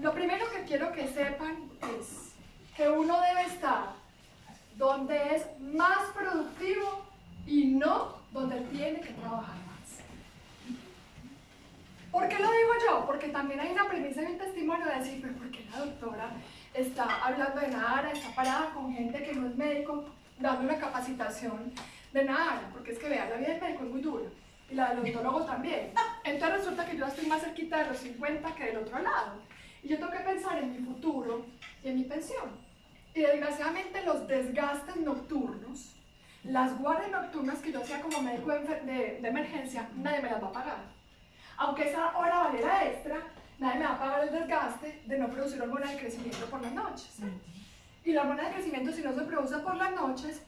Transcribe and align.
Lo 0.00 0.14
primero 0.14 0.50
que 0.50 0.62
quiero 0.62 0.92
que 0.92 1.06
sepan 1.08 1.70
es 1.98 2.32
que 2.74 2.88
uno 2.88 3.20
debe 3.20 3.42
estar 3.42 3.92
donde 4.76 5.36
es 5.36 5.44
más 5.60 6.08
productivo 6.14 7.04
y 7.46 7.66
no 7.66 8.16
donde 8.32 8.62
tiene 8.72 9.00
que 9.00 9.12
trabajar 9.12 9.56
más. 9.56 10.78
¿Por 12.10 12.28
qué 12.28 12.38
lo 12.38 12.50
digo 12.50 12.72
yo? 12.88 13.06
Porque 13.06 13.28
también 13.28 13.60
hay 13.60 13.72
una 13.72 13.88
premisa 13.88 14.22
en 14.22 14.28
el 14.28 14.38
testimonio 14.38 14.86
de 14.86 15.00
decir, 15.00 15.36
¿por 15.36 15.50
qué 15.50 15.66
la 15.70 15.80
doctora 15.80 16.30
está 16.72 17.26
hablando 17.26 17.60
de 17.60 17.68
Nahara, 17.68 18.10
está 18.10 18.34
parada 18.34 18.70
con 18.70 18.94
gente 18.94 19.22
que 19.22 19.34
no 19.34 19.48
es 19.48 19.56
médico, 19.56 20.06
dando 20.38 20.62
una 20.62 20.78
capacitación 20.78 21.74
de 22.14 22.24
Nahara? 22.24 22.70
Porque 22.72 22.92
es 22.92 22.98
que 22.98 23.10
vea, 23.10 23.28
la 23.28 23.36
vida 23.36 23.48
del 23.48 23.60
médico 23.60 23.84
es 23.84 23.90
muy 23.90 24.00
dura 24.00 24.30
y 24.70 24.74
la 24.76 24.94
del 24.94 25.00
odontólogo 25.00 25.44
también. 25.44 25.92
Entonces 26.24 26.58
resulta 26.60 26.86
que 26.86 26.96
yo 26.96 27.04
estoy 27.04 27.26
más 27.26 27.42
cerquita 27.42 27.80
de 27.80 27.88
los 27.88 27.98
50 27.98 28.54
que 28.54 28.64
del 28.64 28.78
otro 28.78 28.98
lado. 28.98 29.50
Y 29.82 29.88
yo 29.88 29.98
tengo 29.98 30.12
que 30.12 30.20
pensar 30.20 30.58
en 30.58 30.72
mi 30.72 30.78
futuro 30.78 31.46
y 31.82 31.88
en 31.88 31.96
mi 31.96 32.04
pensión. 32.04 32.50
Y 33.14 33.22
desgraciadamente 33.22 34.04
los 34.04 34.26
desgastes 34.28 34.96
nocturnos, 34.96 35.96
las 36.44 36.78
guardias 36.78 37.10
nocturnas 37.10 37.58
que 37.58 37.72
yo 37.72 37.80
hacía 37.80 38.00
como 38.00 38.22
médico 38.22 38.50
de, 38.50 39.18
de, 39.20 39.28
emergencia, 39.28 39.88
nadie 39.96 40.22
me 40.22 40.30
las 40.30 40.42
va 40.42 40.48
a 40.48 40.52
pagar. 40.52 40.78
Aunque 41.56 41.90
esa 41.90 42.16
hora 42.16 42.44
valiera 42.44 42.86
extra, 42.86 43.18
nadie 43.58 43.80
me 43.80 43.84
va 43.86 43.94
a 43.94 43.98
pagar 43.98 44.22
el 44.24 44.32
desgaste 44.32 45.02
de 45.06 45.18
no 45.18 45.28
producir 45.28 45.60
hormona 45.60 45.90
de 45.90 45.98
crecimiento 45.98 46.46
por 46.46 46.62
las 46.62 46.72
noches. 46.72 47.18
Y 48.04 48.12
la 48.12 48.22
hormona 48.22 48.48
de 48.48 48.54
crecimiento, 48.54 48.92
si 48.92 49.02
no 49.02 49.14
se 49.14 49.22
produce 49.22 49.58
por 49.58 49.76
las 49.76 49.92
noches, 49.92 50.40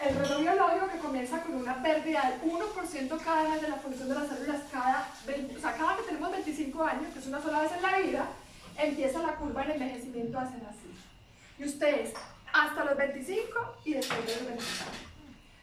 el 0.00 0.14
reloj 0.16 0.40
biológico 0.40 0.88
que 0.88 0.98
comienza 0.98 1.40
con 1.42 1.54
una 1.54 1.82
pérdida 1.82 2.30
del 2.30 2.50
1% 2.50 3.24
cada 3.24 3.48
mes 3.48 3.62
de 3.62 3.68
la 3.68 3.76
función 3.76 4.08
de 4.08 4.14
las 4.14 4.28
células 4.28 4.62
cada, 4.70 5.08
o 5.56 5.60
sea, 5.60 5.72
cada 5.72 5.96
que 5.96 6.02
tenemos 6.02 6.30
25 6.30 6.84
años, 6.84 7.12
que 7.12 7.18
es 7.20 7.26
una 7.26 7.40
sola 7.40 7.60
vez 7.60 7.72
en 7.72 7.82
la 7.82 7.98
vida, 7.98 8.28
empieza 8.76 9.22
la 9.22 9.36
curva 9.36 9.62
del 9.62 9.70
envejecimiento 9.72 10.38
a 10.38 10.46
ser 10.46 10.62
así. 10.66 10.92
Y 11.58 11.64
ustedes, 11.64 12.12
hasta 12.52 12.84
los 12.84 12.96
25 12.96 13.78
y 13.84 13.94
después 13.94 14.24
de 14.26 14.36
los 14.36 14.46
25. 14.46 14.90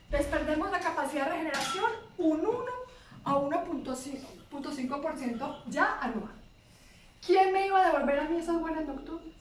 Entonces 0.05 0.27
perdemos 0.27 0.69
la 0.71 0.79
capacidad 0.79 1.25
de 1.25 1.31
regeneración 1.31 1.91
un 2.17 2.45
1 2.45 2.65
a 3.23 3.35
1.5% 3.35 5.63
ya 5.67 5.99
anual. 6.01 6.33
¿Quién 7.25 7.53
me 7.53 7.67
iba 7.67 7.81
a 7.81 7.85
devolver 7.91 8.19
a 8.19 8.25
mí 8.25 8.35
esas 8.37 8.59
buenas 8.59 8.85
nocturnas? 8.85 9.31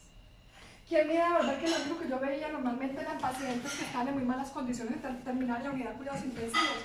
¿Quién 0.89 1.09
me 1.09 1.15
iba 1.15 1.27
a 1.27 1.31
devolver 1.31 1.59
que 1.61 1.69
lo 1.69 1.77
único 1.77 1.99
que 1.99 2.09
yo 2.09 2.21
veía 2.21 2.49
normalmente 2.49 3.01
eran 3.01 3.19
pacientes 3.19 3.73
que 3.73 3.85
estaban 3.85 4.09
en 4.09 4.15
muy 4.15 4.25
malas 4.25 4.51
condiciones 4.51 5.03
de 5.03 5.09
terminar 5.25 5.63
la 5.63 5.71
unidad 5.71 5.91
de 5.91 5.97
cuidados 5.97 6.25
intensivos? 6.25 6.85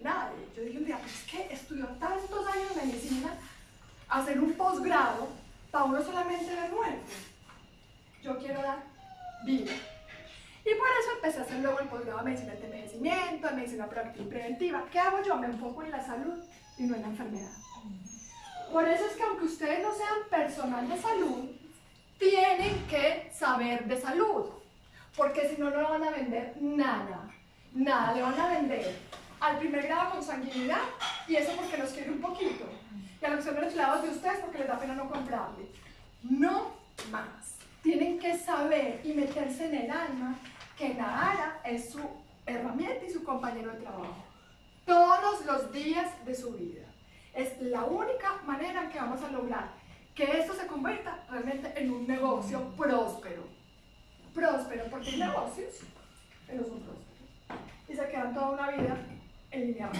Nadie. 0.00 0.48
Yo 0.56 0.62
dije 0.62 0.78
un 0.78 0.86
día, 0.86 0.98
pues 0.98 1.14
es 1.14 1.24
que 1.30 1.52
estudió 1.52 1.86
tantos 1.86 2.46
años 2.46 2.74
de 2.74 2.86
medicina, 2.86 3.34
hacer 4.08 4.40
un 4.40 4.54
posgrado 4.54 5.28
uno 5.72 6.02
solamente 6.02 6.54
ver 6.54 6.72
muerte. 6.72 7.12
Yo 8.22 8.38
quiero 8.38 8.62
dar 8.62 8.82
vida. 9.44 9.72
Y 10.64 10.74
por 10.74 10.88
eso 10.88 11.12
empecé 11.14 11.38
a 11.38 11.42
hacer 11.42 11.60
luego 11.60 11.80
el 11.80 11.88
posgrado 11.88 12.18
de 12.18 12.24
medicina 12.24 12.52
de 12.54 12.64
envejecimiento, 12.66 13.48
de 13.48 13.54
medicina 13.54 13.88
preventiva. 13.88 14.84
¿Qué 14.90 14.98
hago 14.98 15.22
yo? 15.22 15.36
Me 15.36 15.46
enfoco 15.46 15.82
en 15.82 15.90
la 15.90 16.04
salud 16.04 16.38
y 16.76 16.82
no 16.84 16.96
en 16.96 17.02
la 17.02 17.08
enfermedad. 17.08 17.52
Por 18.70 18.86
eso 18.86 19.04
es 19.06 19.16
que 19.16 19.22
aunque 19.22 19.46
ustedes 19.46 19.82
no 19.82 19.92
sean 19.94 20.18
personal 20.28 20.88
de 20.88 21.00
salud, 21.00 21.50
tienen 22.18 22.86
que 22.88 23.30
saber 23.32 23.86
de 23.86 24.00
salud. 24.00 24.46
Porque 25.16 25.48
si 25.48 25.60
no, 25.60 25.70
no 25.70 25.88
van 25.88 26.04
a 26.04 26.10
vender 26.10 26.54
nada. 26.60 27.30
Nada, 27.72 28.12
le 28.12 28.22
van 28.22 28.38
a 28.38 28.48
vender 28.48 28.96
al 29.40 29.58
primer 29.58 29.86
grado 29.86 30.10
con 30.12 30.22
sanguinidad 30.22 30.82
y 31.26 31.36
eso 31.36 31.52
porque 31.56 31.76
los 31.78 31.90
quiere 31.90 32.10
un 32.10 32.20
poquito. 32.20 32.64
Y 33.20 33.24
a 33.24 33.30
los 33.30 33.44
que 33.44 33.50
son 33.50 33.60
los 33.60 34.02
de 34.02 34.08
ustedes 34.08 34.40
porque 34.40 34.58
les 34.58 34.68
da 34.68 34.78
pena 34.78 34.94
no 34.94 35.08
comprarle. 35.08 35.66
No 36.22 36.72
más 37.10 37.58
tienen 37.82 38.18
que 38.18 38.36
saber 38.36 39.00
y 39.04 39.12
meterse 39.12 39.66
en 39.66 39.74
el 39.74 39.90
alma 39.90 40.36
que 40.76 40.94
Nahara 40.94 41.60
es 41.64 41.90
su 41.90 42.00
herramienta 42.46 43.04
y 43.04 43.10
su 43.10 43.24
compañero 43.24 43.72
de 43.72 43.78
trabajo. 43.78 44.24
Todos 44.84 45.44
los 45.46 45.72
días 45.72 46.24
de 46.24 46.34
su 46.34 46.52
vida. 46.52 46.86
Es 47.34 47.60
la 47.62 47.84
única 47.84 48.40
manera 48.44 48.88
que 48.88 48.98
vamos 48.98 49.22
a 49.22 49.30
lograr 49.30 49.70
que 50.14 50.24
esto 50.24 50.52
se 50.52 50.66
convierta 50.66 51.24
realmente 51.30 51.72
en 51.76 51.90
un 51.90 52.06
negocio 52.06 52.60
próspero. 52.76 53.44
Próspero, 54.34 54.84
porque 54.90 55.10
hay 55.10 55.20
negocios 55.20 55.74
no 56.52 56.64
son 56.64 56.80
prósperos. 56.80 57.04
Y 57.88 57.94
se 57.94 58.08
quedan 58.08 58.34
toda 58.34 58.50
una 58.50 58.70
vida 58.70 58.96
en 59.50 59.66
línea 59.66 59.90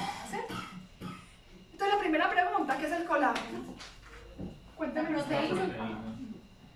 Entonces 1.73 1.95
la 1.95 2.01
primera 2.01 2.31
pregunta, 2.31 2.77
¿qué 2.79 2.87
es 2.87 2.93
el 2.93 3.05
colágeno? 3.05 3.59
Cuéntame 4.77 5.17
ustedes. 5.17 5.51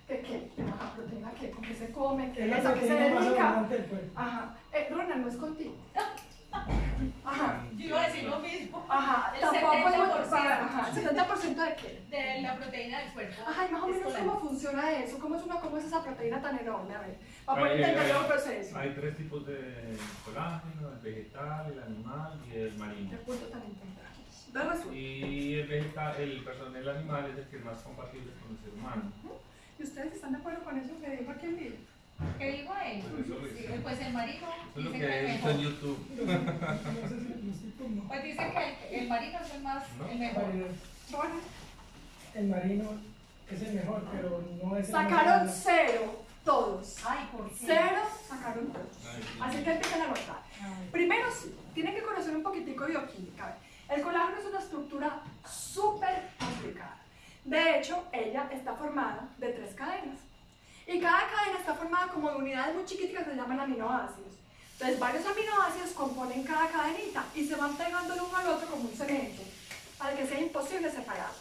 ¿Qué, 0.06 0.20
qué? 0.20 0.62
Ajá, 0.62 0.94
proteína 0.94 1.30
qué, 1.40 1.50
con 1.50 1.64
qué 1.64 1.74
se 1.74 1.90
come, 1.90 2.32
qué 2.32 2.50
es, 2.50 2.66
a 2.66 2.74
qué 2.74 2.80
se 2.86 2.94
dedica. 2.94 3.66
Ajá. 4.14 4.54
Eh, 4.72 4.88
Ronald, 4.90 5.22
no 5.22 5.28
es 5.28 5.36
contigo. 5.36 5.74
Ajá. 7.24 7.64
Yo 7.76 7.84
iba 7.86 8.02
a 8.02 8.06
decir 8.06 8.24
lo 8.24 8.38
mismo. 8.38 8.86
Ajá. 8.88 9.34
El 9.34 9.40
Tampoco 9.40 9.74
70%. 9.74 10.32
Ajá. 10.34 10.92
¿70% 10.92 11.54
de 11.56 11.76
qué? 11.76 12.02
De 12.10 12.42
la 12.42 12.56
proteína 12.56 12.98
del 13.00 13.12
cuerpo. 13.12 13.42
Ajá, 13.46 13.66
y 13.68 13.72
más 13.72 13.82
o 13.82 13.88
menos 13.88 14.14
cómo 14.14 14.40
funciona 14.40 14.92
eso, 14.92 15.18
cómo 15.18 15.36
es 15.36 15.42
una, 15.44 15.60
cómo 15.60 15.78
es 15.78 15.84
esa 15.84 16.02
proteína 16.02 16.40
tan 16.40 16.58
enorme, 16.58 16.94
a 16.94 17.00
ver. 17.00 17.16
Vamos 17.46 17.64
a 17.64 17.66
Hay- 17.72 17.82
entender 17.82 18.16
el 18.16 18.26
proceso. 18.26 18.78
Hay 18.78 18.90
tres 18.94 19.16
tipos 19.16 19.46
de 19.46 19.96
colágeno, 20.24 20.90
el 20.92 20.98
vegetal, 21.00 21.72
el 21.72 21.82
animal 21.82 22.40
y 22.48 22.56
el 22.58 22.74
marino. 22.78 23.10
Qué 23.10 23.16
punto 23.18 23.46
tan 23.46 23.62
importante. 23.64 24.04
Y 24.94 25.54
el 25.58 25.66
vegetal, 25.66 26.14
el 26.20 26.44
perdón, 26.44 26.76
el 26.76 26.88
animal 26.88 27.30
es 27.30 27.38
el 27.38 27.48
que 27.48 27.56
es 27.56 27.64
más 27.64 27.78
compatible 27.82 28.32
con 28.40 28.52
el 28.52 28.58
ser 28.62 28.72
humano. 28.72 29.02
¿Y 29.78 29.82
ustedes 29.82 30.12
están 30.14 30.32
de 30.32 30.38
acuerdo 30.38 30.62
con 30.62 30.78
eso 30.78 31.00
que 31.00 31.10
dijo 31.16 31.30
aquí 31.32 31.46
el 31.46 31.56
libro? 31.56 31.78
¿Qué 32.38 32.52
dijo 32.52 32.72
él? 32.84 33.02
Sí, 33.02 33.64
hice. 33.64 33.78
pues 33.82 34.00
el 34.00 34.12
marino 34.12 34.46
Eso 34.46 34.78
es 34.78 34.84
lo 34.84 34.90
dice 34.92 35.04
que 35.06 35.10
que 35.12 35.24
es 35.34 35.42
mejor. 35.44 35.60
YouTube. 35.60 35.98
No 36.16 37.08
sé 37.08 37.20
si 37.20 37.26
el 37.32 37.38
principio 37.40 37.88
no. 37.90 38.08
Pues 38.08 38.22
dice 38.24 38.52
que 38.88 38.98
el 39.00 39.08
marino 39.08 39.38
es 39.40 39.54
el 39.54 39.62
más, 39.62 39.84
¿No? 39.98 40.06
el 40.08 40.18
mejor. 40.18 40.44
Bueno, 41.10 41.34
El 42.34 42.46
marino 42.48 42.84
es 43.50 43.62
el 43.62 43.74
mejor, 43.74 44.02
pero 44.12 44.44
no 44.62 44.76
es 44.76 44.86
el 44.86 44.92
sacaron 44.92 45.46
más- 45.46 45.60
cero, 45.64 46.24
todos. 46.44 46.96
Ay, 47.06 47.28
¿por 47.32 47.48
qué? 47.50 47.54
Cero 47.66 48.00
sacaron 48.28 48.66
todos. 48.72 48.86
Ay, 49.06 49.22
sí. 49.22 49.38
Así 49.40 49.62
que 49.64 49.70
empiezan 49.72 50.00
a 50.00 50.04
anotar. 50.04 50.38
Primero 50.92 51.26
sí, 51.30 51.54
tienen 51.74 51.94
que 51.94 52.02
conocer 52.02 52.34
un 52.36 52.42
poquitico 52.42 52.84
de 52.84 52.90
bioquímica. 52.92 53.56
El 53.88 54.02
colágeno 54.02 54.38
es 54.38 54.46
una 54.46 54.58
estructura 54.60 55.20
súper 55.46 56.28
complicada. 56.38 56.96
De 57.44 57.78
hecho, 57.78 58.04
ella 58.12 58.48
está 58.50 58.74
formada 58.74 59.28
de 59.38 59.48
tres 59.50 59.74
cadenas. 59.74 60.18
Y 60.86 61.00
cada 61.00 61.28
cadena 61.30 61.58
está 61.58 61.74
formada 61.74 62.08
como 62.08 62.30
de 62.30 62.36
unidades 62.36 62.74
muy 62.74 62.84
chiquitas 62.84 63.24
que 63.24 63.30
se 63.30 63.36
llaman 63.36 63.60
aminoácidos. 63.60 64.34
Entonces, 64.72 64.98
varios 64.98 65.26
aminoácidos 65.26 65.90
componen 65.90 66.42
cada 66.42 66.68
cadenita 66.68 67.24
y 67.34 67.46
se 67.46 67.54
van 67.54 67.76
pegando 67.76 68.14
el 68.14 68.20
uno 68.20 68.36
al 68.36 68.48
otro 68.48 68.68
como 68.68 68.88
un 68.88 68.96
cemento 68.96 69.42
para 69.98 70.16
que 70.16 70.26
sea 70.26 70.40
imposible 70.40 70.90
separarlos. 70.90 71.40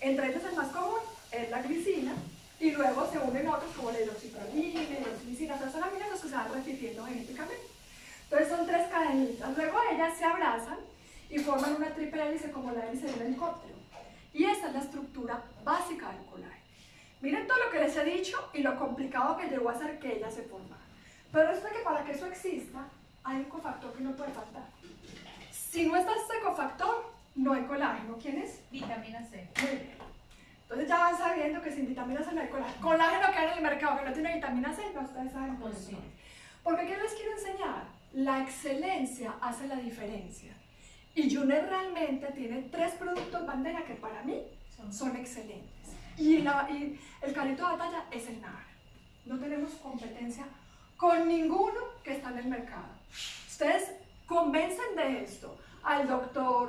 Entre 0.00 0.28
ellos 0.28 0.44
el 0.44 0.56
más 0.56 0.68
común 0.68 1.00
es 1.32 1.50
la 1.50 1.62
glicina 1.62 2.12
y 2.60 2.70
luego 2.70 3.10
se 3.10 3.18
unen 3.18 3.48
otros 3.48 3.72
como 3.74 3.90
la 3.90 4.00
hidroxiprolina, 4.00 4.82
hidroxilicina, 4.82 5.56
todos 5.58 5.72
son 5.72 5.84
aminoácidos 5.84 6.20
que 6.20 6.28
se 6.28 6.34
van 6.34 6.52
repitiendo 6.52 7.04
genéticamente. 7.06 7.66
Entonces 8.24 8.48
son 8.48 8.66
tres 8.66 8.88
cadenitas. 8.88 9.56
Luego 9.56 9.78
ellas 9.92 10.16
se 10.16 10.24
abrazan 10.24 10.78
y 11.28 11.38
forman 11.38 11.76
una 11.76 11.94
triple 11.94 12.28
hélice 12.28 12.52
como 12.52 12.72
la 12.72 12.86
hélice 12.86 13.06
de 13.06 13.14
un 13.14 13.22
helicóptero. 13.22 13.74
Y 14.32 14.44
esa 14.44 14.68
es 14.68 14.72
la 14.74 14.80
estructura 14.80 15.42
básica 15.64 16.12
del 16.12 16.24
colágeno. 16.26 16.59
Miren 17.20 17.46
todo 17.46 17.58
lo 17.58 17.70
que 17.70 17.80
les 17.80 17.96
he 17.96 18.04
dicho 18.04 18.50
y 18.54 18.62
lo 18.62 18.78
complicado 18.78 19.36
que 19.36 19.48
llegó 19.48 19.68
a 19.68 19.78
ser 19.78 19.98
que 19.98 20.16
ella 20.16 20.30
se 20.30 20.42
formara. 20.42 20.80
Pero 21.32 21.48
resulta 21.48 21.70
que 21.70 21.84
para 21.84 22.04
que 22.04 22.12
eso 22.12 22.26
exista, 22.26 22.86
hay 23.22 23.36
un 23.38 23.44
cofactor 23.44 23.92
que 23.92 24.02
no 24.02 24.12
puede 24.12 24.32
faltar. 24.32 24.64
Si 25.52 25.86
no 25.86 25.96
está 25.96 26.12
este 26.14 26.40
cofactor, 26.42 27.12
no 27.34 27.52
hay 27.52 27.62
colágeno. 27.62 28.16
¿Quién 28.20 28.38
es? 28.38 28.60
Vitamina 28.70 29.22
C. 29.24 29.48
Muy 29.60 29.70
bien. 29.70 29.94
Entonces 30.62 30.88
ya 30.88 30.98
van 30.98 31.18
sabiendo 31.18 31.60
que 31.60 31.72
sin 31.72 31.88
vitamina 31.88 32.22
C 32.22 32.32
no 32.32 32.40
hay 32.40 32.48
colágeno. 32.48 32.80
Colágeno 32.80 33.32
que 33.32 33.38
hay 33.38 33.48
en 33.48 33.58
el 33.58 33.62
mercado 33.62 33.98
que 33.98 34.04
no 34.04 34.12
tiene 34.12 34.34
vitamina 34.34 34.72
C, 34.72 34.82
no 34.94 35.00
ustedes 35.02 35.32
saben 35.32 35.56
por 35.56 35.74
sí. 35.74 35.96
Porque 36.62 36.86
¿qué 36.86 36.96
les 36.96 37.12
quiero 37.12 37.32
enseñar? 37.32 37.84
La 38.12 38.42
excelencia 38.42 39.34
hace 39.40 39.66
la 39.66 39.76
diferencia. 39.76 40.52
Y 41.14 41.34
Junet 41.34 41.68
realmente 41.68 42.26
tiene 42.32 42.62
tres 42.70 42.94
productos 42.94 43.46
bandera 43.46 43.84
que 43.84 43.94
para 43.94 44.22
mí 44.22 44.42
son 44.90 45.16
excelentes. 45.16 45.70
Y, 46.30 46.38
la- 46.42 46.68
y 46.70 47.00
el 47.22 47.32
carrito 47.32 47.66
de 47.66 47.76
batalla 47.76 48.04
es 48.10 48.28
el 48.28 48.40
NAR. 48.40 48.64
No 49.26 49.38
tenemos 49.38 49.72
competencia 49.74 50.44
con 50.96 51.26
ninguno 51.28 51.80
que 52.04 52.12
está 52.16 52.30
en 52.30 52.38
el 52.38 52.46
mercado. 52.46 52.88
Ustedes 53.48 53.90
convencen 54.26 54.96
de 54.96 55.22
esto 55.24 55.56
al 55.82 56.06
doctor, 56.08 56.68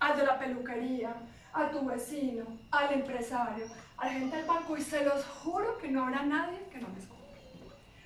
al 0.00 0.16
de 0.16 0.24
la 0.26 0.38
peluquería, 0.38 1.14
a 1.52 1.68
tu 1.70 1.84
vecino, 1.84 2.44
al 2.70 2.92
empresario, 2.94 3.66
a 3.98 4.06
la 4.06 4.12
gente 4.12 4.36
del 4.36 4.46
banco 4.46 4.76
y 4.76 4.82
se 4.82 5.04
los 5.04 5.24
juro 5.42 5.78
que 5.78 5.88
no 5.88 6.04
habrá 6.04 6.22
nadie 6.22 6.58
que 6.72 6.78
no 6.78 6.88
les 6.94 7.06
compre. 7.06 7.40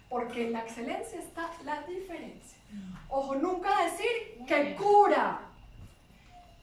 Porque 0.09 0.47
en 0.47 0.53
la 0.55 0.61
excelencia 0.61 1.19
está 1.19 1.51
la 1.65 1.83
diferencia. 1.83 2.59
Ojo, 3.09 3.35
nunca 3.37 3.85
decir 3.85 4.45
que 4.47 4.75
cura. 4.77 5.41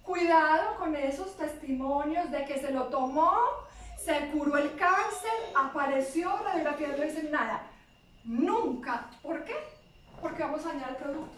Cuidado 0.04 0.76
con 0.78 0.96
esos 0.96 1.36
testimonios 1.38 2.30
de 2.30 2.44
que 2.46 2.60
se 2.60 2.72
lo 2.72 2.86
tomó, 2.88 3.38
se 4.04 4.28
curó 4.32 4.58
el 4.58 4.76
cáncer, 4.76 5.32
apareció, 5.56 6.38
radiografía 6.44 6.90
no 6.90 7.04
dicen 7.04 7.32
nada. 7.32 7.64
Nunca. 8.26 9.10
¿Por 9.22 9.46
qué? 9.46 9.54
Porque 10.22 10.44
vamos 10.44 10.66
a 10.66 10.70
dañar 10.70 10.90
el 10.90 10.96
producto. 10.98 11.38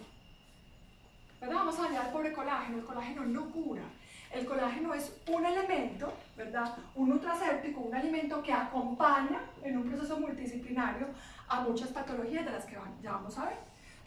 ¿Verdad? 1.39 1.55
Vamos 1.55 1.79
a 1.79 1.83
dañar 1.83 2.05
el 2.07 2.11
pobre 2.11 2.33
colágeno. 2.33 2.77
El 2.79 2.85
colágeno 2.85 3.25
no 3.25 3.51
cura. 3.51 3.83
El 4.31 4.45
colágeno 4.45 4.93
es 4.93 5.15
un 5.27 5.45
elemento, 5.45 6.11
¿verdad? 6.35 6.75
Un 6.95 7.09
nutracéptico, 7.09 7.81
un 7.81 7.95
alimento 7.95 8.41
que 8.41 8.51
acompaña 8.51 9.41
en 9.63 9.77
un 9.77 9.87
proceso 9.87 10.19
multidisciplinario 10.19 11.07
a 11.47 11.61
muchas 11.61 11.89
patologías 11.89 12.45
de 12.45 12.51
las 12.51 12.65
que 12.65 12.77
ya 13.01 13.11
vamos 13.11 13.37
a 13.37 13.45
ver. 13.45 13.57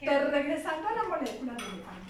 Pero 0.01 0.31
regresando 0.31 0.89
a 0.89 0.93
la 0.93 1.05
molécula 1.05 1.57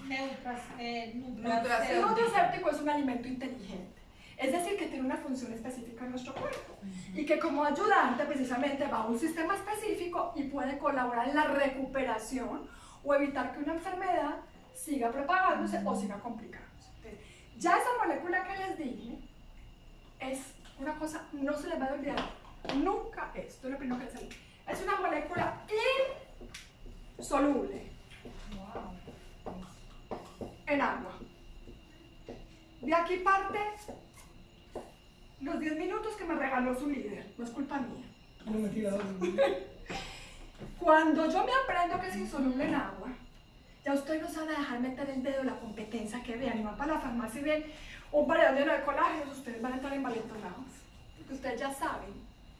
Neutras, 0.07 0.61
eh, 0.77 1.11
El 1.13 2.01
nutracéptico 2.01 2.69
es 2.71 2.81
un 2.81 2.89
alimento 2.89 3.27
inteligente. 3.27 3.98
Es 4.39 4.53
decir, 4.53 4.77
que 4.77 4.85
tiene 4.85 5.03
una 5.03 5.17
función 5.17 5.51
específica 5.51 6.05
en 6.05 6.11
nuestro 6.11 6.33
cuerpo 6.33 6.77
y 7.13 7.25
que 7.25 7.37
como 7.39 7.65
ayudante 7.65 8.23
precisamente 8.23 8.87
va 8.87 8.99
a 8.99 9.07
un 9.07 9.19
sistema 9.19 9.53
específico 9.53 10.31
y 10.33 10.43
puede 10.43 10.77
colaborar 10.77 11.27
en 11.27 11.35
la 11.35 11.43
recuperación 11.43 12.69
o 13.03 13.13
evitar 13.13 13.51
que 13.51 13.59
una 13.59 13.73
enfermedad 13.73 14.37
siga 14.73 15.11
propagándose 15.11 15.81
o 15.85 15.93
siga 15.93 16.17
complicándose. 16.21 16.69
Ya 17.57 17.77
esa 17.77 17.89
molécula 18.01 18.45
que 18.45 18.57
les 18.57 18.77
dije 18.77 19.17
es 20.21 20.39
una 20.79 20.97
cosa, 20.97 21.27
no 21.33 21.57
se 21.57 21.67
les 21.67 21.81
va 21.81 21.87
a 21.87 21.93
olvidar 21.93 22.19
nunca 22.77 23.31
esto, 23.35 23.67
es 23.67 23.73
lo 23.73 23.77
primero 23.77 23.99
que 23.99 24.05
les 24.05 24.19
digo. 24.19 24.31
Es 24.69 24.81
una 24.83 25.01
molécula 25.01 25.61
insoluble 27.17 27.91
en 30.65 30.81
agua. 30.81 31.19
De 32.81 32.95
aquí 32.95 33.17
parte 33.17 33.59
los 35.41 35.59
10 35.59 35.77
minutos 35.77 36.15
que 36.15 36.25
me 36.25 36.35
regaló 36.35 36.77
su 36.77 36.89
líder, 36.89 37.33
no 37.37 37.45
es 37.45 37.51
culpa 37.51 37.79
mía. 37.79 38.05
Cuando 40.79 41.29
yo 41.31 41.45
me 41.45 41.51
aprendo 41.63 41.99
que 41.99 42.07
es 42.07 42.15
insoluble 42.15 42.65
en 42.65 42.75
agua, 42.75 43.09
ya 43.83 43.93
ustedes 43.93 44.21
no 44.21 44.29
saben 44.29 44.49
dejar 44.49 44.79
meter 44.79 45.09
el 45.09 45.23
dedo 45.23 45.43
la 45.43 45.59
competencia 45.59 46.21
que 46.23 46.35
vean 46.35 46.59
y 46.59 46.63
van 46.63 46.77
para 46.77 46.95
la 46.95 46.99
farmacia 46.99 47.39
y 47.39 47.43
ven 47.43 47.65
un 48.11 48.27
lleno 48.27 48.73
de 48.73 48.83
colágenos, 48.83 49.37
ustedes 49.37 49.61
van 49.61 49.73
a 49.73 49.75
estar 49.77 49.93
envalentonados. 49.93 50.65
Porque 51.17 51.33
ustedes 51.33 51.59
ya 51.59 51.73
saben 51.73 52.13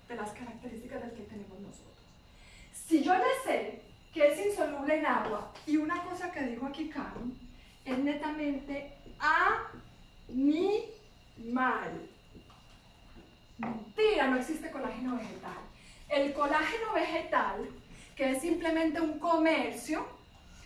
de 0.07 0.15
las 0.15 0.31
características 0.31 1.01
del 1.01 1.11
que 1.11 1.23
tenemos 1.23 1.59
nosotros. 1.59 1.97
Si 2.71 3.03
yo 3.03 3.13
le 3.13 3.23
sé 3.43 3.81
que 4.13 4.31
es 4.31 4.45
insoluble 4.45 4.99
en 4.99 5.05
agua 5.05 5.51
y 5.65 5.77
una 5.77 6.03
cosa 6.03 6.31
que 6.31 6.41
dijo 6.43 6.65
aquí 6.65 6.89
Karen 6.89 7.37
es 7.85 7.97
netamente 7.97 8.95
animal. 10.27 10.69
Mentira, 13.59 14.27
no 14.27 14.37
existe 14.37 14.71
colágeno 14.71 15.17
vegetal. 15.17 15.57
El 16.09 16.33
colágeno 16.33 16.93
vegetal, 16.93 17.69
que 18.15 18.31
es 18.31 18.41
simplemente 18.41 18.99
un 18.99 19.19
comercio, 19.19 20.19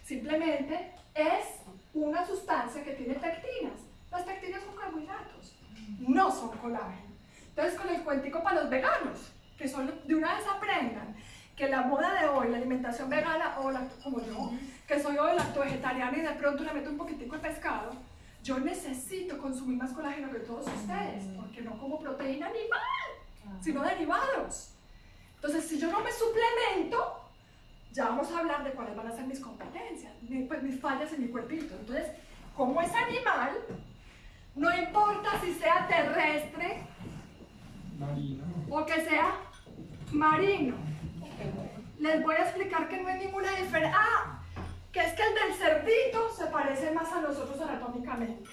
Simplemente 0.04 0.92
es 1.16 1.62
una 1.94 2.25
sustancia 2.25 2.84
que 2.84 2.92
tiene 2.92 3.16
pectinas. 3.16 3.80
Las 4.12 4.24
pectinas 4.24 4.62
son 4.63 4.75
carbohidratos, 4.75 5.56
no 6.00 6.30
son 6.30 6.57
colágeno. 6.57 7.13
Entonces, 7.48 7.80
con 7.80 7.90
el 7.90 8.01
cuentico 8.04 8.44
para 8.44 8.62
los 8.62 8.69
veganos, 8.69 9.31
que 9.57 9.68
son 9.68 9.92
de 10.06 10.16
una 10.16 10.36
vez 10.36 10.45
aprendan 10.48 11.16
que 11.56 11.69
la 11.69 11.84
moda 11.84 12.19
de 12.19 12.28
hoy, 12.28 12.50
la 12.50 12.57
alimentación 12.57 13.10
vegana, 13.10 13.60
o 13.60 13.72
como 14.04 14.19
yo, 14.25 14.51
que 14.88 15.00
soy 15.00 15.18
hoy 15.18 15.36
lacto-vegetariana 15.36 16.18
y 16.18 16.22
de 16.22 16.31
pronto 16.31 16.63
le 16.63 16.74
meto 16.74 16.90
un 16.90 16.98
poquitico 16.98 17.36
de 17.38 17.48
pescado, 17.48 17.92
yo 18.44 18.60
necesito 18.60 19.38
consumir 19.38 19.78
más 19.78 19.92
colágeno 19.94 20.31
que 20.31 20.40
todos 20.40 20.68
ustedes, 20.68 21.24
porque 21.38 21.62
no 21.62 21.78
como 21.80 21.98
proteína 22.00 22.48
animal, 22.48 23.62
sino 23.62 23.81
derivados. 23.81 24.74
Entonces, 25.36 25.66
si 25.68 25.80
yo 25.80 25.90
no 25.90 26.01
me 26.01 26.12
suplemento, 26.12 27.22
ya 27.94 28.06
vamos 28.10 28.30
a 28.31 28.40
hablar 28.40 28.63
de 28.63 28.72
cuáles 28.72 28.95
van 28.95 29.07
a 29.07 29.12
ser 29.12 29.25
mis 29.25 29.40
competencias, 29.40 30.13
pues, 30.48 30.62
mis 30.62 30.80
fallas 30.80 31.12
en 31.13 31.22
mi 31.22 31.28
cuerpito. 31.30 31.74
Entonces, 31.75 32.07
como 32.56 32.81
es 32.81 32.94
animal, 32.94 33.57
no 34.56 34.78
importa 34.78 35.40
si 35.42 35.54
sea 35.54 35.88
terrestre 35.88 36.84
marino. 37.98 38.44
o 38.69 38.86
que 38.86 39.01
sea 39.01 39.38
marino. 40.12 40.75
Les 42.00 42.22
voy 42.24 42.36
a 42.36 42.44
explicar 42.44 42.90
que 42.90 43.01
no 43.01 43.07
hay 43.07 43.25
ninguna 43.25 43.51
diferencia. 43.51 43.94
Ah, 43.95 44.43
que 44.94 45.00
es 45.00 45.13
que 45.13 45.24
el 45.24 45.34
del 45.34 45.54
cerdito 45.56 46.30
se 46.30 46.45
parece 46.45 46.92
más 46.92 47.12
a 47.12 47.19
nosotros 47.19 47.60
anatómicamente, 47.60 48.48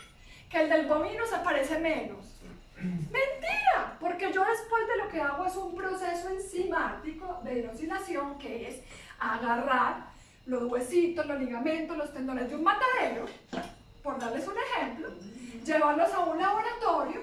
que 0.49 0.63
el 0.63 0.71
del 0.71 0.87
bovino 0.87 1.27
se 1.27 1.37
parece 1.37 1.79
menos. 1.79 2.41
Mentira, 2.77 3.99
porque 4.01 4.33
yo 4.33 4.43
después 4.43 4.89
de 4.89 4.97
lo 4.97 5.09
que 5.09 5.21
hago 5.21 5.45
es 5.45 5.55
un 5.55 5.77
proceso 5.77 6.31
enzimático 6.31 7.43
de 7.45 7.59
hidroxilación 7.59 8.39
que 8.39 8.69
es 8.69 8.81
agarrar 9.19 10.07
los 10.47 10.63
huesitos, 10.65 11.27
los 11.27 11.39
ligamentos, 11.39 11.95
los 11.95 12.11
tendones 12.11 12.49
de 12.49 12.57
un 12.57 12.65
matadero, 12.65 13.27
por 14.03 14.19
darles 14.19 14.49
un 14.49 14.55
ejemplo, 14.57 15.11
llevarlos 15.63 16.11
a 16.15 16.21
un 16.21 16.39
laboratorio, 16.39 17.21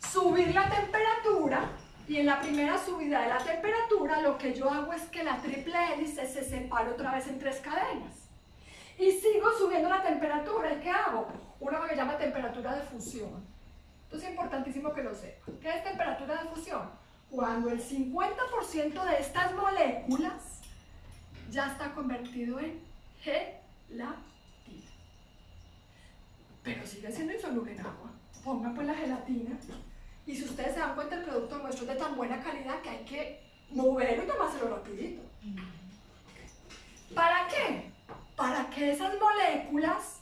subir 0.00 0.54
la 0.54 0.70
temperatura 0.70 1.72
y 2.08 2.16
en 2.20 2.26
la 2.26 2.40
primera 2.40 2.82
subida 2.82 3.20
de 3.20 3.28
la 3.28 3.38
temperatura 3.38 4.22
lo 4.22 4.38
que 4.38 4.54
yo 4.54 4.70
hago 4.70 4.94
es 4.94 5.02
que 5.02 5.22
la 5.22 5.36
triple 5.42 5.76
hélice 5.92 6.26
se 6.26 6.42
separe 6.42 6.92
otra 6.92 7.12
vez 7.12 7.26
en 7.26 7.38
tres 7.38 7.60
cadenas. 7.60 8.25
Subiendo 9.76 9.94
la 9.94 10.02
temperatura. 10.02 10.72
¿Y 10.72 10.80
qué 10.80 10.90
hago? 10.90 11.28
Una 11.60 11.86
que 11.86 11.96
llama 11.96 12.16
temperatura 12.16 12.76
de 12.76 12.80
fusión. 12.82 13.44
Entonces 14.04 14.28
es 14.28 14.34
importantísimo 14.34 14.94
que 14.94 15.02
lo 15.02 15.14
sepan. 15.14 15.54
¿Qué 15.60 15.68
es 15.68 15.84
temperatura 15.84 16.42
de 16.42 16.48
fusión? 16.48 16.90
Cuando 17.30 17.68
el 17.68 17.82
50% 17.82 19.04
de 19.04 19.20
estas 19.20 19.54
moléculas 19.54 20.62
ya 21.50 21.72
está 21.72 21.92
convertido 21.92 22.58
en 22.58 22.80
gelatina. 23.20 24.16
Pero 26.62 26.86
sigue 26.86 27.12
siendo 27.12 27.34
insoluble 27.34 27.72
en 27.72 27.80
agua. 27.80 28.10
Pongan 28.42 28.74
pues 28.74 28.86
la 28.86 28.94
gelatina 28.94 29.58
y 30.24 30.34
si 30.34 30.44
ustedes 30.44 30.72
se 30.74 30.80
dan 30.80 30.94
cuenta 30.94 31.16
el 31.16 31.24
producto 31.24 31.58
nuestro 31.58 31.84
es 31.84 31.90
de 31.90 31.96
tan 31.96 32.16
buena 32.16 32.42
calidad 32.42 32.80
que 32.80 32.88
hay 32.88 33.04
que 33.04 33.40
moverlo 33.70 34.24
y 34.24 34.26
tomárselo 34.26 34.76
rapidito. 34.76 35.22
¿Para 37.14 37.46
qué? 37.48 37.95
Para 38.36 38.68
que 38.70 38.92
esas 38.92 39.14
moléculas 39.18 40.20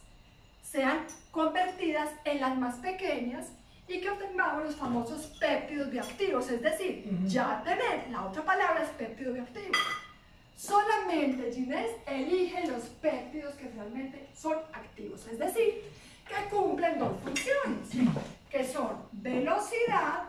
sean 0.63 1.05
convertidas 1.31 2.11
en 2.25 2.41
las 2.41 2.57
más 2.57 2.77
pequeñas 2.77 3.49
y 3.87 4.01
que 4.01 4.11
obtengamos 4.11 4.65
los 4.65 4.77
famosos 4.77 5.27
péptidos 5.39 5.91
bioactivos, 5.91 6.49
es 6.51 6.63
decir, 6.63 7.05
ya 7.27 7.63
tener, 7.65 8.09
la 8.11 8.25
otra 8.27 8.43
palabra 8.45 8.83
es 8.83 8.89
péptido 8.91 9.33
bioactivo. 9.33 9.73
Solamente 10.57 11.53
Ginés 11.53 11.91
elige 12.07 12.67
los 12.67 12.85
péptidos 13.03 13.55
que 13.57 13.69
realmente 13.71 14.29
son 14.35 14.57
activos, 14.73 15.27
es 15.27 15.39
decir, 15.39 15.83
que 16.27 16.49
cumplen 16.49 16.99
dos 16.99 17.21
funciones, 17.23 18.15
que 18.51 18.65
son 18.65 19.03
velocidad 19.13 20.23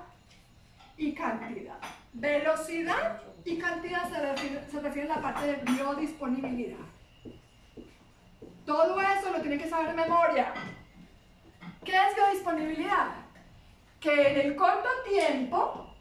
y 0.97 1.13
cantidad. 1.13 1.77
Velocidad 2.13 3.21
y 3.45 3.57
cantidad 3.57 4.09
se 4.09 4.79
refiere, 4.81 5.11
a 5.11 5.15
la 5.15 5.21
parte 5.21 5.47
de 5.47 5.71
biodisponibilidad. 5.71 6.77
Todo 8.65 8.99
eso 8.99 9.31
lo 9.31 9.41
tiene 9.41 9.57
que 9.59 9.69
saber 9.69 9.87
de 9.89 9.93
memoria. 9.93 10.53
¿Qué 11.83 11.95
es 11.95 12.15
biodisponibilidad? 12.15 13.11
Que 13.99 14.31
en 14.31 14.39
el 14.39 14.55
corto 14.55 14.89
tiempo 15.07 15.93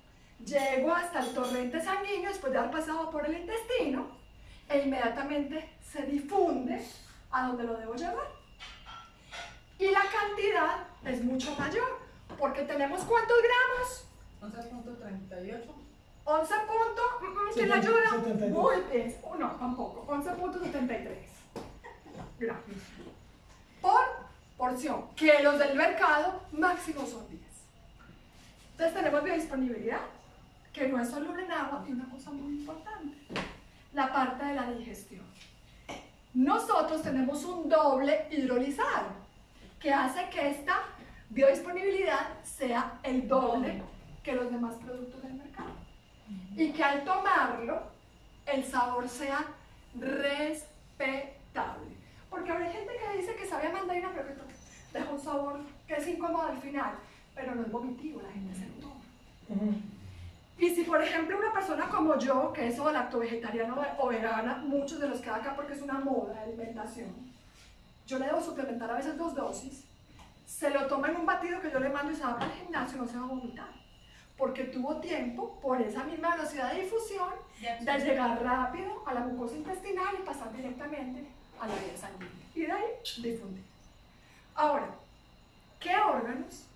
llego 0.42 0.94
hasta 0.94 1.20
el 1.20 1.34
torrente 1.34 1.82
sanguíneo 1.82 2.30
después 2.30 2.52
de 2.52 2.58
haber 2.58 2.70
pasado 2.70 3.10
por 3.10 3.26
el 3.26 3.36
intestino 3.36 4.06
e 4.68 4.78
inmediatamente 4.78 5.76
se 5.82 6.02
difunde 6.02 6.82
a 7.30 7.48
donde 7.48 7.64
lo 7.64 7.76
debo 7.76 7.94
llevar. 7.94 8.28
Y 9.78 9.90
la 9.90 10.00
cantidad 10.00 10.86
es 11.04 11.22
mucho 11.22 11.54
mayor, 11.56 11.98
porque 12.38 12.62
tenemos 12.62 13.02
cuántos 13.02 13.36
gramos? 13.42 14.08
11.38. 14.40 15.62
11. 16.26 16.54
¿Quién 17.52 17.68
la 17.68 17.76
ayuda? 17.76 18.10
Muy 18.48 18.76
bien. 18.90 19.16
No, 19.38 19.50
tampoco. 19.56 20.06
11.73 20.06 21.33
Por 23.80 24.04
porción, 24.56 25.08
que 25.14 25.42
los 25.42 25.58
del 25.58 25.76
mercado 25.76 26.42
máximo 26.52 27.06
son 27.06 27.28
10. 27.28 27.42
Entonces 28.72 28.94
tenemos 28.94 29.22
biodisponibilidad, 29.22 30.00
que 30.72 30.88
no 30.88 31.00
es 31.00 31.10
solo 31.10 31.38
en 31.38 31.52
agua, 31.52 31.84
y 31.86 31.92
una 31.92 32.08
cosa 32.10 32.30
muy 32.30 32.60
importante 32.60 33.14
la 33.94 34.12
parte 34.12 34.44
de 34.44 34.54
la 34.54 34.70
digestión. 34.72 35.24
Nosotros 36.34 37.02
tenemos 37.02 37.44
un 37.44 37.68
doble 37.68 38.26
hidrolizado 38.30 39.08
que 39.78 39.92
hace 39.92 40.28
que 40.30 40.50
esta 40.50 40.80
biodisponibilidad 41.30 42.42
sea 42.42 42.98
el 43.04 43.28
doble 43.28 43.82
que 44.22 44.32
los 44.32 44.50
demás 44.50 44.74
productos 44.76 45.22
del 45.22 45.34
mercado. 45.34 45.70
Y 46.56 46.72
que 46.72 46.82
al 46.82 47.04
tomarlo, 47.04 47.82
el 48.46 48.64
sabor 48.64 49.08
sea 49.08 49.44
respetable. 49.94 51.94
Porque 52.28 52.50
habrá 52.50 52.70
gente 52.70 52.92
que 52.96 53.18
dice 53.18 53.36
que 53.36 53.46
sabe 53.46 53.68
a 53.68 53.72
mandarina, 53.72 54.10
pero 54.12 54.34
que 54.34 54.54
deja 54.92 55.10
un 55.10 55.20
sabor 55.20 55.60
que 55.86 55.94
es 55.94 56.08
incómodo 56.08 56.48
al 56.48 56.58
final, 56.58 56.94
pero 57.34 57.54
no 57.54 57.62
es 57.62 57.63
vomitivo, 57.74 58.22
la 58.22 58.32
gente 58.32 58.54
se 58.54 58.66
lo 58.66 58.74
toma. 58.80 59.74
ejemplo, 61.02 61.38
una 61.38 61.52
persona 61.52 61.88
como 61.88 62.18
yo, 62.18 62.52
que 62.52 62.68
es 62.68 62.78
lacto 62.90 63.18
vegetariano 63.18 63.76
o 63.98 64.08
vegana, 64.08 64.62
muchos 64.64 65.00
de 65.00 65.08
los 65.08 65.20
que 65.20 65.30
acá 65.30 65.54
porque 65.54 65.74
es 65.74 65.82
una 65.82 65.98
moda 65.98 66.34
de 66.34 66.40
alimentación, 66.40 67.12
yo 68.06 68.18
le 68.18 68.26
debo 68.26 68.40
suplementar 68.40 68.90
a 68.90 68.94
veces 68.94 69.16
dos 69.16 69.34
dosis, 69.34 69.84
se 70.46 70.70
lo 70.70 70.86
toma 70.86 71.08
en 71.08 71.16
un 71.16 71.26
batido 71.26 71.60
que 71.60 71.70
yo 71.70 71.80
le 71.80 71.88
mando 71.88 72.12
y 72.12 72.16
se 72.16 72.22
va 72.22 72.38
para 72.38 72.46
el 72.46 72.58
gimnasio 72.60 72.96
y 72.96 73.00
no 73.00 73.08
se 73.08 73.18
va 73.18 73.24
a 73.24 73.28
vomitar. 73.28 73.68
Porque 74.36 74.64
tuvo 74.64 74.96
tiempo, 74.96 75.58
por 75.60 75.80
esa 75.80 76.04
misma 76.04 76.34
velocidad 76.36 76.72
de 76.72 76.82
difusión, 76.82 77.30
de 77.60 77.98
llegar 77.98 78.42
rápido 78.42 79.02
a 79.06 79.14
la 79.14 79.20
mucosa 79.20 79.56
intestinal 79.56 80.14
y 80.18 80.26
pasar 80.26 80.52
directamente 80.52 81.24
a 81.60 81.68
la 81.68 81.74
vía 81.74 81.96
sanguínea. 81.96 82.32
Y 82.54 82.60
de 82.62 82.72
ahí 82.72 82.84
difundir. 83.22 83.64
Ahora, 84.54 84.88
¿qué 85.80 85.96
órganos 85.96 86.66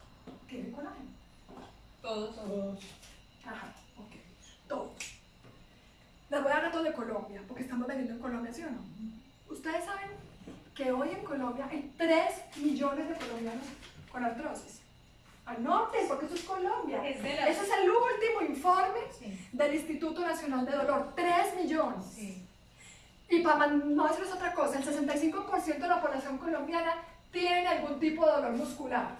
tienen 0.48 0.72
colágeno? 0.72 1.10
Todos. 2.02 2.34
Todos. 2.36 2.78
Ajá, 3.44 3.72
ok. 3.96 4.12
Todos. 4.68 4.90
Les 6.30 6.42
voy 6.42 6.52
a 6.52 6.60
datos 6.60 6.84
de 6.84 6.92
Colombia, 6.92 7.42
porque 7.46 7.62
estamos 7.62 7.86
vendiendo 7.86 8.14
en 8.14 8.20
Colombia, 8.20 8.52
¿sí 8.52 8.62
o 8.62 8.70
no? 8.70 8.80
Ustedes 9.50 9.84
saben 9.84 10.10
que 10.74 10.92
hoy 10.92 11.10
en 11.10 11.24
Colombia 11.24 11.66
hay 11.70 11.92
3 11.96 12.56
millones 12.58 13.08
de 13.08 13.14
colombianos 13.16 13.64
con 14.12 14.24
artrosis. 14.24 14.80
Anoten, 15.46 16.06
porque 16.06 16.26
eso 16.26 16.34
es 16.34 16.42
Colombia. 16.44 17.08
Es 17.08 17.22
la- 17.22 17.48
Ese 17.48 17.62
es 17.62 17.70
el 17.82 17.88
último 17.90 18.42
informe 18.46 18.98
Sí. 19.18 19.48
del 19.52 19.74
Instituto 19.74 20.20
Nacional 20.20 20.66
de 20.66 20.72
Dolor. 20.72 21.12
3 21.16 21.54
millones. 21.56 22.04
Sí. 22.14 22.44
Y 23.30 23.40
para 23.40 23.66
no 23.68 24.06
decirles 24.08 24.32
otra 24.32 24.52
cosa, 24.52 24.78
el 24.78 24.84
65% 24.84 25.86
de 25.86 25.88
la 25.88 26.00
población 26.02 26.36
colombiana 26.36 26.92
tiene 27.32 27.66
algún 27.66 27.98
tipo 27.98 28.26
de 28.26 28.32
dolor 28.32 28.52
muscular. 28.52 29.16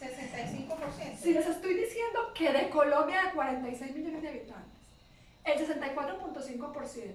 65%. 0.00 1.16
Si 1.20 1.32
les 1.34 1.46
estoy 1.46 1.74
diciendo 1.74 2.32
que 2.34 2.50
de 2.50 2.70
Colombia 2.70 3.24
de 3.24 3.30
46 3.32 3.94
millones 3.94 4.22
de 4.22 4.28
habitantes, 4.28 4.80
el 5.44 5.58
64.5%, 5.58 7.12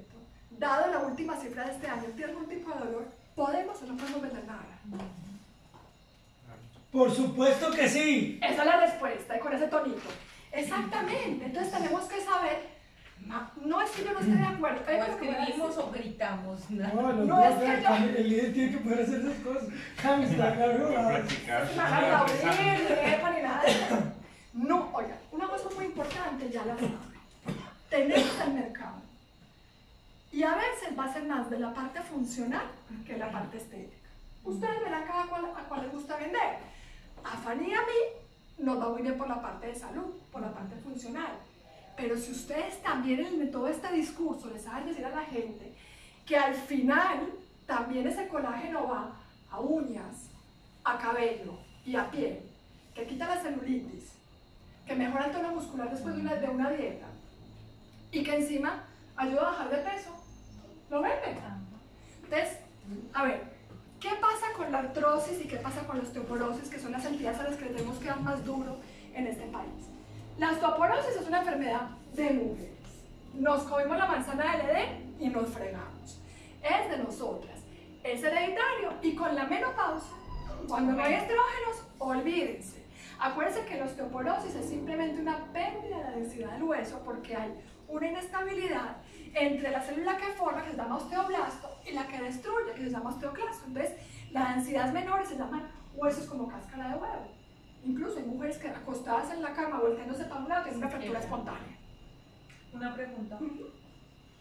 dado 0.52 0.92
la 0.92 1.00
última 1.00 1.36
cifra 1.36 1.66
de 1.66 1.72
este 1.72 1.88
año, 1.88 2.04
tiene 2.16 2.32
algún 2.32 2.48
tipo 2.48 2.72
de 2.72 2.80
dolor, 2.80 3.06
podemos 3.36 3.82
o 3.82 3.86
no 3.86 3.98
podemos 3.98 4.22
vender 4.22 4.46
nada. 4.46 4.80
Por 6.92 7.14
supuesto 7.14 7.72
que 7.72 7.90
sí. 7.90 8.40
Esa 8.42 8.62
es 8.62 8.66
la 8.66 8.80
respuesta, 8.80 9.36
y 9.36 9.40
con 9.40 9.54
ese 9.54 9.68
tonito. 9.68 10.10
Exactamente, 10.52 11.46
entonces 11.46 11.74
tenemos 11.74 12.06
que 12.06 12.22
saber, 12.22 12.75
ma- 13.26 13.52
no 13.64 13.82
es 13.82 13.90
que 13.92 14.04
yo 14.04 14.14
no 14.14 14.20
esté 14.20 14.36
de 14.36 14.44
acuerdo, 14.46 14.82
O 14.88 14.92
escribimos 15.06 15.78
o 15.78 15.92
gritamos. 15.92 16.70
No, 16.70 16.94
No. 16.94 17.14
No, 17.26 17.44
es 17.46 17.56
que 17.56 17.84
yo- 17.84 17.96
el 18.18 18.30
líder 18.30 18.54
tiene 18.54 18.72
que 18.72 18.78
poder 18.80 19.02
hacer 19.02 19.22
esas 19.22 19.38
cosas. 19.44 19.64
Cami 20.02 20.26
está 20.26 20.56
cabrón. 20.58 20.94
No 24.54 24.90
oiga, 24.94 25.18
una 25.32 25.48
cosa 25.48 25.70
muy 25.76 25.86
importante, 25.86 26.50
ya 26.50 26.66
la 26.66 26.76
saben. 26.76 26.98
Tenemos 27.90 28.40
el 28.46 28.54
mercado. 28.54 28.96
Y 30.32 30.44
a 30.44 30.56
veces 30.56 30.98
va 30.98 31.06
a 31.06 31.14
ser 31.14 31.24
más 31.26 31.50
de 31.50 31.60
la 31.60 31.74
parte 31.74 32.02
funcional 32.02 32.66
que 33.06 33.18
la 33.18 33.32
parte 33.32 33.58
estética. 33.58 33.96
Ustedes 34.44 34.80
verán 34.84 35.06
cada 35.06 35.26
cual 35.28 35.46
a 35.46 35.64
cuál 35.68 35.84
les 35.84 35.92
gusta 35.92 36.18
vender. 36.18 36.58
A 37.24 37.38
Fanny 37.38 37.70
y 37.70 37.74
a 37.74 37.82
mí 37.82 38.64
nos 38.66 38.80
va 38.80 38.90
muy 38.90 39.02
bien 39.02 39.18
por 39.18 39.28
la 39.28 39.42
parte 39.42 39.68
de 39.68 39.76
salud, 39.76 40.14
por 40.32 40.42
la 40.42 40.52
parte 40.54 40.76
funcional. 40.78 41.32
Pero 41.98 42.18
si 42.18 42.32
ustedes 42.32 42.82
también 42.82 43.22
en 43.22 43.52
todo 43.52 43.68
este 43.68 43.92
discurso 43.94 44.50
les 44.52 44.64
saben 44.64 44.88
decir 44.88 45.06
a 45.06 45.10
la 45.10 45.24
gente 45.24 45.74
que 46.26 46.36
al 46.36 46.54
final 46.54 47.32
también 47.66 48.08
ese 48.08 48.28
colágeno 48.28 48.88
va 48.88 49.16
a 49.50 49.60
uñas, 49.60 50.30
a 50.84 50.98
cabello 50.98 51.58
y 51.86 51.96
a 51.96 52.10
piel, 52.12 52.40
que 52.94 53.06
quita 53.08 53.28
la 53.28 53.42
celulitis, 53.42 54.12
que 54.86 54.96
mejora 54.96 55.28
el 55.28 55.32
tono 55.32 55.52
muscular 55.52 55.90
después 55.90 56.16
de 56.16 56.22
una, 56.22 56.36
de 56.36 56.50
una 56.50 56.70
dieta 56.70 57.08
y 58.12 58.24
que 58.24 58.36
encima 58.36 58.84
ayuda 59.16 59.42
a 59.42 59.52
bajar 59.52 59.70
de 59.70 59.78
peso, 59.78 60.12
lo 60.90 61.02
venden. 61.02 61.38
Entonces, 62.24 62.60
a 63.14 63.24
ver, 63.24 63.44
¿qué 64.00 64.10
pasa 64.22 64.48
con 64.58 64.72
la 64.72 64.80
artrosis 64.80 65.44
y 65.44 65.48
qué 65.48 65.58
pasa 65.58 65.86
con 65.88 65.98
la 65.98 66.04
osteoporosis, 66.04 66.70
que 66.70 66.80
son 66.80 66.92
las 66.92 67.06
entidades 67.06 67.40
a 67.40 67.44
las 67.44 67.56
que 67.56 67.66
tenemos 67.66 67.98
que 67.98 68.06
dar 68.06 68.20
más 68.20 68.44
duro 68.46 68.78
en 69.14 69.28
este 69.28 69.46
país? 69.48 69.95
La 70.38 70.52
osteoporosis 70.52 71.16
es 71.16 71.28
una 71.28 71.40
enfermedad 71.40 71.90
de 72.14 72.30
mujeres. 72.32 72.72
Nos 73.36 73.64
comimos 73.64 73.98
la 73.98 74.06
manzana 74.06 74.58
del 74.58 74.70
Edén 74.70 75.16
y 75.18 75.30
nos 75.30 75.48
fregamos. 75.50 76.20
Es 76.62 76.90
de 76.90 76.98
nosotras. 77.02 77.62
Es 78.04 78.22
hereditario 78.22 78.92
y 79.02 79.16
con 79.16 79.34
la 79.34 79.46
menopausia, 79.46 80.18
cuando 80.68 80.92
no 80.92 81.02
hay 81.02 81.14
estrógenos, 81.14 81.84
olvídense. 82.00 82.84
Acuérdense 83.18 83.66
que 83.66 83.78
la 83.78 83.86
osteoporosis 83.86 84.56
es 84.56 84.68
simplemente 84.68 85.22
una 85.22 85.38
pérdida 85.54 86.00
de 86.00 86.04
la 86.04 86.12
densidad 86.12 86.52
del 86.52 86.64
hueso 86.64 87.02
porque 87.06 87.34
hay 87.34 87.54
una 87.88 88.08
inestabilidad 88.08 88.98
entre 89.34 89.72
la 89.72 89.82
célula 89.82 90.18
que 90.18 90.34
forma, 90.34 90.66
que 90.66 90.72
se 90.72 90.78
llama 90.78 90.98
osteoblasto, 90.98 91.80
y 91.86 91.94
la 91.94 92.08
que 92.08 92.22
destruye, 92.22 92.74
que 92.74 92.84
se 92.84 92.90
llama 92.90 93.12
osteoclasto. 93.12 93.68
Entonces, 93.68 93.94
la 94.32 94.54
densidad 94.56 94.92
menor 94.92 95.22
y 95.24 95.28
se 95.28 95.38
llaman 95.38 95.72
huesos 95.96 96.26
como 96.26 96.50
cáscara 96.50 96.90
de 96.90 96.96
huevo. 96.96 97.35
Incluso 97.86 98.18
hay 98.18 98.26
mujeres 98.26 98.58
que 98.58 98.70
acostadas 98.70 99.32
en 99.32 99.42
la 99.42 99.54
cama, 99.54 99.80
volteándose 99.80 100.26
para 100.26 100.42
un 100.42 100.50
lado, 100.50 100.64
tienen 100.64 100.80
una 100.80 100.90
fractura 100.90 101.20
espontánea. 101.20 101.78
Una 102.74 102.94
pregunta. 102.96 103.40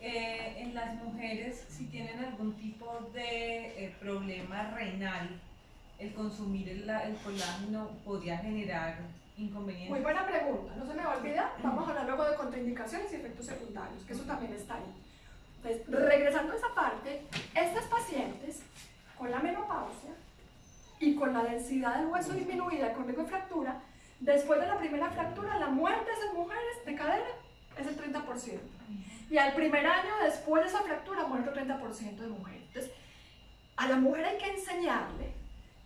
Eh, 0.00 0.54
en 0.58 0.74
las 0.74 0.94
mujeres, 0.96 1.64
si 1.68 1.86
tienen 1.86 2.18
algún 2.24 2.54
tipo 2.54 3.10
de 3.12 3.84
eh, 3.86 3.96
problema 4.00 4.70
renal, 4.70 5.40
el 5.98 6.12
consumir 6.14 6.68
el, 6.68 6.88
el 6.90 7.16
colágeno 7.16 7.90
podría 8.04 8.38
generar 8.38 8.98
Muy 9.36 9.46
inconvenientes. 9.48 10.02
buena 10.02 10.26
pregunta, 10.26 10.74
no 10.76 10.86
se 10.86 10.94
me 10.94 11.04
va 11.04 11.14
a 11.14 11.18
olvidar. 11.18 11.52
Vamos 11.62 11.86
a 11.86 11.90
hablar 11.90 12.06
luego 12.06 12.24
de 12.24 12.36
contraindicaciones 12.36 13.12
y 13.12 13.16
efectos 13.16 13.46
secundarios, 13.46 14.02
que 14.04 14.12
eso 14.14 14.24
también 14.24 14.52
está 14.52 14.74
ahí. 14.74 14.92
Entonces, 15.62 15.86
regresando 15.88 16.52
a 16.52 16.56
esa 16.56 16.74
parte, 16.74 17.22
estas 17.54 17.84
pacientes 17.84 18.62
con 19.16 19.30
la 19.30 19.38
menopausia 19.38 20.10
y 21.00 21.14
con 21.14 21.32
la 21.32 21.42
densidad 21.42 21.96
del 21.98 22.06
hueso 22.06 22.32
disminuida 22.32 22.92
con 22.92 23.04
riesgo 23.04 23.22
de 23.22 23.28
fractura, 23.28 23.80
después 24.20 24.60
de 24.60 24.66
la 24.66 24.78
primera 24.78 25.10
fractura, 25.10 25.58
la 25.58 25.68
muerte 25.68 26.10
de 26.10 26.12
esas 26.12 26.34
mujeres 26.34 26.84
de 26.86 26.94
cadera 26.94 27.26
es 27.78 27.86
el 27.86 27.96
30%. 27.96 28.58
Y 29.30 29.38
al 29.38 29.54
primer 29.54 29.86
año 29.86 30.12
después 30.22 30.62
de 30.62 30.68
esa 30.68 30.82
fractura 30.82 31.26
muere 31.26 31.48
otro 31.48 31.60
30% 31.60 32.16
de 32.16 32.28
mujeres. 32.28 32.62
Entonces, 32.68 32.92
a 33.76 33.88
la 33.88 33.96
mujer 33.96 34.24
hay 34.24 34.38
que 34.38 34.50
enseñarle 34.50 35.32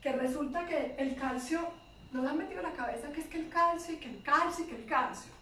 que 0.03 0.13
resulta 0.13 0.67
que 0.67 0.95
el 0.99 1.17
calcio, 1.17 1.61
nos 2.13 2.27
han 2.27 2.39
metido 2.39 2.61
en 2.61 2.67
la 2.67 2.73
cabeza 2.73 3.11
que 3.13 3.21
es 3.21 3.27
que 3.27 3.39
el 3.39 3.49
calcio 3.49 3.95
y 3.95 3.99
que 3.99 4.11
el 4.11 4.23
calcio 4.23 4.65
y 4.65 4.69
que 4.69 4.77
el 4.77 4.87
calcio. 4.87 5.33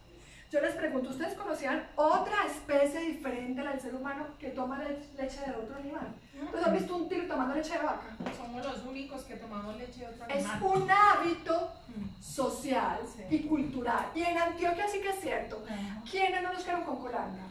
Yo 0.51 0.61
les 0.61 0.75
pregunto, 0.77 1.11
¿ustedes 1.11 1.35
conocían 1.35 1.85
otra 1.97 2.47
especie 2.47 3.01
diferente 3.01 3.61
a 3.61 3.65
la 3.65 3.71
del 3.73 3.81
ser 3.81 3.95
humano 3.97 4.27
que 4.39 4.51
toma 4.51 4.79
le- 4.79 5.01
leche 5.21 5.41
de 5.45 5.51
otro 5.57 5.75
animal? 5.77 6.15
¿Ustedes 6.45 6.67
han 6.67 6.73
visto 6.73 6.97
un 6.97 7.09
tigre 7.09 7.27
tomando 7.27 7.55
leche 7.55 7.73
de 7.73 7.79
vaca? 7.85 8.17
Somos 8.37 8.65
los 8.65 8.85
únicos 8.85 9.23
que 9.25 9.37
tomamos 9.37 9.77
leche 9.77 10.01
de 10.01 10.07
otro 10.07 10.25
Es 10.29 10.47
animal. 10.47 10.63
un 10.83 10.91
hábito 10.91 11.73
social 12.21 13.01
y 13.29 13.41
cultural. 13.41 14.07
Y 14.15 14.23
en 14.23 14.39
Antioquia 14.39 14.89
sí 14.89 15.01
que 15.01 15.11
es 15.11 15.21
cierto. 15.21 15.65
¿Quiénes 16.09 16.43
no 16.43 16.53
nos 16.53 16.63
quedan 16.63 16.85
con 16.85 17.01
colanga? 17.01 17.43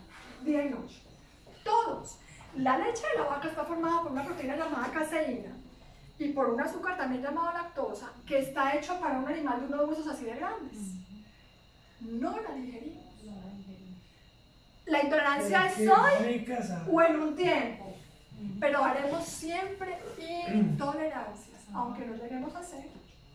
Día 0.43 0.65
y 0.65 0.69
noche. 0.69 1.01
Todos. 1.63 2.17
La 2.55 2.77
leche 2.77 3.03
de 3.13 3.21
la 3.23 3.27
vaca 3.29 3.49
está 3.49 3.65
formada 3.65 4.03
por 4.03 4.11
una 4.13 4.23
proteína 4.23 4.55
llamada 4.55 4.87
caseína 4.93 5.51
y 6.17 6.29
por 6.29 6.49
un 6.49 6.61
azúcar 6.61 6.95
también 6.95 7.21
llamado 7.21 7.51
lactosa 7.51 8.09
que 8.25 8.39
está 8.39 8.73
hecho 8.73 8.97
para 9.01 9.19
un 9.19 9.27
animal 9.27 9.59
de 9.67 9.73
unos 9.73 9.89
huesos 9.89 10.07
así 10.07 10.23
de 10.23 10.35
grandes. 10.35 10.71
No 12.05 12.39
la 12.41 12.55
digerimos. 12.55 13.03
La 14.85 15.01
intolerancia 15.01 15.65
es 15.65 15.79
hoy 15.89 16.45
o 16.91 17.01
en 17.01 17.19
un 17.19 17.35
tiempo, 17.35 17.95
pero 18.59 18.83
haremos 18.83 19.25
siempre 19.25 19.97
intolerancias, 20.53 21.61
aunque 21.73 22.05
no 22.05 22.15
lleguemos 22.15 22.55
a 22.55 22.61
ser 22.61 22.85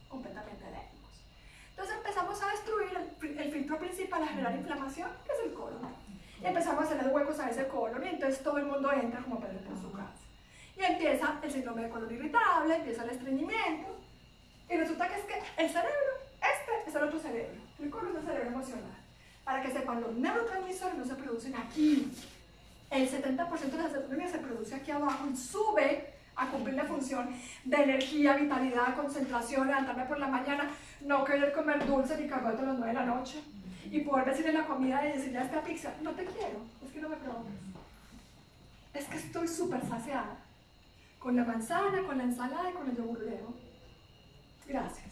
completamente 0.09 0.65
alérgicos. 0.65 1.25
Entonces 1.71 1.97
empezamos 1.97 2.41
a 2.41 2.51
destruir 2.53 2.91
el, 3.21 3.39
el 3.39 3.53
filtro 3.53 3.79
principal 3.79 4.23
a 4.23 4.29
generar 4.29 4.55
inflamación, 4.55 5.11
que 5.27 5.33
es 5.33 5.39
el 5.47 5.55
colon. 5.55 5.81
Y 6.41 6.47
empezamos 6.47 6.85
a 6.85 6.95
hacer 6.95 7.09
huecos 7.09 7.41
a 7.41 7.51
ese 7.51 7.67
colon 7.67 8.05
y 8.05 8.09
entonces 8.11 8.43
todo 8.45 8.59
el 8.59 8.67
mundo 8.67 8.93
entra 8.93 9.21
como 9.21 9.41
Pedro 9.41 9.59
por 9.61 9.77
su 9.77 9.91
casa. 9.91 10.13
Y 10.77 10.85
empieza 10.85 11.41
el 11.43 11.51
síndrome 11.51 11.83
de 11.83 11.91
colon 11.91 12.15
irritable, 12.15 12.77
empieza 12.77 13.03
el 13.03 13.11
estreñimiento. 13.11 13.99
Y 14.71 14.77
resulta 14.77 15.09
que 15.09 15.15
es 15.17 15.25
que 15.25 15.35
el 15.57 15.69
cerebro, 15.69 16.13
este 16.37 16.91
es 16.91 16.95
el 16.95 17.03
otro 17.03 17.19
cerebro, 17.19 17.61
el 17.83 17.91
colon 17.91 18.23
cerebro 18.25 18.49
emocional. 18.49 18.97
Para 19.45 19.63
que 19.63 19.71
sepan, 19.71 20.01
los 20.01 20.15
neurotransmisores 20.15 20.97
no 20.97 21.05
se 21.05 21.15
producen 21.15 21.57
aquí. 21.57 22.13
El 22.91 23.09
70% 23.09 23.71
de 23.71 23.83
la 23.83 23.89
serotonina 23.89 24.29
se 24.29 24.39
produce 24.39 24.75
aquí 24.75 24.91
abajo 24.91 25.27
y 25.33 25.37
sube 25.37 26.15
a 26.37 26.47
cumplir 26.49 26.75
la 26.75 26.85
función 26.85 27.29
de 27.65 27.77
energía, 27.77 28.37
vitalidad, 28.37 28.97
concentración, 28.97 29.67
levantarme 29.67 30.05
por 30.05 30.19
la 30.19 30.29
mañana, 30.29 30.71
no 31.03 31.25
querer 31.25 31.53
comer 31.53 31.87
dulce 31.87 32.17
ni 32.17 32.29
carbohidratos 32.29 32.63
a 32.63 32.73
las 32.73 32.79
9 32.79 32.93
de 32.93 33.01
la 33.01 33.07
noche 33.07 33.43
y 33.91 34.01
poder 34.01 34.27
decirle 34.27 34.53
la 34.53 34.67
comida 34.67 35.07
y 35.07 35.13
decirle 35.13 35.39
a 35.39 35.45
esta 35.45 35.63
pizza, 35.63 35.93
no 36.03 36.13
te 36.13 36.25
quiero, 36.25 36.61
es 36.85 36.93
que 36.93 37.01
no 37.01 37.09
me 37.09 37.17
provocas. 37.17 37.53
Es 38.95 39.05
que 39.07 39.17
estoy 39.17 39.49
súper 39.49 39.87
saciada. 39.87 40.37
Con 41.19 41.37
la 41.37 41.45
manzana, 41.45 42.03
con 42.07 42.17
la 42.17 42.25
ensalada 42.25 42.71
y 42.71 42.73
con 42.73 42.89
el 42.89 42.97
yogur. 42.97 43.19
Gracias. 44.67 45.11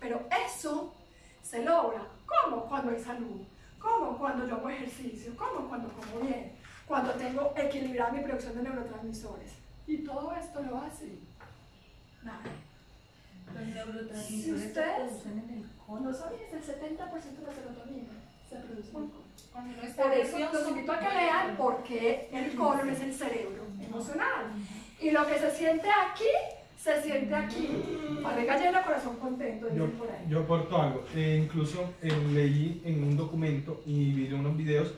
Pero 0.00 0.26
eso 0.46 0.94
se 1.42 1.62
logra. 1.64 2.02
¿Cómo? 2.26 2.66
Cuando 2.66 2.90
hay 2.92 3.00
salud. 3.02 3.42
¿Cómo? 3.78 4.16
Cuando 4.18 4.46
yo 4.46 4.54
hago 4.56 4.68
ejercicio. 4.70 5.36
¿Cómo? 5.36 5.68
Cuando 5.68 5.88
como 5.90 6.20
bien. 6.26 6.52
Cuando 6.86 7.12
tengo 7.12 7.52
equilibrada 7.56 8.12
mi 8.12 8.20
producción 8.22 8.56
de 8.56 8.62
neurotransmisores. 8.62 9.52
Y 9.86 9.98
todo 9.98 10.32
esto 10.34 10.62
lo 10.62 10.78
hace 10.78 11.18
nada. 12.22 12.40
Los 13.54 13.66
neurotransmisores 13.66 14.26
Si 14.26 14.42
se 14.42 14.52
ustedes- 14.68 14.96
producen 14.96 15.38
en 15.48 15.50
el 15.58 15.70
colon. 15.86 16.14
sabes, 16.14 16.40
el 16.52 16.62
70% 16.62 17.40
de 17.40 17.46
la 17.46 17.52
serotonina 17.54 18.12
se 18.48 18.56
produce 18.56 18.88
en 18.90 18.96
el 19.04 19.10
colon. 19.10 19.24
Cuando 19.52 19.72
uno 19.74 19.82
está 19.82 20.02
Por 20.02 20.12
eso 20.12 20.38
los 20.38 20.68
invito 20.68 20.92
a 20.92 20.98
que 20.98 21.08
lean 21.08 21.56
porque 21.56 22.28
el 22.32 22.54
colon 22.56 22.88
es 22.90 23.00
el 23.00 23.14
cerebro 23.14 23.64
emocional. 23.80 24.46
Y 25.00 25.10
lo 25.10 25.26
que 25.26 25.38
se 25.38 25.50
siente 25.52 25.88
aquí, 25.90 26.24
se 26.84 27.02
siente 27.02 27.34
aquí. 27.34 28.20
Barriga 28.22 28.58
llena, 28.58 28.82
corazón 28.82 29.16
contento, 29.16 29.74
Yo, 29.74 29.86
por 29.92 30.10
ahí. 30.10 30.26
yo 30.28 30.40
aporto 30.40 30.80
algo. 30.80 31.04
Eh, 31.14 31.40
incluso 31.42 31.94
eh, 32.02 32.12
leí 32.32 32.82
en 32.84 33.02
un 33.04 33.16
documento 33.16 33.80
y 33.86 34.12
vi 34.12 34.26
en 34.26 34.34
unos 34.34 34.54
videos 34.56 34.92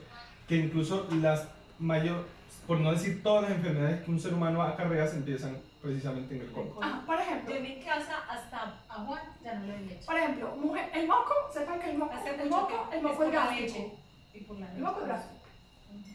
que 0.47 0.57
incluso 0.57 1.07
las 1.21 1.47
mayor, 1.79 2.25
por 2.67 2.79
no 2.81 2.91
decir 2.91 3.23
todas 3.23 3.43
las 3.43 3.51
enfermedades 3.51 4.01
que 4.03 4.11
un 4.11 4.19
ser 4.19 4.33
humano 4.33 4.61
acarrea 4.61 5.07
se 5.07 5.15
empiezan 5.17 5.57
precisamente 5.81 6.35
en 6.35 6.41
el 6.41 6.51
colon. 6.51 6.73
Ah, 6.81 7.03
por 7.05 7.15
ejemplo, 7.19 7.51
Yo 7.51 7.57
en 7.57 7.63
mi 7.63 7.79
casa 7.79 8.15
hasta 8.29 8.75
a 8.89 8.93
Juan 9.05 9.21
ya 9.41 9.53
no 9.55 9.67
le 9.67 9.79
leche. 9.81 10.05
por 10.05 10.17
ejemplo, 10.17 10.55
mujer, 10.57 10.89
el 10.93 11.07
moco, 11.07 11.33
sepan 11.53 11.79
que 11.79 11.91
el 11.91 11.97
moco, 11.97 12.13
Hace 12.15 12.35
el 12.41 12.49
moco, 12.49 12.89
que 12.89 12.97
el 12.97 13.03
moco 13.03 13.23
es 13.23 13.33
la 13.33 13.45
gástrico. 13.45 13.61
leche 13.77 13.91
y 14.33 14.39
por 14.41 14.59
la 14.59 14.71
El 14.73 14.81
moco 14.81 14.99
es 15.01 15.07
leche. 15.07 15.13
gástrico. 15.19 15.43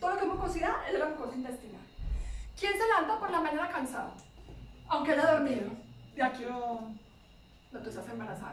Todo 0.01 0.11
lo 0.11 0.17
que 0.19 0.25
es 0.27 0.33
mucosidad 0.33 0.75
es 0.87 0.93
de 0.93 0.99
la 0.99 1.07
mucosa 1.09 1.35
intestinal. 1.35 1.81
¿Quién 2.61 2.73
se 2.73 2.87
levanta 2.87 3.19
por 3.19 3.31
la 3.31 3.41
mañana 3.41 3.69
cansado? 3.71 4.13
Aunque 4.93 5.13
haya 5.13 5.33
dormido. 5.33 5.71
De 6.15 6.23
aquí 6.23 6.45
no 6.45 7.81
tú 7.81 7.89
estás 7.89 8.07
embarazada, 8.11 8.53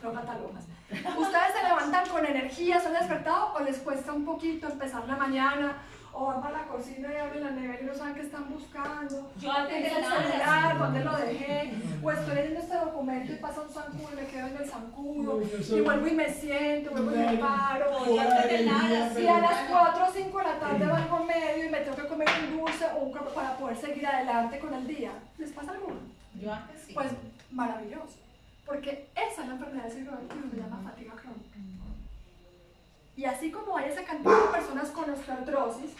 no 0.00 0.12
catalogas. 0.12 0.64
¿Ustedes 0.90 1.52
se 1.52 1.68
levantan 1.68 2.08
con 2.08 2.24
energía, 2.24 2.80
son 2.80 2.92
despertados 2.92 3.56
o 3.56 3.60
les 3.64 3.78
cuesta 3.78 4.12
un 4.12 4.24
poquito 4.24 4.68
empezar 4.68 5.04
la 5.08 5.16
mañana? 5.16 5.78
O 6.16 6.26
van 6.26 6.40
para 6.40 6.58
la 6.58 6.66
cocina 6.68 7.12
y 7.12 7.16
abren 7.16 7.42
la 7.42 7.50
nevera 7.50 7.82
y 7.82 7.86
no 7.86 7.94
saben 7.94 8.14
qué 8.14 8.20
están 8.20 8.48
buscando. 8.48 9.32
Yo 9.40 9.50
antes 9.50 9.82
de 9.82 9.90
celular, 9.90 10.78
¿dónde 10.78 11.04
lo 11.04 11.16
dejé? 11.16 11.72
O 12.02 12.10
estoy 12.12 12.34
leyendo 12.36 12.60
este 12.60 12.76
documento 12.76 13.32
y 13.32 13.36
pasa 13.36 13.62
un 13.62 13.68
zancudo 13.70 14.08
y 14.12 14.16
me 14.16 14.26
quedo 14.26 14.46
en 14.46 14.56
el 14.56 14.68
zancudo. 14.68 15.42
Y 15.42 15.80
vuelvo 15.80 16.06
y 16.06 16.12
me 16.12 16.32
siento, 16.32 16.90
vuelvo 16.92 17.14
y 17.14 17.18
me 17.18 17.38
paro. 17.38 18.06
Yo 18.06 18.20
antes 18.20 18.48
de 18.48 18.64
nada, 18.66 19.20
Y 19.20 19.26
a 19.26 19.40
las 19.40 19.70
4 19.70 20.04
o 20.04 20.12
5 20.12 20.38
de 20.38 20.44
la 20.44 20.58
tarde 20.60 20.86
valgo 20.86 21.24
medio 21.24 21.66
y 21.66 21.70
me 21.70 21.80
tengo 21.80 21.96
que 21.96 22.06
comer 22.06 22.28
un 22.42 22.58
dulce 22.58 22.84
o 22.94 22.98
un 22.98 23.12
croissant 23.12 23.34
para 23.34 23.56
poder 23.56 23.76
seguir 23.76 24.06
adelante 24.06 24.58
con 24.60 24.72
el 24.72 24.86
día. 24.86 25.10
¿Les 25.38 25.50
pasa 25.50 25.72
alguno? 25.72 25.96
Yo 26.40 26.52
antes 26.52 26.80
sí. 26.86 26.94
Pues 26.94 27.08
maravilloso. 27.50 28.18
Porque 28.66 29.08
esa 29.14 29.42
es 29.42 29.48
la 29.48 29.54
enfermedad 29.54 29.84
del 29.84 29.92
siglo 29.92 30.12
XXI, 30.12 30.50
se 30.50 30.56
llama 30.62 30.80
fatiga 30.90 31.12
crónica. 31.14 31.58
Y 33.16 33.24
así 33.24 33.50
como 33.50 33.76
hay 33.76 33.90
esa 33.90 34.04
cantidad 34.04 34.44
de 34.44 34.58
personas 34.58 34.90
con 34.90 35.08
osteoartrosis 35.08 35.92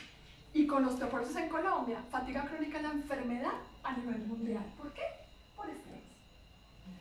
y 0.53 0.67
con 0.67 0.85
osteoporosis 0.85 1.37
en 1.37 1.49
Colombia, 1.49 2.03
fatiga 2.11 2.45
crónica 2.45 2.79
es 2.79 2.83
la 2.83 2.91
enfermedad 2.91 3.53
a 3.83 3.93
nivel 3.93 4.19
mundial. 4.27 4.65
¿Por 4.77 4.93
qué? 4.93 5.03
Por 5.57 5.69
estrés. 5.71 6.03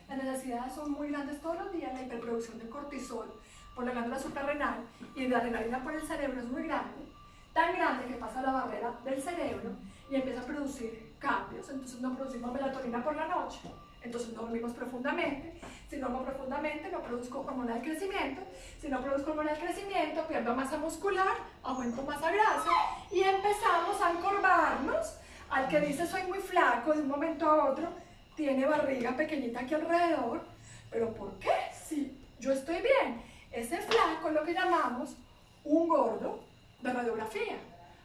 Las 0.08 0.22
necesidades 0.22 0.72
son 0.72 0.92
muy 0.92 1.10
grandes 1.10 1.40
todos 1.40 1.58
los 1.58 1.72
días, 1.72 1.92
la 1.92 2.02
hiperproducción 2.02 2.58
de 2.58 2.68
cortisol 2.68 3.32
por 3.74 3.84
la 3.84 3.90
glándula 3.90 4.18
suprarrenal 4.18 4.84
y 5.16 5.26
la 5.26 5.38
adrenalina 5.38 5.82
por 5.82 5.94
el 5.94 6.02
cerebro 6.02 6.40
es 6.40 6.46
muy 6.46 6.62
grande, 6.62 7.08
tan 7.52 7.74
grande 7.74 8.06
que 8.06 8.14
pasa 8.14 8.40
la 8.42 8.52
barrera 8.52 8.94
del 9.04 9.20
cerebro 9.20 9.70
y 10.08 10.14
empieza 10.14 10.42
a 10.42 10.46
producir 10.46 11.14
cambios. 11.18 11.68
Entonces 11.68 12.00
no 12.00 12.14
producimos 12.14 12.52
melatonina 12.52 13.02
por 13.02 13.16
la 13.16 13.26
noche, 13.26 13.70
entonces 14.04 14.32
no 14.34 14.42
dormimos 14.42 14.72
profundamente. 14.72 15.54
Si 15.88 15.96
no 15.96 16.08
duermo 16.08 16.26
profundamente, 16.26 16.90
no 16.90 17.00
produzco 17.00 17.40
hormona 17.40 17.74
del 17.74 17.82
crecimiento. 17.82 18.42
Si 18.80 18.88
no 18.88 19.00
produzco 19.00 19.30
hormona 19.30 19.52
del 19.52 19.62
crecimiento, 19.62 20.26
pierdo 20.26 20.54
masa 20.54 20.76
muscular, 20.76 21.36
aumento 21.62 22.02
masa 22.02 22.30
grasa 22.30 22.70
y 23.10 23.22
empezamos 23.22 24.00
a 24.00 24.10
encorvarnos. 24.12 25.16
Al 25.50 25.68
que 25.68 25.80
dice 25.80 26.06
soy 26.06 26.22
muy 26.24 26.38
flaco 26.38 26.92
de 26.92 27.00
un 27.00 27.08
momento 27.08 27.48
a 27.48 27.70
otro, 27.70 27.88
tiene 28.36 28.66
barriga 28.66 29.16
pequeñita 29.16 29.60
aquí 29.60 29.74
alrededor. 29.74 30.42
¿Pero 30.90 31.12
por 31.14 31.32
qué? 31.38 31.54
Si 31.72 32.16
yo 32.38 32.52
estoy 32.52 32.76
bien. 32.76 33.22
Ese 33.50 33.78
flaco 33.78 34.28
es 34.28 34.34
lo 34.34 34.44
que 34.44 34.52
llamamos 34.52 35.16
un 35.64 35.88
gordo 35.88 36.44
de 36.82 36.92
radiografía. 36.92 37.56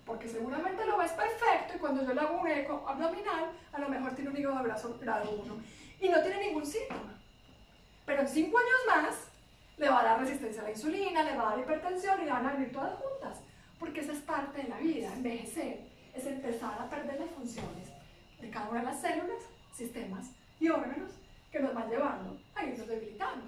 Porque 0.05 0.27
seguramente 0.27 0.85
lo 0.85 0.97
ves 0.97 1.11
perfecto 1.11 1.75
y 1.75 1.79
cuando 1.79 2.03
yo 2.03 2.13
le 2.13 2.21
hago 2.21 2.39
un 2.39 2.47
eco 2.47 2.85
abdominal, 2.87 3.51
a 3.73 3.79
lo 3.79 3.89
mejor 3.89 4.11
tiene 4.13 4.29
un 4.29 4.37
hígado 4.37 4.63
graso 4.63 4.97
grado 4.99 5.29
1 5.31 5.78
y 6.01 6.09
no 6.09 6.21
tiene 6.21 6.47
ningún 6.47 6.65
síntoma. 6.65 7.19
Pero 8.05 8.21
en 8.21 8.27
5 8.27 8.57
años 8.57 8.79
más 8.87 9.15
le 9.77 9.89
va 9.89 10.01
a 10.01 10.03
dar 10.03 10.19
resistencia 10.19 10.61
a 10.61 10.65
la 10.65 10.71
insulina, 10.71 11.23
le 11.23 11.37
va 11.37 11.47
a 11.47 11.49
dar 11.51 11.59
hipertensión 11.59 12.21
y 12.21 12.25
le 12.25 12.31
van 12.31 12.45
a 12.45 12.53
venir 12.53 12.71
todas 12.71 12.93
juntas. 12.95 13.41
Porque 13.77 14.01
esa 14.01 14.13
es 14.13 14.19
parte 14.19 14.63
de 14.63 14.69
la 14.69 14.77
vida, 14.77 15.13
envejecer, 15.13 15.87
es 16.13 16.25
empezar 16.25 16.81
a 16.81 16.89
perder 16.89 17.19
las 17.19 17.29
funciones 17.29 17.87
de 18.41 18.49
cada 18.49 18.69
una 18.69 18.79
de 18.79 18.85
las 18.85 19.01
células, 19.01 19.43
sistemas 19.73 20.31
y 20.59 20.69
órganos 20.69 21.11
que 21.51 21.59
nos 21.59 21.73
van 21.73 21.89
llevando 21.89 22.37
a 22.55 22.65
irnos 22.65 22.87
debilitando. 22.87 23.45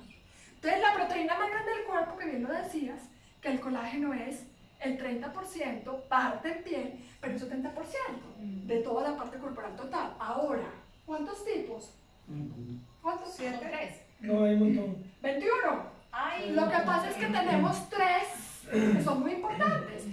Entonces 0.56 0.82
la 0.82 0.94
proteína 0.94 1.38
más 1.38 1.50
grande 1.50 1.72
del 1.72 1.86
cuerpo, 1.86 2.18
que 2.18 2.26
bien 2.26 2.44
lo 2.44 2.54
decías, 2.54 3.02
que 3.42 3.50
el 3.50 3.60
colágeno 3.60 4.14
es 4.14 4.46
el 4.80 4.98
30% 4.98 6.08
parte 6.08 6.52
en 6.52 6.64
piel, 6.64 7.06
pero 7.20 7.34
el 7.34 7.42
70% 7.42 7.74
de 8.40 8.80
toda 8.82 9.10
la 9.10 9.18
parte 9.18 9.38
corporal 9.38 9.76
total. 9.76 10.16
Ahora, 10.20 10.70
¿cuántos 11.06 11.44
tipos? 11.44 11.96
¿Cuántos? 13.02 13.34
Son 13.36 13.60
tres. 13.60 14.02
No, 14.20 14.44
hay 14.44 14.54
un 14.56 14.76
montón. 14.76 15.04
21. 15.22 15.84
Ay, 16.12 16.52
Lo 16.52 16.70
que 16.70 16.78
pasa 16.86 17.10
es 17.10 17.16
que 17.16 17.28
tenemos 17.28 17.90
tres 17.90 18.24
que 18.70 19.02
son 19.04 19.22
muy 19.22 19.32
importantes. 19.34 20.04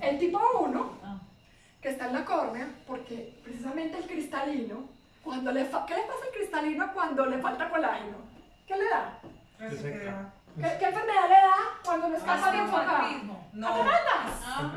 El 0.00 0.18
tipo 0.18 0.40
1, 0.60 0.98
Ah. 1.02 1.18
que 1.80 1.88
está 1.90 2.06
en 2.08 2.12
la 2.12 2.24
córnea, 2.24 2.68
porque 2.86 3.38
precisamente 3.42 3.98
el 3.98 4.04
cristalino, 4.06 4.88
cuando 5.22 5.52
le 5.52 5.64
fa- 5.64 5.86
¿qué 5.86 5.94
le 5.94 6.02
pasa 6.02 6.24
al 6.26 6.32
cristalino 6.36 6.92
cuando 6.92 7.26
le 7.26 7.38
falta 7.38 7.68
colágeno? 7.70 8.18
¿Qué 8.66 8.76
le 8.76 8.84
da? 8.88 9.18
Seca. 9.70 10.32
¿Qué, 10.56 10.62
qué 10.78 10.84
enfermedad 10.84 11.28
le 11.28 11.34
da 11.34 11.56
cuando 11.84 12.08
no 12.08 12.16
es 12.16 12.22
capaz 12.22 12.52
de 12.52 12.58
enfocar? 12.58 13.04
No. 13.52 13.68
Ah, 13.68 14.72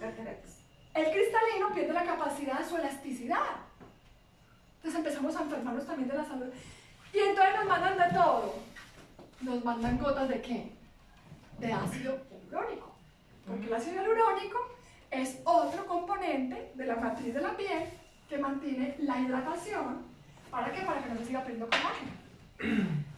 Cataratas. 0.00 0.58
El 0.94 1.04
cristalino 1.12 1.72
pierde 1.74 1.92
la 1.92 2.04
capacidad 2.04 2.58
de 2.58 2.64
su 2.64 2.76
elasticidad. 2.76 3.38
Entonces 4.82 4.98
empezamos 4.98 5.36
a 5.36 5.42
enfermarnos 5.42 5.86
también 5.86 6.08
de 6.08 6.16
la 6.16 6.24
salud. 6.24 6.46
Y 7.12 7.18
entonces 7.18 7.54
nos 7.54 7.66
mandan 7.66 7.98
de 7.98 8.18
todo. 8.18 8.54
Nos 9.42 9.64
mandan 9.64 9.98
gotas 9.98 10.28
de 10.30 10.40
qué? 10.40 10.72
De 11.58 11.70
ácido 11.70 12.18
hialurónico. 12.30 12.94
Porque 13.46 13.66
el 13.66 13.74
ácido 13.74 13.96
hialurónico 13.96 14.58
es 15.10 15.38
otro 15.44 15.86
componente 15.86 16.72
de 16.74 16.86
la 16.86 16.96
matriz 16.96 17.34
de 17.34 17.42
la 17.42 17.54
piel 17.56 17.84
que 18.26 18.38
mantiene 18.38 18.96
la 19.00 19.18
hidratación. 19.18 20.02
¿Para 20.50 20.72
qué? 20.72 20.80
Para 20.80 21.02
que 21.02 21.10
no 21.10 21.18
se 21.18 21.26
siga 21.26 21.40
perdiendo 21.40 21.68
colágeno. 21.68 22.12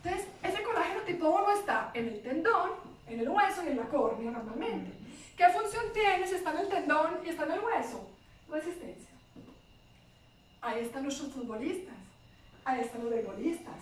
Entonces, 0.02 0.28
ese 0.42 0.62
colágeno 0.64 1.00
tipo 1.02 1.28
1 1.28 1.50
está 1.52 1.92
en 1.94 2.08
el 2.08 2.22
tendón, 2.22 2.70
en 3.06 3.20
el 3.20 3.28
hueso 3.28 3.62
y 3.64 3.68
en 3.68 3.76
la 3.76 3.84
córnea 3.84 4.32
normalmente. 4.32 4.90
¿Qué 5.36 5.48
función 5.48 5.84
tiene 5.94 6.26
si 6.26 6.34
está 6.34 6.50
en 6.50 6.58
el 6.58 6.68
tendón 6.68 7.20
y 7.24 7.28
está 7.28 7.44
en 7.44 7.52
el 7.52 7.60
hueso? 7.60 8.10
Resistencia. 8.48 9.11
Ahí 10.62 10.82
están 10.82 11.02
nuestros 11.02 11.32
futbolistas, 11.32 11.96
ahí 12.64 12.82
están 12.82 13.02
los 13.02 13.10
beisbolistas, 13.10 13.74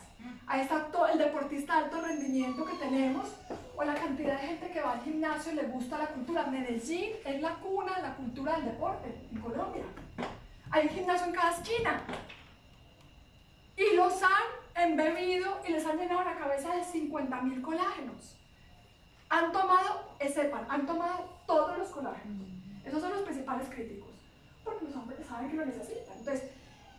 ahí 0.47 0.63
está 0.63 0.87
todo 0.87 1.09
el 1.09 1.19
deportista 1.19 1.77
de 1.77 1.85
alto 1.85 2.01
rendimiento 2.01 2.65
que 2.65 2.73
tenemos, 2.73 3.37
o 3.77 3.85
la 3.85 3.95
cantidad 3.95 4.41
de 4.41 4.47
gente 4.49 4.71
que 4.71 4.81
va 4.81 4.93
al 4.93 5.03
gimnasio 5.03 5.53
y 5.53 5.57
le 5.57 5.63
gusta 5.65 5.99
la 5.99 6.07
cultura. 6.07 6.47
Medellín 6.47 7.11
es 7.23 7.43
la 7.43 7.55
cuna 7.57 7.97
de 7.97 8.03
la 8.03 8.17
cultura 8.17 8.57
del 8.57 8.65
deporte 8.65 9.15
en 9.31 9.41
Colombia. 9.41 9.85
Hay 10.71 10.87
un 10.87 10.95
gimnasio 10.95 11.27
en 11.27 11.33
cada 11.33 11.51
esquina. 11.51 12.03
Y 13.77 13.97
los 13.97 14.23
han 14.23 14.85
embebido 14.91 15.61
y 15.69 15.73
les 15.73 15.85
han 15.85 15.99
llenado 15.99 16.25
la 16.25 16.37
cabeza 16.37 16.75
de 16.75 16.83
50 16.83 17.43
mil 17.43 17.61
colágenos. 17.61 18.37
Han 19.29 19.53
tomado, 19.53 20.17
eh, 20.19 20.31
sepan, 20.31 20.67
han 20.69 20.87
tomado 20.87 21.29
todos 21.47 21.77
los 21.77 21.89
colágenos. 21.89 22.49
Esos 22.85 23.03
son 23.03 23.13
los 23.13 23.23
principales 23.23 23.69
críticos, 23.69 24.11
porque 24.65 24.87
los 24.87 24.97
hombres 24.97 25.27
saben 25.27 25.51
que 25.51 25.57
lo 25.57 25.67
necesitan. 25.67 26.19
Entonces, 26.19 26.51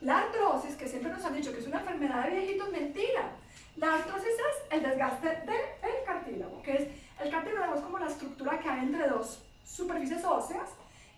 la 0.01 0.19
artrosis, 0.19 0.75
que 0.75 0.87
siempre 0.87 1.11
nos 1.11 1.23
han 1.23 1.35
dicho 1.35 1.53
que 1.53 1.59
es 1.59 1.67
una 1.67 1.79
enfermedad 1.79 2.25
de 2.25 2.31
viejitos, 2.31 2.71
mentira. 2.71 3.31
La 3.77 3.95
artrosis 3.95 4.27
es 4.27 4.71
el 4.71 4.83
desgaste 4.83 5.27
del 5.27 6.03
cartílago, 6.05 6.61
que 6.61 6.73
es 6.73 6.87
el 7.19 7.29
cartílago 7.29 7.75
es 7.75 7.81
como 7.81 7.99
la 7.99 8.07
estructura 8.07 8.59
que 8.59 8.67
hay 8.67 8.79
entre 8.79 9.07
dos 9.07 9.43
superficies 9.63 10.25
óseas 10.25 10.69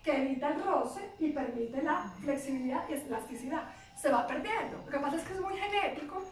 que 0.02 0.14
evita 0.14 0.48
el 0.48 0.62
roce 0.62 1.00
y 1.18 1.30
permite 1.30 1.82
la 1.82 2.12
flexibilidad 2.22 2.84
y 2.88 2.92
elasticidad. 2.92 3.62
Se 3.96 4.10
va 4.10 4.26
perdiendo. 4.26 4.82
Lo 4.84 4.90
que 4.90 4.98
pasa 4.98 5.16
es 5.16 5.22
que 5.22 5.32
es 5.32 5.40
muy 5.40 5.54
genético 5.56 6.22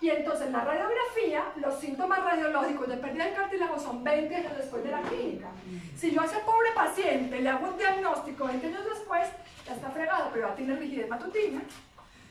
y 0.00 0.08
entonces 0.08 0.46
en 0.46 0.52
la 0.52 0.64
radiografía 0.64 1.52
los 1.56 1.78
síntomas 1.78 2.24
radiológicos 2.24 2.88
de 2.88 2.96
pérdida 2.96 3.26
del 3.26 3.34
cartílago 3.34 3.78
son 3.78 4.02
20 4.02 4.34
años 4.34 4.56
después 4.56 4.82
de 4.82 4.90
la 4.90 5.02
clínica. 5.02 5.48
Si 5.96 6.10
yo 6.10 6.22
a 6.22 6.24
ese 6.24 6.38
pobre 6.38 6.70
paciente 6.74 7.40
le 7.40 7.48
hago 7.50 7.68
un 7.68 7.76
diagnóstico 7.76 8.46
20 8.46 8.66
años 8.66 8.84
después, 8.88 9.28
ya 9.66 9.74
está 9.74 9.90
fregado, 9.90 10.30
pero 10.32 10.48
ya 10.48 10.54
tiene 10.54 10.76
rigidez 10.76 11.08
matutina, 11.08 11.60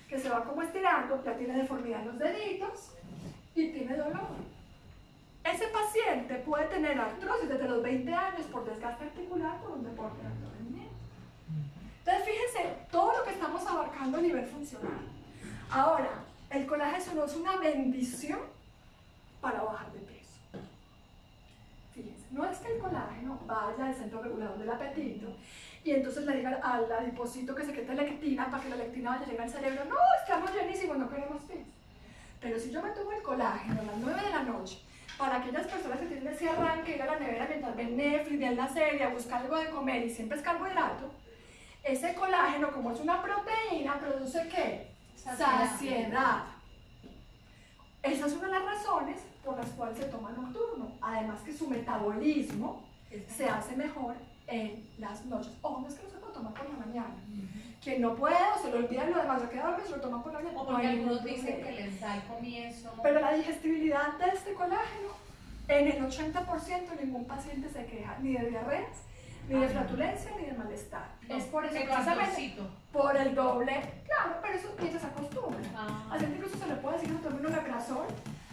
que 0.10 0.18
se 0.18 0.28
va 0.28 0.44
como 0.44 0.64
estirando, 0.64 1.24
ya 1.24 1.38
tiene 1.38 1.56
deformidad 1.56 2.02
en 2.02 2.08
los 2.08 2.20
deditos 2.20 2.96
y 3.54 3.72
tiene 3.72 3.96
dolor. 3.96 4.28
Ese 5.44 5.68
paciente 5.68 6.36
puede 6.38 6.66
tener 6.66 7.00
artrosis 7.00 7.48
desde 7.48 7.70
los 7.70 7.84
20 7.84 8.14
años 8.14 8.46
por 8.48 8.66
desgaste 8.66 9.06
articular 9.06 9.62
por 9.62 9.72
un 9.72 9.84
deporte 9.84 10.22
de 10.22 10.28
alto 10.28 10.50
rendimiento. 10.58 10.96
Entonces, 12.00 12.26
fíjense 12.26 12.76
todo 12.92 13.18
lo 13.20 13.24
que 13.24 13.32
estamos 13.32 13.66
abarcando 13.68 14.18
a 14.18 14.22
nivel 14.22 14.46
funcional. 14.48 15.00
Ahora, 15.70 16.10
el 16.50 16.66
colágeno 16.66 17.26
es 17.26 17.36
una 17.36 17.58
bendición 17.58 18.40
para 19.40 19.62
bajar 19.62 19.92
de 19.94 20.00
peso. 20.00 20.40
Fíjense, 21.94 22.26
no 22.32 22.46
es 22.46 22.58
que 22.58 22.74
el 22.74 22.80
colágeno 22.80 23.40
vaya 23.46 23.86
al 23.86 23.96
centro 23.96 24.24
regulador 24.24 24.58
del 24.58 24.70
apetito 24.72 25.28
y 25.84 25.92
entonces 25.92 26.26
le 26.26 26.38
diga 26.38 26.60
al 26.62 26.92
adipocito 26.92 27.56
que 27.56 27.66
se 27.66 27.74
quede 27.74 27.96
lectina 27.96 28.50
para 28.50 28.62
que 28.62 28.70
la 28.70 28.76
lectina 28.76 29.12
vaya 29.12 29.24
a 29.24 29.28
llegar 29.28 29.46
al 29.46 29.52
cerebro. 29.52 29.86
No, 29.86 29.96
estamos 30.22 30.54
llenísimos, 30.54 30.98
no 30.98 31.10
queremos 31.10 31.42
pez. 31.44 31.66
Pero 32.42 32.60
si 32.60 32.72
yo 32.72 32.82
me 32.82 32.92
tomo 32.92 33.12
el 33.12 33.22
colágeno 33.22 33.82
a 33.82 33.86
las 33.86 33.98
9 33.98 34.22
de 34.22 34.30
la 34.30 34.44
noche, 34.44 34.82
para 35.18 35.38
aquellas 35.38 35.68
personas 35.68 36.00
que 36.00 36.06
tienen 36.06 36.28
ese 36.28 36.50
arranque, 36.50 36.96
ir 36.96 37.02
a 37.02 37.06
la 37.06 37.20
nevera 37.20 37.48
mientras 37.50 37.76
ven 37.76 37.98
Netflix, 37.98 38.40
ven 38.40 38.56
la 38.56 38.68
serie, 38.68 39.04
a 39.04 39.10
buscar 39.10 39.42
algo 39.42 39.58
de 39.58 39.70
comer 39.70 40.06
y 40.06 40.10
siempre 40.10 40.38
es 40.38 40.44
carbohidrato, 40.44 41.12
ese 41.84 42.14
colágeno, 42.14 42.72
como 42.72 42.92
es 42.92 43.00
una 43.00 43.22
proteína, 43.22 44.00
produce 44.00 44.48
¿qué? 44.48 44.88
Saciedad. 45.16 46.44
Esa 48.02 48.26
es 48.28 48.34
una 48.34 48.48
de 48.48 48.54
las 48.54 48.64
razones 48.64 49.18
por 49.44 49.58
las 49.58 49.70
cuales 49.72 49.98
se 49.98 50.06
toma 50.06 50.32
nocturno. 50.32 50.94
Además 51.02 51.42
que 51.42 51.54
su 51.54 51.68
metabolismo 51.68 52.86
se 53.28 53.50
hace 53.50 53.76
mejor 53.76 54.16
en 54.50 54.90
las 54.98 55.26
noches. 55.26 55.54
Ojo, 55.62 55.82
no 55.82 55.88
es 55.88 55.96
que 55.96 56.04
no 56.04 56.10
se 56.10 56.18
pueda 56.18 56.34
tomar 56.34 56.54
por 56.54 56.70
la 56.70 56.86
mañana. 56.86 57.16
Quien 57.82 58.02
no 58.02 58.16
puede 58.16 58.36
o 58.36 58.62
se 58.62 58.72
le 58.72 58.78
olvida 58.80 59.06
lo 59.06 59.18
demás, 59.18 59.42
se 59.42 59.50
queda 59.50 59.68
dormido, 59.68 59.88
se 59.88 59.96
lo 59.96 60.02
toma 60.02 60.24
por 60.24 60.34
la 60.34 60.40
mañana. 60.40 60.60
O 60.60 60.64
no 60.64 60.70
porque 60.72 60.88
ningún 60.88 61.10
algunos 61.10 61.24
dicen 61.24 61.64
que 61.64 61.72
les 61.72 62.02
da 62.02 62.16
el 62.16 62.24
comienzo. 62.24 62.94
Pero 63.02 63.20
la 63.22 63.34
digestibilidad 63.34 64.18
de 64.18 64.30
este 64.30 64.54
colágeno, 64.54 65.10
en 65.68 65.88
el 65.88 66.04
80% 66.04 67.04
ningún 67.04 67.26
paciente 67.26 67.70
se 67.70 67.86
queja 67.86 68.18
ni 68.20 68.34
de 68.34 68.50
diarreas, 68.50 69.04
ni 69.48 69.60
de 69.60 69.68
flatulencia, 69.70 70.32
ni 70.38 70.46
de 70.48 70.54
malestar. 70.54 71.10
es 71.30 71.46
por 71.46 71.66
eso, 71.66 71.76
precisamente, 71.76 72.58
por 72.92 73.16
el 73.16 73.34
doble, 73.34 73.82
claro, 74.06 74.40
pero 74.42 74.54
eso 74.56 74.76
ella 74.80 75.00
se 75.00 75.06
acostumbra. 75.06 75.60
Ah. 75.76 76.10
Así 76.12 76.26
que 76.26 76.32
incluso 76.34 76.58
se 76.58 76.68
le 76.68 76.76
puede 76.76 76.98
decir 76.98 77.16
que 77.16 77.24
tome 77.24 77.40
un 77.40 77.46
omeprazol 77.46 78.08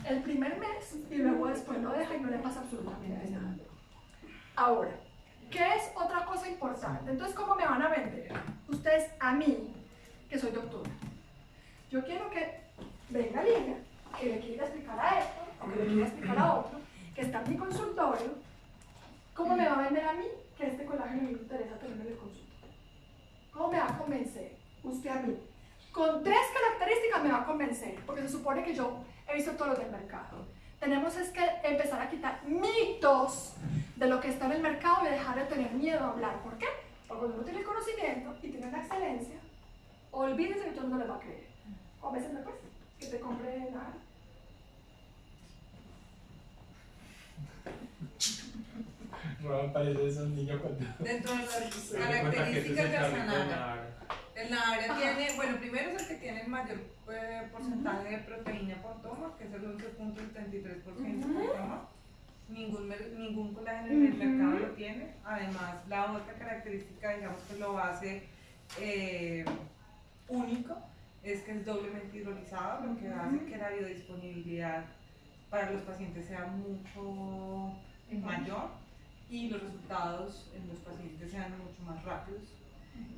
el 0.08 0.22
primer 0.22 0.58
mes 0.58 0.96
y 1.10 1.16
luego 1.16 1.48
después 1.48 1.80
lo 1.80 1.90
deja 1.90 2.14
y 2.14 2.20
no 2.20 2.30
le 2.30 2.38
pasa 2.38 2.60
absolutamente 2.60 3.30
nada. 3.30 3.56
Ahora, 4.54 4.90
¿qué 5.50 5.74
es 5.74 5.90
otra 5.94 6.24
cosa 6.24 6.48
importante? 6.48 7.10
Entonces, 7.10 7.36
¿cómo 7.36 7.54
me 7.54 7.64
van 7.64 7.82
a 7.82 7.88
vender? 7.88 8.32
Ustedes 8.68 9.10
a 9.20 9.32
mí, 9.32 9.74
que 10.28 10.38
soy 10.38 10.50
doctora. 10.50 10.90
Yo 11.90 12.04
quiero 12.04 12.28
que 12.30 12.60
venga 13.10 13.42
Lina, 13.42 13.76
que 14.18 14.26
le 14.26 14.40
quiera 14.40 14.64
explicar 14.64 14.98
a 14.98 15.20
esto, 15.20 15.42
o 15.62 15.70
que 15.70 15.76
le 15.76 15.86
quiera 15.86 16.06
explicar 16.06 16.38
a 16.38 16.54
otro, 16.54 16.80
que 17.14 17.20
está 17.22 17.42
en 17.42 17.50
mi 17.50 17.56
consultorio, 17.56 18.34
¿cómo 19.34 19.56
me 19.56 19.68
va 19.68 19.74
a 19.74 19.82
vender 19.82 20.04
a 20.04 20.12
mí 20.14 20.26
que 20.56 20.66
este 20.66 20.84
colágeno 20.84 21.22
me 21.22 21.32
interesa 21.32 21.78
tener 21.78 22.00
en 22.00 22.06
el 22.06 22.16
consultorio? 22.16 22.74
¿Cómo 23.52 23.68
me 23.68 23.78
va 23.78 23.86
a 23.86 23.98
convencer 23.98 24.56
usted 24.82 25.10
a 25.10 25.20
mí? 25.20 25.36
Con 25.92 26.22
tres 26.22 26.40
características 26.52 27.22
me 27.22 27.32
va 27.32 27.38
a 27.38 27.46
convencer, 27.46 27.94
porque 28.04 28.22
se 28.22 28.28
supone 28.28 28.62
que 28.62 28.74
yo 28.74 28.98
he 29.28 29.34
visto 29.34 29.52
todos 29.52 29.70
los 29.70 29.78
del 29.78 29.90
mercado. 29.90 30.46
Tenemos 30.78 31.16
es 31.16 31.30
que 31.30 31.42
empezar 31.64 32.02
a 32.02 32.10
quitar 32.10 32.42
mitos 32.44 33.54
de 33.96 34.06
lo 34.06 34.20
que 34.20 34.28
está 34.28 34.46
en 34.46 34.52
el 34.52 34.62
mercado 34.62 35.06
y 35.06 35.10
dejar 35.10 35.36
de 35.36 35.44
tener 35.46 35.72
miedo 35.72 36.00
a 36.04 36.10
hablar. 36.10 36.42
¿Por 36.42 36.56
qué? 36.58 36.66
Porque 37.08 37.20
cuando 37.20 37.36
uno 37.36 37.44
tiene 37.44 37.60
el 37.60 37.66
conocimiento 37.66 38.36
y 38.42 38.48
tiene 38.50 38.70
la 38.70 38.78
excelencia, 38.78 39.36
olvídense 40.10 40.64
que 40.64 40.70
todo 40.72 40.82
el 40.84 40.88
mundo 40.88 41.04
le 41.04 41.10
va 41.10 41.16
a 41.16 41.20
creer. 41.20 41.46
O 42.02 42.08
a 42.08 42.12
veces 42.12 42.32
me 42.32 42.40
pues, 42.40 42.56
que 42.98 43.06
te 43.06 43.20
compre 43.20 43.58
nada. 43.70 43.92
Me 49.40 49.68
parece 49.68 50.08
esos 50.08 50.28
niños 50.30 50.60
cuando... 50.60 50.84
Dentro 50.98 51.32
de 51.32 51.38
las 51.38 51.54
características 51.92 53.12
la- 53.12 53.86
el 54.34 54.52
área 54.52 54.96
tiene, 54.96 55.36
bueno, 55.36 55.56
primero 55.58 55.90
es 55.90 56.02
el 56.02 56.08
que 56.08 56.14
tiene 56.16 56.40
el 56.42 56.48
mayor 56.48 56.78
eh, 57.12 57.48
porcentaje 57.52 58.10
de 58.10 58.18
proteína 58.18 58.82
por 58.82 59.00
toma, 59.02 59.36
que 59.38 59.44
es 59.44 59.52
el 59.52 59.62
11.73% 59.62 60.82
por 60.84 60.94
toma. 61.52 61.88
Ningún, 62.48 62.92
ningún 63.18 63.54
colágeno 63.54 63.92
en 63.92 64.06
el 64.06 64.14
mercado 64.14 64.58
lo 64.68 64.74
tiene. 64.74 65.14
Además, 65.24 65.76
la 65.88 66.12
otra 66.12 66.34
característica, 66.34 67.16
digamos 67.16 67.42
que 67.42 67.58
lo 67.58 67.78
hace 67.78 68.22
eh, 68.80 69.44
único, 70.28 70.76
es 71.24 71.42
que 71.42 71.52
es 71.52 71.66
doblemente 71.66 72.16
hidrolizado, 72.16 72.86
lo 72.86 72.96
que 72.98 73.08
hace 73.08 73.44
que 73.46 73.56
la 73.56 73.70
biodisponibilidad 73.70 74.84
para 75.50 75.72
los 75.72 75.82
pacientes 75.82 76.26
sea 76.26 76.46
mucho 76.46 77.72
mayor 78.22 78.70
y 79.28 79.48
los 79.50 79.62
resultados 79.62 80.48
en 80.54 80.68
los 80.68 80.78
pacientes 80.78 81.30
sean 81.30 81.52
mucho 81.58 81.82
más 81.84 82.04
rápidos. 82.04 82.42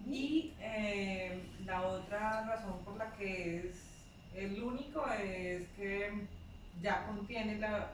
Y 0.06 0.54
eh, 0.60 1.42
la 1.66 1.82
otra 1.82 2.46
razón 2.46 2.82
por 2.84 2.96
la 2.96 3.12
que 3.12 3.58
es 3.58 3.82
el 4.34 4.62
único 4.62 5.04
es 5.10 5.68
que 5.76 6.12
ya 6.82 7.06
contiene 7.06 7.58
la 7.58 7.90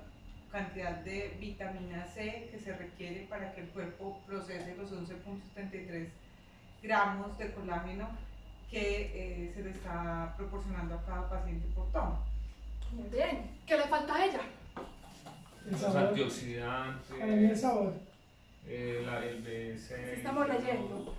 cantidad 0.58 0.92
de 0.98 1.36
vitamina 1.40 2.06
C 2.06 2.48
que 2.48 2.60
se 2.60 2.72
requiere 2.76 3.26
para 3.28 3.52
que 3.52 3.62
el 3.62 3.68
cuerpo 3.70 4.20
procese 4.24 4.76
los 4.76 4.92
11.73 4.92 6.06
gramos 6.80 7.36
de 7.38 7.50
colágeno 7.52 8.08
que 8.70 9.46
eh, 9.46 9.52
se 9.52 9.62
le 9.64 9.70
está 9.70 10.32
proporcionando 10.36 10.94
a 10.94 11.02
cada 11.04 11.28
paciente 11.28 11.66
por 11.74 11.90
toma. 11.90 12.20
Muy 12.92 13.08
bien. 13.08 13.50
¿Qué 13.66 13.76
le 13.76 13.82
falta 13.88 14.14
a 14.14 14.24
ella? 14.26 14.40
El 15.66 15.72
Los 15.72 15.80
sabor. 15.80 16.08
antioxidantes, 16.08 17.16
Para 17.18 17.26
mí 17.32 17.44
el 17.46 17.56
sabor. 17.58 17.92
eh, 18.68 19.02
la- 19.04 19.24
el 19.24 19.42
B6, 19.44 19.78
Sí, 19.80 19.94
estamos 20.18 20.48
leyendo. 20.48 21.14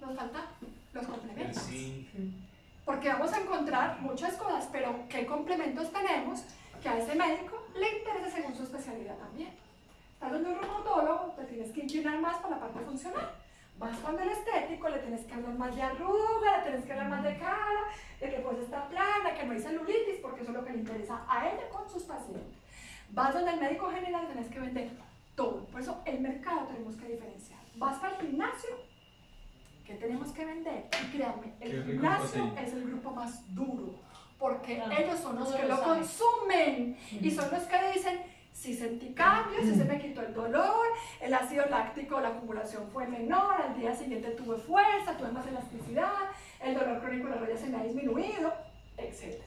Nos 0.00 0.16
falta 0.16 0.46
los 0.94 1.04
El 1.04 1.10
complementos. 1.10 1.62
zinc. 1.64 2.08
Porque 2.86 3.08
vamos 3.10 3.30
a 3.34 3.40
encontrar 3.42 4.00
muchas 4.00 4.34
cosas, 4.36 4.68
pero 4.72 5.04
¿qué 5.10 5.26
complementos 5.26 5.92
tenemos 5.92 6.44
que 6.82 6.88
a 6.88 6.98
ese 6.98 7.14
médico 7.14 7.59
le 7.80 7.98
interesa 7.98 8.30
según 8.30 8.54
su 8.54 8.62
especialidad 8.64 9.16
también? 9.16 9.50
Donde 10.20 10.50
un 10.50 10.60
reumatólogo, 10.60 11.34
te 11.36 11.44
tienes 11.44 11.72
que 11.72 11.80
inclinar 11.80 12.20
más 12.20 12.36
para 12.36 12.56
la 12.56 12.60
parte 12.60 12.80
funcional. 12.80 13.30
Vas 13.78 13.96
con 13.98 14.20
el 14.20 14.28
estético, 14.28 14.88
le 14.90 14.98
tienes 14.98 15.22
que 15.22 15.32
hablar 15.32 15.54
más 15.54 15.74
de 15.74 15.82
arruga, 15.82 16.58
le 16.58 16.62
tienes 16.62 16.84
que 16.84 16.92
hablar 16.92 17.08
más 17.08 17.24
de 17.24 17.38
cara, 17.38 17.84
de 18.20 18.30
que 18.30 18.36
pues 18.40 18.58
está 18.58 18.86
plana, 18.88 19.34
que 19.34 19.44
no 19.44 19.52
hay 19.52 19.58
celulitis, 19.58 20.18
porque 20.20 20.42
eso 20.42 20.50
es 20.50 20.56
lo 20.58 20.64
que 20.64 20.72
le 20.72 20.80
interesa 20.80 21.24
a 21.26 21.48
ella 21.48 21.68
con 21.70 21.88
sus 21.88 22.02
pacientes. 22.02 22.54
Vas 23.12 23.32
donde 23.32 23.52
el 23.52 23.60
médico 23.60 23.90
general, 23.90 24.26
tienes 24.26 24.50
que 24.50 24.60
vender 24.60 24.90
todo. 25.34 25.64
Por 25.66 25.80
eso 25.80 26.02
el 26.04 26.20
mercado 26.20 26.66
tenemos 26.66 26.94
que 26.96 27.08
diferenciar. 27.08 27.60
Vas 27.76 27.98
para 27.98 28.16
el 28.16 28.26
gimnasio, 28.26 28.70
¿qué 29.86 29.94
tenemos 29.94 30.30
que 30.32 30.44
vender? 30.44 30.88
Y 31.02 31.16
créanme, 31.16 31.54
el 31.60 31.84
gimnasio 31.84 32.52
es 32.58 32.72
el 32.74 32.84
grupo 32.84 33.10
más 33.12 33.54
duro, 33.54 33.94
porque 34.40 34.76
Claro, 34.76 34.92
ellos 34.98 35.20
son 35.20 35.38
los 35.38 35.54
que 35.54 35.68
lo 35.68 35.82
consumen 35.82 36.96
y 37.20 37.30
son 37.30 37.50
los 37.50 37.62
que 37.64 37.92
dicen, 37.92 38.22
si 38.52 38.74
sentí 38.74 39.12
cambios, 39.12 39.64
si 39.64 39.74
se 39.74 39.84
me 39.84 40.00
quitó 40.00 40.22
el 40.22 40.34
dolor, 40.34 40.86
el 41.20 41.32
ácido 41.32 41.66
láctico, 41.66 42.20
la 42.20 42.28
acumulación 42.28 42.88
fue 42.90 43.06
menor, 43.06 43.60
al 43.60 43.78
día 43.78 43.94
siguiente 43.94 44.30
tuve 44.30 44.56
fuerza, 44.56 45.16
tuve 45.16 45.30
más 45.30 45.46
elasticidad, 45.46 46.30
el 46.62 46.74
dolor 46.74 47.00
crónico 47.00 47.28
de 47.28 47.34
la 47.34 47.40
rodilla 47.40 47.58
se 47.58 47.68
me 47.68 47.76
ha 47.78 47.82
disminuido, 47.84 48.52
etc. 48.96 49.42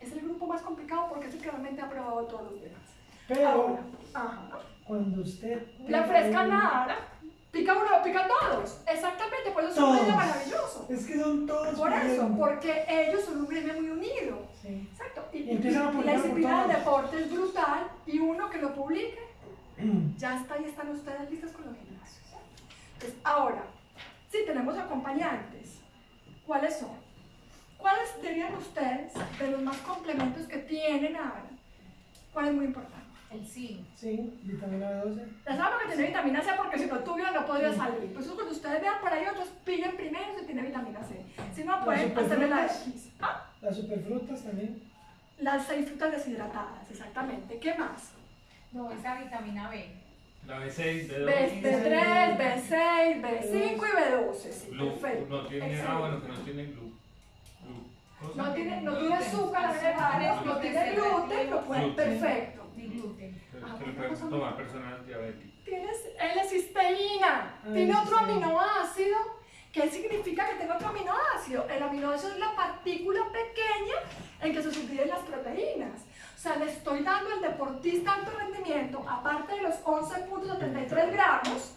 Es 0.00 0.12
el 0.12 0.20
grupo 0.20 0.46
más 0.46 0.62
complicado 0.62 1.08
porque 1.10 1.28
es 1.28 1.34
el 1.34 1.40
que 1.40 1.50
realmente 1.50 1.82
ha 1.82 1.88
probado 1.90 2.24
todos 2.24 2.50
los 2.52 2.62
demás. 2.62 2.80
Pero 3.28 3.48
Ahora, 3.48 3.82
ajá. 4.14 4.48
cuando 4.84 5.22
usted. 5.22 5.66
Le 5.86 6.00
ofrezcan 6.00 6.48
nada, 6.48 6.98
pica 7.54 7.72
uno, 7.72 8.02
pican 8.02 8.28
todos. 8.28 8.80
Exactamente, 8.86 9.50
por 9.52 9.64
eso 9.64 9.72
es 9.72 9.78
un 9.78 9.94
medio 9.94 10.16
maravilloso. 10.16 10.86
Es 10.90 11.06
que 11.06 11.18
son 11.18 11.46
todos. 11.46 11.78
Por 11.78 11.92
eso, 11.92 12.28
porque 12.36 12.84
ellos 12.88 13.24
son 13.24 13.38
un 13.38 13.46
gremio 13.46 13.74
muy 13.74 13.90
unido. 13.90 14.42
Sí. 14.60 14.88
Exacto. 14.90 15.28
Y, 15.32 15.50
a 15.50 15.92
la 16.04 16.12
disciplina 16.12 16.66
del 16.66 16.76
deporte 16.76 17.22
es 17.22 17.30
brutal 17.30 17.86
y 18.06 18.18
uno 18.18 18.50
que 18.50 18.58
lo 18.58 18.74
publique, 18.74 19.18
ya 20.16 20.40
está 20.40 20.58
y 20.58 20.64
están 20.64 20.90
ustedes 20.90 21.30
listos 21.30 21.52
con 21.52 21.66
los 21.66 21.76
gimnasios. 21.76 22.26
Entonces, 22.94 23.18
ahora, 23.22 23.64
si 24.30 24.44
tenemos 24.44 24.76
acompañantes, 24.76 25.80
¿cuáles 26.46 26.78
son? 26.78 27.04
¿Cuáles 27.78 28.20
dirían 28.22 28.54
ustedes 28.54 29.12
de 29.38 29.50
los 29.50 29.60
más 29.62 29.76
complementos 29.78 30.46
que 30.46 30.58
tienen 30.58 31.16
ahora? 31.16 31.50
¿Cuál 32.32 32.48
es 32.48 32.54
muy 32.54 32.64
importante? 32.64 33.03
El 33.34 33.46
zinc. 33.46 33.80
Sí, 33.96 34.38
vitamina 34.42 34.90
B12. 35.02 35.26
Ya 35.46 35.56
saben 35.56 35.78
que 35.82 35.86
tiene 35.94 36.08
vitamina 36.08 36.40
C 36.42 36.50
porque 36.56 36.78
si 36.78 36.86
no 36.86 36.98
tuviera 37.00 37.30
no 37.32 37.46
podría 37.46 37.72
salir. 37.74 38.12
Por 38.12 38.22
eso 38.22 38.34
cuando 38.34 38.52
ustedes 38.52 38.80
vean 38.80 39.00
por 39.00 39.12
ahí 39.12 39.26
otros, 39.26 39.48
pillen 39.64 39.96
primero 39.96 40.38
si 40.38 40.46
tiene 40.46 40.62
vitamina 40.62 41.02
C. 41.02 41.24
Si 41.54 41.64
no, 41.64 41.84
pueden 41.84 42.16
hacerle 42.18 42.48
la 42.48 42.66
X. 42.66 43.10
Ah, 43.20 43.46
Las 43.60 43.76
superfrutas 43.76 44.42
también. 44.44 44.82
Las 45.38 45.66
seis 45.66 45.86
frutas 45.88 46.12
deshidratadas, 46.12 46.90
exactamente. 46.90 47.58
¿Qué 47.58 47.74
más? 47.74 48.12
No, 48.72 48.90
esa 48.92 49.18
vitamina 49.20 49.68
B. 49.68 49.88
La 50.46 50.60
B6, 50.60 51.08
B2, 51.08 51.24
B, 51.24 51.60
B3, 51.62 52.36
B6, 52.38 53.22
B5 53.22 53.52
y 53.52 53.78
B12. 53.78 54.34
Sí, 54.52 54.70
Blue, 54.70 54.98
perfecto. 55.00 55.26
no 55.34 55.46
tiene, 55.48 55.64
ah 55.64 55.68
Excelente. 55.70 55.98
bueno, 56.00 56.22
que 56.22 56.28
no 56.28 56.34
tiene. 56.40 56.74
¿Cosa? 58.20 58.34
No 58.42 58.52
tiene, 58.54 58.80
no 58.82 58.92
tiene 58.98 59.16
Gluten. 59.16 59.26
azúcar 59.28 59.74
no 60.44 60.56
tiene 60.58 60.92
gluten, 60.92 61.50
lo 61.50 61.64
pueden, 61.64 61.84
Gluten. 61.84 62.20
perfecto. 62.20 62.66
Ni 62.76 62.86
gluten. 62.88 63.13
Ah, 63.66 64.28
tomar 64.30 64.56
personas 64.56 65.06
diabéticas. 65.06 65.64
Tienes 65.64 65.96
L-cisteína, 66.18 67.60
tiene 67.72 67.96
otro 67.96 68.18
aminoácido. 68.18 69.44
¿Qué 69.72 69.90
significa 69.90 70.48
que 70.48 70.54
tenga 70.54 70.76
otro 70.76 70.88
aminoácido? 70.88 71.66
El 71.68 71.82
aminoácido 71.82 72.32
es 72.32 72.38
la 72.38 72.54
partícula 72.54 73.22
pequeña 73.32 73.96
en 74.40 74.52
que 74.52 74.62
se 74.62 74.72
subdividen 74.72 75.08
las 75.08 75.20
proteínas. 75.20 76.02
O 76.36 76.38
sea, 76.38 76.56
le 76.56 76.66
estoy 76.66 77.02
dando 77.02 77.30
al 77.32 77.40
deportista 77.40 78.14
alto 78.14 78.30
rendimiento, 78.38 79.04
aparte 79.08 79.54
de 79.54 79.62
los 79.62 79.74
11.73 79.82 81.12
gramos, 81.12 81.74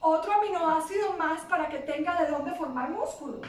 otro 0.00 0.32
aminoácido 0.32 1.12
más 1.16 1.42
para 1.42 1.68
que 1.68 1.78
tenga 1.78 2.20
de 2.22 2.30
dónde 2.30 2.52
formar 2.52 2.90
músculo. 2.90 3.40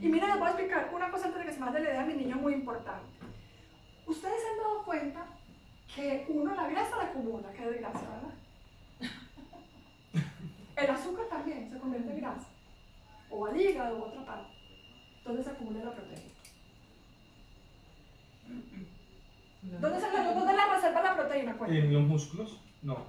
Y 0.00 0.08
miren, 0.08 0.30
les 0.30 0.38
voy 0.38 0.48
a 0.48 0.50
explicar 0.50 0.90
una 0.92 1.10
cosa 1.10 1.26
antes 1.26 1.40
de 1.40 1.46
que 1.46 1.52
se 1.52 1.60
me 1.60 1.66
vaya 1.66 1.78
la 1.80 1.90
idea 1.90 2.02
a 2.02 2.06
mi 2.06 2.14
niño 2.14 2.36
muy 2.36 2.54
importante. 2.54 3.04
Ustedes 4.06 4.40
se 4.40 4.48
han 4.48 4.58
dado 4.58 4.82
cuenta 4.84 5.26
que 5.94 6.24
uno 6.28 6.54
la 6.54 6.68
grasa 6.68 6.96
la 6.96 7.04
acumula, 7.04 7.50
que 7.52 7.64
es 7.64 7.80
grasa, 7.80 8.00
¿verdad? 8.00 8.34
El 10.76 10.90
azúcar 10.90 11.26
también 11.28 11.70
se 11.70 11.78
convierte 11.78 12.10
en 12.10 12.20
grasa, 12.20 12.48
o 13.30 13.46
al 13.46 13.60
hígado 13.60 13.98
o 14.02 14.08
otra 14.08 14.24
parte, 14.26 14.52
donde 15.24 15.42
se 15.44 15.50
acumula 15.50 15.84
la 15.84 15.94
proteína. 15.94 16.32
¿Dónde, 19.80 20.00
se, 20.00 20.06
¿Dónde 20.10 20.52
la 20.52 20.74
reserva 20.74 21.02
la 21.02 21.14
proteína? 21.16 21.56
Cuéntame. 21.56 21.80
En 21.80 21.92
los 21.94 22.02
músculos, 22.02 22.60
no. 22.82 23.06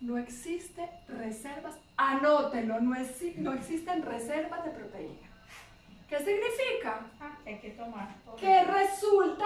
No 0.00 0.16
existe 0.16 0.88
reservas, 1.08 1.76
anótelo, 1.96 2.80
no, 2.80 2.94
exi- 2.94 3.34
no 3.36 3.52
existen 3.52 4.02
reservas 4.02 4.64
de 4.64 4.70
proteína. 4.70 5.28
¿Qué 6.08 6.18
significa? 6.18 7.04
Ah, 7.20 7.36
que 7.44 7.50
hay 7.50 7.58
que 7.58 7.70
tomar. 7.70 8.14
Que 8.38 8.64
resulta 8.64 9.44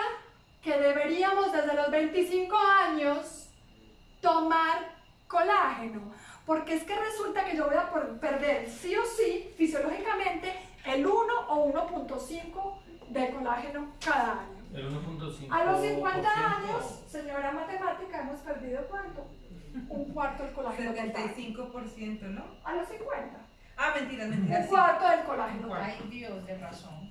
que 0.62 0.78
deberíamos 0.78 1.52
desde 1.52 1.74
los 1.74 1.90
25 1.90 2.56
años 2.56 3.50
tomar 4.20 4.92
colágeno. 5.26 6.12
Porque 6.46 6.74
es 6.74 6.84
que 6.84 6.94
resulta 6.98 7.44
que 7.44 7.56
yo 7.56 7.66
voy 7.66 7.76
a 7.76 7.90
perder 8.20 8.68
sí 8.68 8.96
o 8.96 9.04
sí, 9.04 9.52
fisiológicamente, 9.56 10.52
el 10.84 11.06
1 11.06 11.14
o 11.48 11.72
1.5 11.72 12.78
de 13.10 13.30
colágeno 13.30 13.92
cada 14.04 14.40
año. 14.40 14.62
El 14.74 14.88
1.5%. 14.90 15.46
A 15.50 15.64
los 15.64 15.80
50 15.82 16.56
años, 16.56 17.02
señora 17.08 17.52
matemática, 17.52 18.20
hemos 18.22 18.40
perdido 18.40 18.86
cuánto? 18.88 19.26
Un 19.88 20.04
cuarto 20.12 20.42
del 20.44 20.52
colágeno 20.52 20.90
total. 20.92 21.12
75%, 21.34 22.20
¿no? 22.22 22.44
A 22.64 22.74
los 22.74 22.88
50. 22.88 23.38
Ah, 23.76 23.92
mentiras, 23.98 24.26
Un 24.26 24.30
mentiras. 24.30 24.64
sí. 24.64 24.70
cuarto 24.70 25.08
del 25.08 25.20
colágeno 25.24 25.62
Un 25.62 25.68
total. 25.68 25.84
Ay, 25.84 26.08
Dios, 26.10 26.46
de 26.46 26.58
razón. 26.58 27.10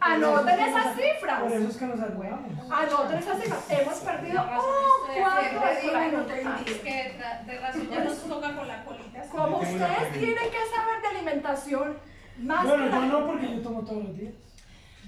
Anoten 0.00 0.60
esas 0.60 0.86
Por 0.86 0.94
cifras. 1.02 1.52
eso 1.52 1.68
es 1.68 1.76
que 1.76 1.86
nos 1.86 1.98
saludamos. 2.00 2.70
Anoten 2.70 3.18
esas 3.18 3.42
cifras. 3.42 3.70
Hemos 3.70 3.94
perdido 4.00 4.42
un 4.42 4.48
cuarto 4.48 5.06
de 5.06 5.14
del 5.14 5.84
colágeno 5.86 6.18
acuerdo. 6.20 6.22
total. 6.44 6.64
Es 6.66 6.74
que 6.80 6.90
de, 6.94 7.18
ra- 7.18 7.42
de 7.46 7.58
razón 7.60 7.90
ya 7.90 8.04
nos 8.04 8.18
toca 8.28 8.56
con 8.56 8.68
la 8.68 8.84
colita. 8.84 9.22
Como 9.30 9.58
ustedes 9.58 10.12
tienen 10.12 10.36
que 10.50 10.58
saber 10.74 11.02
de 11.02 11.08
alimentación, 11.08 11.98
más 12.38 12.66
Bueno, 12.66 12.86
yo 12.90 13.00
no 13.06 13.26
porque 13.26 13.54
yo 13.56 13.62
tomo 13.62 13.82
todos 13.84 14.04
los 14.04 14.16
días. 14.18 14.34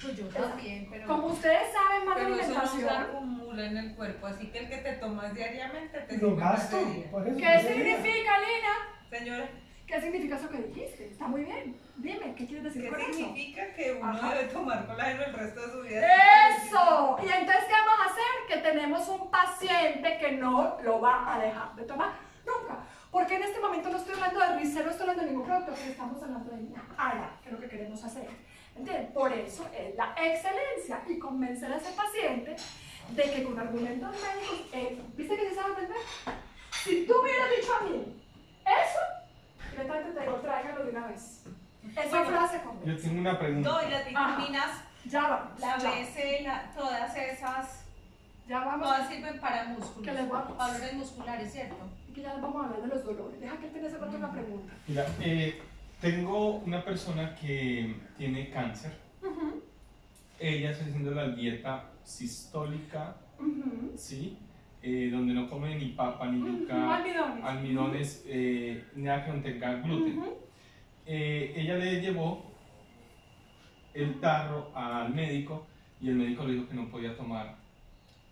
Pues 0.01 0.17
yo 0.17 0.27
también, 0.29 0.89
pero. 0.91 1.07
como 1.07 1.27
ustedes 1.29 1.73
saben 1.73 2.07
más 2.07 2.17
de 2.17 2.23
Pero 2.25 2.35
eso 2.37 2.49
no 2.53 2.55
se 2.55 2.67
alimentación, 2.77 3.03
acumula 3.17 3.67
en 3.67 3.77
el 3.79 3.95
cuerpo, 3.97 4.27
así 4.27 4.47
que 4.49 4.59
el 4.59 4.69
que 4.69 4.77
te 4.77 4.93
tomas 4.95 5.35
diariamente 5.35 5.99
te 6.01 6.19
Lo 6.19 6.37
gasto. 6.37 6.79
Por 7.11 7.25
¿qué 7.25 7.61
significa, 7.61 8.33
Lina? 8.39 8.75
Señora, 9.11 9.49
¿Qué 9.87 10.01
significa 10.01 10.37
eso 10.37 10.49
que 10.51 10.59
dijiste? 10.59 11.07
Está 11.07 11.27
muy 11.29 11.45
bien. 11.45 11.77
Dime, 11.99 12.35
¿qué 12.35 12.47
quieres 12.47 12.65
decir 12.65 12.83
¿qué 12.83 12.91
con 12.91 13.01
eso? 13.01 13.13
significa 13.15 13.73
que 13.75 13.93
uno 13.93 14.11
Ajá. 14.11 14.35
debe 14.35 14.49
tomar 14.49 14.87
colágeno 14.87 15.25
el 15.25 15.33
resto 15.33 15.61
de 15.67 15.73
su 15.73 15.81
vida? 15.83 16.07
¡Eso! 16.49 17.17
Y 17.23 17.29
entonces, 17.29 17.65
¿qué 17.65 17.73
vamos 17.73 18.07
a 18.07 18.11
hacer? 18.13 18.25
Que 18.49 18.57
tenemos 18.59 19.09
un 19.09 19.31
paciente 19.31 20.19
que 20.19 20.33
no 20.33 20.79
lo 20.83 21.01
va 21.01 21.35
a 21.35 21.39
dejar 21.39 21.75
de 21.75 21.85
tomar 21.85 22.11
nunca. 22.45 22.79
Porque 23.11 23.37
en 23.37 23.45
este 23.45 23.61
momento 23.61 23.89
no 23.89 23.97
estoy 23.97 24.15
hablando 24.15 24.41
de 24.41 24.57
Ricer, 24.59 24.85
no 24.85 24.91
estoy 24.91 25.03
hablando 25.09 25.23
de 25.23 25.31
ningún 25.31 25.47
producto, 25.47 25.73
estamos 25.73 26.23
hablando 26.23 26.51
de 26.51 26.69
ARA, 26.99 27.31
que 27.43 27.49
es 27.49 27.55
lo 27.55 27.61
que 27.61 27.69
queremos 27.69 28.05
hacer. 28.05 28.29
¿Entienden? 28.77 29.13
Por 29.15 29.33
eso 29.33 29.67
es 29.75 29.95
la 29.97 30.15
excelencia 30.21 31.01
y 31.09 31.19
convencer 31.19 31.73
a 31.73 31.77
ese 31.77 31.93
paciente 31.93 32.57
de 33.11 33.23
que 33.23 33.43
con 33.43 33.59
argumentos 33.59 34.11
médicos, 34.11 34.69
eh, 34.75 35.01
¿viste 35.15 35.35
que 35.35 35.49
se 35.49 35.55
sabe 35.55 35.75
vender? 35.77 35.97
Si 36.85 37.07
tú 37.07 37.15
hubieras 37.23 37.49
dicho 37.59 37.75
a 37.75 37.81
mí 37.85 38.23
eso, 38.67 39.71
directamente 39.71 40.11
te 40.11 40.21
digo, 40.21 40.35
tráigalo 40.37 40.85
de 40.85 40.91
una 40.91 41.07
vez. 41.07 41.43
Esa 41.93 42.09
Bueno, 42.09 42.27
frase 42.27 42.61
Yo 42.65 42.71
convence. 42.71 43.03
tengo 43.09 43.21
una 43.21 43.39
pregunta. 43.39 43.71
No, 43.71 43.87
y 43.89 43.91
las 43.91 44.07
vitaminas, 44.07 44.71
Ya 45.05 45.23
vamos. 45.23 45.61
la 45.61 45.79
ya, 45.79 45.91
BC, 45.91 46.43
la, 46.43 46.71
todas 46.77 47.17
esas, 47.17 47.85
ya 48.49 48.61
vamos. 48.65 48.83
todas 48.87 49.09
sirven 49.09 49.41
para 49.41 49.65
músculos. 49.65 50.05
Que 50.05 50.13
les 50.13 50.29
vamos. 50.29 50.57
Valores 50.57 50.93
musculares, 50.95 51.53
¿cierto? 51.53 51.77
Y 52.09 52.13
que 52.13 52.23
ya 52.23 52.35
vamos 52.37 52.63
a 52.63 52.67
hablar 52.67 52.83
de 52.83 52.89
los 52.89 53.05
dolores. 53.05 53.41
Deja 53.41 53.57
que 53.59 53.67
él 53.67 53.73
tenga 53.73 53.89
ese 53.89 53.99
rato 53.99 54.17
una 54.17 54.33
pregunta. 54.33 54.73
Mira, 54.87 55.07
eh, 55.21 55.61
tengo 56.01 56.57
una 56.57 56.85
persona 56.85 57.35
que 57.37 57.97
tiene 58.19 58.51
cáncer. 58.51 58.93
Ujú, 59.23 59.63
Ella 60.39 60.71
está 60.71 60.85
haciendo 60.85 61.13
la 61.13 61.29
dieta 61.31 61.85
sistólica, 62.05 63.17
ujú. 63.39 63.93
¿sí? 63.97 64.39
Eh, 64.83 65.09
donde 65.11 65.33
no 65.35 65.49
come 65.49 65.75
ni 65.77 65.87
papa, 65.93 66.27
ni 66.27 66.39
yuca, 66.61 66.97
Almidones. 66.97 67.45
almidones, 67.45 68.25
eh, 68.27 68.85
nada 68.95 69.25
que 69.25 69.31
contenga 69.33 69.73
gluten. 69.77 70.23
Eh, 71.07 71.53
ella 71.57 71.77
le 71.77 72.01
llevó 72.01 72.45
el 73.95 74.21
tarro 74.21 74.71
al 74.75 75.15
médico 75.15 75.67
y 76.01 76.09
el 76.09 76.17
médico 76.17 76.45
le 76.45 76.55
dijo 76.55 76.69
que 76.69 76.75
no 76.75 76.89
podía 76.89 77.17
tomar. 77.17 77.55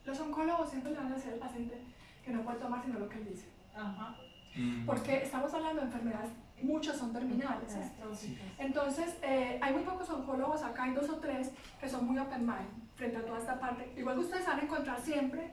Los 0.05 0.21
oncólogos 0.21 0.69
siempre 0.69 0.91
le 0.91 0.99
van 0.99 1.13
a 1.13 1.15
decir 1.15 1.33
al 1.33 1.39
paciente 1.39 1.77
que 2.25 2.31
no 2.33 2.43
puede 2.43 2.59
tomar 2.59 2.83
sino 2.85 2.99
lo 2.99 3.09
que 3.09 3.19
él 3.19 3.29
dice. 3.31 3.47
Ajá. 3.75 4.17
Mm, 4.57 4.87
Porque 4.87 5.23
estamos 5.23 5.53
hablando 5.55 5.81
de 5.81 5.87
enfermedades, 5.87 6.31
muchas 6.63 6.97
son 6.97 7.13
terminales. 7.13 7.75
¿eh? 7.75 7.91
sí. 8.15 8.39
Entonces, 8.59 9.17
eh, 9.23 9.59
hay 9.61 9.73
muy 9.73 9.83
pocos 9.83 10.09
oncólogos, 10.11 10.63
acá 10.63 10.85
hay 10.85 10.95
dos 10.95 11.09
o 11.09 11.17
tres 11.17 11.53
que 11.81 11.89
son 11.89 12.07
muy 12.07 12.19
open 12.19 12.47
mind 12.47 12.95
frente 12.95 13.17
a 13.19 13.25
toda 13.25 13.39
esta 13.39 13.59
parte. 13.59 13.93
Igual 13.97 14.17
que 14.17 14.21
ustedes 14.23 14.47
van 14.47 14.61
a 14.61 14.63
encontrar 14.63 15.01
siempre 15.01 15.51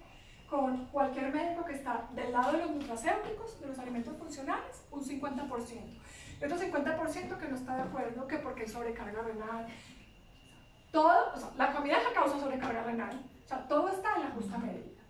con 0.49 0.85
cualquier 0.87 1.33
médico 1.33 1.65
que 1.65 1.73
está 1.73 2.09
del 2.13 2.31
lado 2.31 2.51
de 2.51 2.57
los 2.59 2.71
nutracéuticos, 2.71 3.61
de 3.61 3.67
los 3.67 3.79
alimentos 3.79 4.17
funcionales, 4.17 4.83
un 4.91 5.01
50%. 5.01 6.00
Y 6.41 6.45
otro 6.45 6.57
50% 6.57 7.37
que 7.37 7.47
no 7.47 7.55
está 7.55 7.75
de 7.75 7.81
acuerdo, 7.83 8.27
que 8.27 8.37
porque 8.37 8.63
hay 8.63 8.67
sobrecarga 8.67 9.21
renal. 9.21 9.67
Todo, 10.91 11.33
o 11.33 11.37
sea, 11.37 11.49
la 11.57 11.71
comida 11.71 11.97
es 11.97 12.03
la 12.03 12.13
causa 12.13 12.35
de 12.35 12.41
sobrecarga 12.41 12.83
renal. 12.83 13.21
O 13.45 13.47
sea, 13.47 13.67
todo 13.67 13.89
está 13.89 14.15
en 14.15 14.21
la 14.23 14.29
justa 14.31 14.57
medida. 14.57 15.01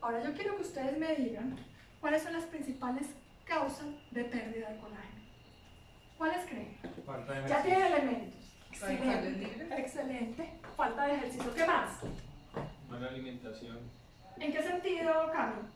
Ahora 0.00 0.22
yo 0.22 0.32
quiero 0.34 0.56
que 0.56 0.62
ustedes 0.62 0.98
me 0.98 1.14
digan 1.14 1.56
cuáles 2.00 2.22
son 2.22 2.32
las 2.32 2.44
principales 2.46 3.06
causas 3.44 3.86
de 4.10 4.24
pérdida 4.24 4.70
de 4.70 4.78
colágeno. 4.80 5.22
¿Cuáles 6.18 6.44
creen? 6.46 6.76
Falta 7.06 7.32
de 7.32 7.48
Ya 7.48 7.58
ejercicio. 7.60 7.76
tiene 7.78 7.86
elementos. 7.96 8.58
Excelente. 8.70 9.76
Excelente. 9.78 10.60
Falta 10.76 11.06
de 11.06 11.14
ejercicio. 11.14 11.54
¿Qué 11.54 11.66
más? 11.66 11.98
Buena 12.88 13.08
alimentación. 13.08 13.78
¿En 14.38 14.52
qué 14.52 14.62
sentido, 14.62 15.30
Carlos? 15.32 15.66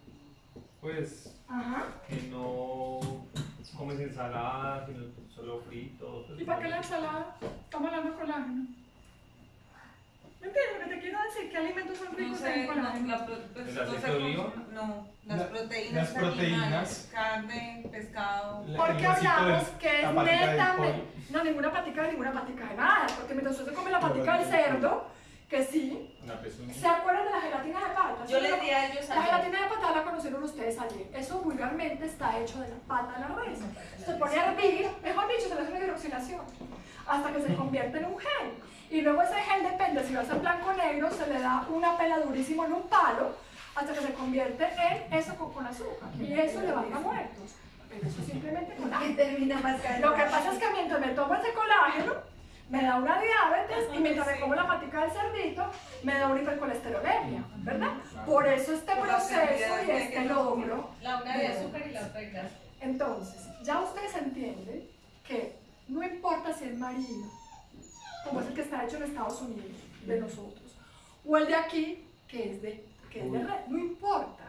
Pues 0.80 1.34
Ajá. 1.48 1.84
que 2.08 2.22
no 2.30 3.00
comes 3.74 4.00
ensalada, 4.00 4.86
sino 4.86 5.04
solo 5.34 5.60
fritos. 5.68 6.26
pues, 6.28 6.40
¿Y 6.40 6.44
para 6.44 6.60
qué 6.62 6.68
la 6.68 6.76
ensalada? 6.78 7.36
Estamos 7.64 7.88
hablando 7.88 8.10
de 8.12 8.18
colágeno. 8.18 8.66
¿Me 10.40 10.46
entiendes 10.48 10.72
lo 10.78 10.84
que 10.84 10.94
te 10.94 11.00
quiero 11.00 11.18
decir? 11.24 11.50
¿Qué 11.50 11.56
alimentos 11.56 11.98
son 11.98 12.08
No 12.12 12.18
ricos 12.18 12.38
sé, 12.38 12.54
en 12.54 12.66
no, 12.66 12.72
colágeno? 12.74 13.08
la 13.08 13.26
pro- 13.26 13.38
pues, 13.52 13.68
¿El 13.68 13.74
no 13.74 13.82
aceite 13.82 14.00
se 14.00 14.06
de 14.10 14.16
oliva? 14.16 14.44
consume- 14.44 14.72
No, 14.72 15.06
las 15.26 15.38
La- 15.38 15.48
proteínas. 15.48 15.94
las 15.94 16.10
proteínas. 16.22 16.62
animales, 16.62 17.08
Carne, 17.12 17.84
pescado. 17.90 18.64
La- 18.68 18.76
Porque 18.86 19.06
hablamos 19.06 19.62
que 19.80 20.02
es 20.02 20.12
netamente. 20.12 21.02
No, 21.30 21.42
ninguna 21.44 21.72
patica 21.72 22.02
de 22.02 22.08
ninguna 22.12 22.32
patica 22.32 22.66
de 22.68 22.74
nada. 22.76 23.06
Porque 23.16 23.34
mientras 23.34 23.58
usted 23.58 23.74
come 23.74 23.90
la 23.90 23.98
patica 24.00 24.38
del 24.38 24.48
cerdo, 24.48 25.08
que 25.48 25.64
sí. 25.64 26.16
¿Se 26.78 26.86
acuerdan 26.86 27.24
de 27.24 27.30
la 27.30 27.40
gelatina 27.40 27.80
de 27.80 27.94
pata? 27.94 28.26
Yo 28.26 28.38
¿Sí 28.38 28.42
les 28.42 28.60
di 28.60 28.70
a 28.70 28.86
ellos 28.86 29.08
La 29.08 29.22
gelatina 29.22 29.60
de 29.62 29.68
pata 29.68 29.90
la 29.92 30.02
conocieron 30.02 30.42
ustedes 30.42 30.78
ayer. 30.78 31.08
Eso 31.14 31.38
vulgarmente 31.38 32.04
está 32.04 32.38
hecho 32.38 32.58
de 32.60 32.68
la 32.68 32.76
pata 32.88 33.12
de 33.12 33.20
la 33.20 33.40
res. 33.40 33.58
Se 34.04 34.12
pone 34.14 34.36
a 34.36 34.50
hervir, 34.50 34.88
mejor 35.02 35.28
dicho, 35.28 35.48
se 35.48 35.54
le 35.54 35.60
hace 35.60 35.72
una 35.72 35.84
hidroxilación, 35.84 36.40
hasta 37.06 37.32
que 37.32 37.42
se 37.42 37.54
convierte 37.54 37.98
en 37.98 38.04
un 38.06 38.18
gel. 38.18 38.54
Y 38.90 39.00
luego 39.02 39.22
ese 39.22 39.34
gel 39.34 39.62
depende, 39.62 40.04
si 40.04 40.14
va 40.14 40.22
a 40.22 40.24
ser 40.24 40.38
blanco 40.38 40.70
o 40.70 40.72
negro, 40.72 41.10
se 41.10 41.26
le 41.26 41.40
da 41.40 41.66
una 41.68 41.96
pela 41.96 42.18
durísima 42.20 42.66
en 42.66 42.72
un 42.72 42.88
palo, 42.88 43.36
hasta 43.74 43.92
que 43.92 44.00
se 44.00 44.12
convierte 44.14 44.64
en 44.64 45.12
eso 45.12 45.36
con, 45.36 45.52
con 45.52 45.66
azúcar. 45.66 46.08
Y 46.18 46.32
eso 46.32 46.60
levanta 46.60 46.98
muertos. 46.98 47.54
Pero 47.88 48.08
eso 48.08 48.22
simplemente 48.22 48.74
colágeno. 48.74 49.16
termina 49.16 49.60
más 49.60 50.00
Lo 50.00 50.14
que 50.14 50.22
pasa 50.22 50.52
es 50.52 50.58
que 50.58 50.70
mientras 50.70 51.00
me 51.00 51.08
tomo 51.08 51.34
ese 51.34 51.52
colágeno, 51.52 52.14
me 52.68 52.82
da 52.82 52.96
una 52.96 53.20
diabetes 53.20 53.88
y 53.94 53.98
mientras 53.98 54.26
me 54.26 54.40
como 54.40 54.54
la 54.54 54.66
patica 54.66 55.02
del 55.02 55.10
cerdito, 55.10 55.70
me 56.02 56.18
da 56.18 56.28
una 56.28 56.42
hipercolesterolemia, 56.42 57.44
¿verdad? 57.58 57.92
Por 58.24 58.46
eso 58.46 58.74
este 58.74 58.96
proceso 58.96 59.74
y 59.86 59.90
este 59.90 60.24
logro. 60.24 60.90
La 61.02 61.22
una 61.22 61.36
de 61.36 61.46
azúcar 61.48 61.82
y 61.86 61.92
la 61.92 62.06
otra 62.06 62.20
de 62.20 62.30
grasa. 62.30 62.56
Entonces, 62.80 63.42
ya 63.62 63.80
ustedes 63.80 64.14
entienden 64.16 64.88
que 65.26 65.56
no 65.88 66.02
importa 66.02 66.52
si 66.52 66.64
es 66.64 66.76
marino, 66.76 67.30
como 68.24 68.40
es 68.40 68.48
el 68.48 68.54
que 68.54 68.62
está 68.62 68.84
hecho 68.84 68.96
en 68.96 69.04
Estados 69.04 69.40
Unidos, 69.42 69.76
de 70.04 70.20
nosotros, 70.20 70.76
o 71.24 71.36
el 71.36 71.46
de 71.46 71.54
aquí, 71.54 72.04
que 72.28 72.52
es 72.52 72.62
de 72.62 72.84
que 73.10 73.24
es 73.24 73.32
de 73.32 73.38
red, 73.38 73.66
no 73.68 73.78
importa, 73.78 74.44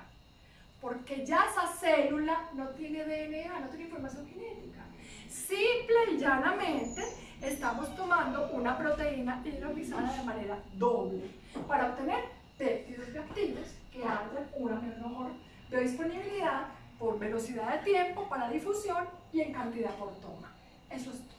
porque 0.82 1.25
ya 1.25 1.45
esa 1.49 1.67
célula 1.67 2.49
no 2.53 2.67
tiene 2.69 3.03
DNA, 3.06 3.60
no 3.60 3.67
tiene 3.67 3.86
información 3.86 4.27
genética. 4.27 4.82
Simple 5.29 6.13
y 6.13 6.17
llanamente 6.17 7.01
estamos 7.41 7.95
tomando 7.95 8.49
una 8.51 8.77
proteína 8.77 9.41
hidrolizada 9.45 10.13
de 10.13 10.23
manera 10.23 10.57
doble 10.73 11.29
para 11.67 11.89
obtener 11.89 12.25
péptidos 12.57 13.11
bioactivos 13.11 13.67
que 13.91 13.99
haya 13.99 14.29
una 14.55 14.75
mejor 14.79 15.31
biodisponibilidad 15.69 16.67
por 16.97 17.19
velocidad 17.19 17.77
de 17.77 17.91
tiempo 17.91 18.27
para 18.27 18.49
difusión 18.49 19.07
y 19.31 19.41
en 19.41 19.53
cantidad 19.53 19.91
por 19.95 20.13
toma. 20.19 20.55
Eso 20.89 21.11
es 21.11 21.19
todo. 21.27 21.37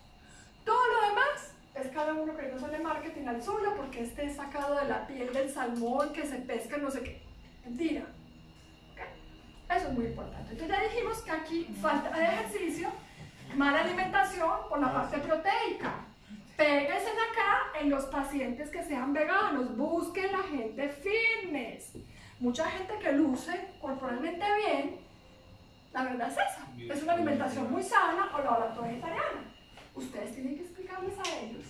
Todo 0.64 0.85
lo 0.94 1.09
demás 1.09 1.55
es 1.74 1.88
cada 1.88 2.12
uno 2.12 2.35
queriendo 2.35 2.59
hacerle 2.59 2.85
marketing 2.85 3.27
al 3.27 3.42
suyo 3.42 3.74
porque 3.77 4.03
este 4.03 4.27
es 4.27 4.37
sacado 4.37 4.74
de 4.77 4.85
la 4.85 5.07
piel 5.07 5.33
del 5.33 5.51
salmón 5.51 6.12
que 6.12 6.27
se 6.27 6.37
pesca 6.37 6.77
no 6.77 6.90
sé 6.90 7.03
qué. 7.03 7.22
Mentira. 7.64 8.03
¿Ok? 8.92 9.77
Eso 9.77 9.88
es 9.88 9.94
muy 9.94 10.07
importante. 10.07 10.53
Entonces 10.53 10.77
ya 10.77 10.83
dijimos 10.83 11.18
que 11.22 11.31
aquí 11.31 11.64
falta 11.81 12.11
de 12.16 12.24
ejercicio, 12.24 12.88
mala 13.57 13.81
alimentación 13.81 14.51
por 14.69 14.81
la 14.81 14.93
parte 14.93 15.19
proteica. 15.19 15.95
Péguense 16.57 17.09
acá 17.09 17.81
en 17.81 17.91
los 17.91 18.05
pacientes 18.07 18.71
que 18.71 18.83
sean 18.83 19.13
veganos, 19.13 19.77
busquen 19.77 20.33
la 20.33 20.43
gente 20.43 20.89
fitness. 20.89 21.93
Mucha 22.41 22.67
gente 22.67 22.95
que 22.99 23.13
luce 23.13 23.75
corporalmente 23.81 24.45
bien, 24.57 25.01
la 25.93 26.05
verdad 26.05 26.29
es 26.29 26.35
esa. 26.35 26.95
Es 26.95 27.03
una 27.03 27.15
alimentación 27.15 27.71
muy 27.71 27.83
sana 27.83 28.31
o 28.35 28.39
la 28.39 28.81
vegetariana. 28.81 29.55
Ustedes 29.95 30.35
tienen 30.35 30.57
que 30.57 30.63
explicarles 30.63 31.19
a 31.19 31.41
ellos 31.41 31.65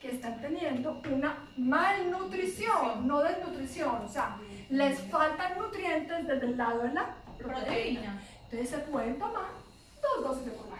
que 0.00 0.10
están 0.10 0.40
teniendo 0.40 1.00
una 1.12 1.48
malnutrición, 1.56 3.06
no 3.06 3.22
desnutrición. 3.22 4.04
O 4.04 4.08
sea, 4.08 4.36
les 4.68 5.00
faltan 5.02 5.58
nutrientes 5.58 6.26
desde 6.26 6.46
el 6.46 6.56
lado 6.56 6.82
de 6.82 6.92
la 6.92 7.14
proteína. 7.38 7.60
Proteína. 7.60 8.22
Entonces 8.44 8.70
se 8.70 8.78
pueden 8.78 9.18
tomar 9.18 9.44
dos 10.02 10.24
dosis 10.24 10.46
de 10.46 10.52
colágeno. 10.52 10.71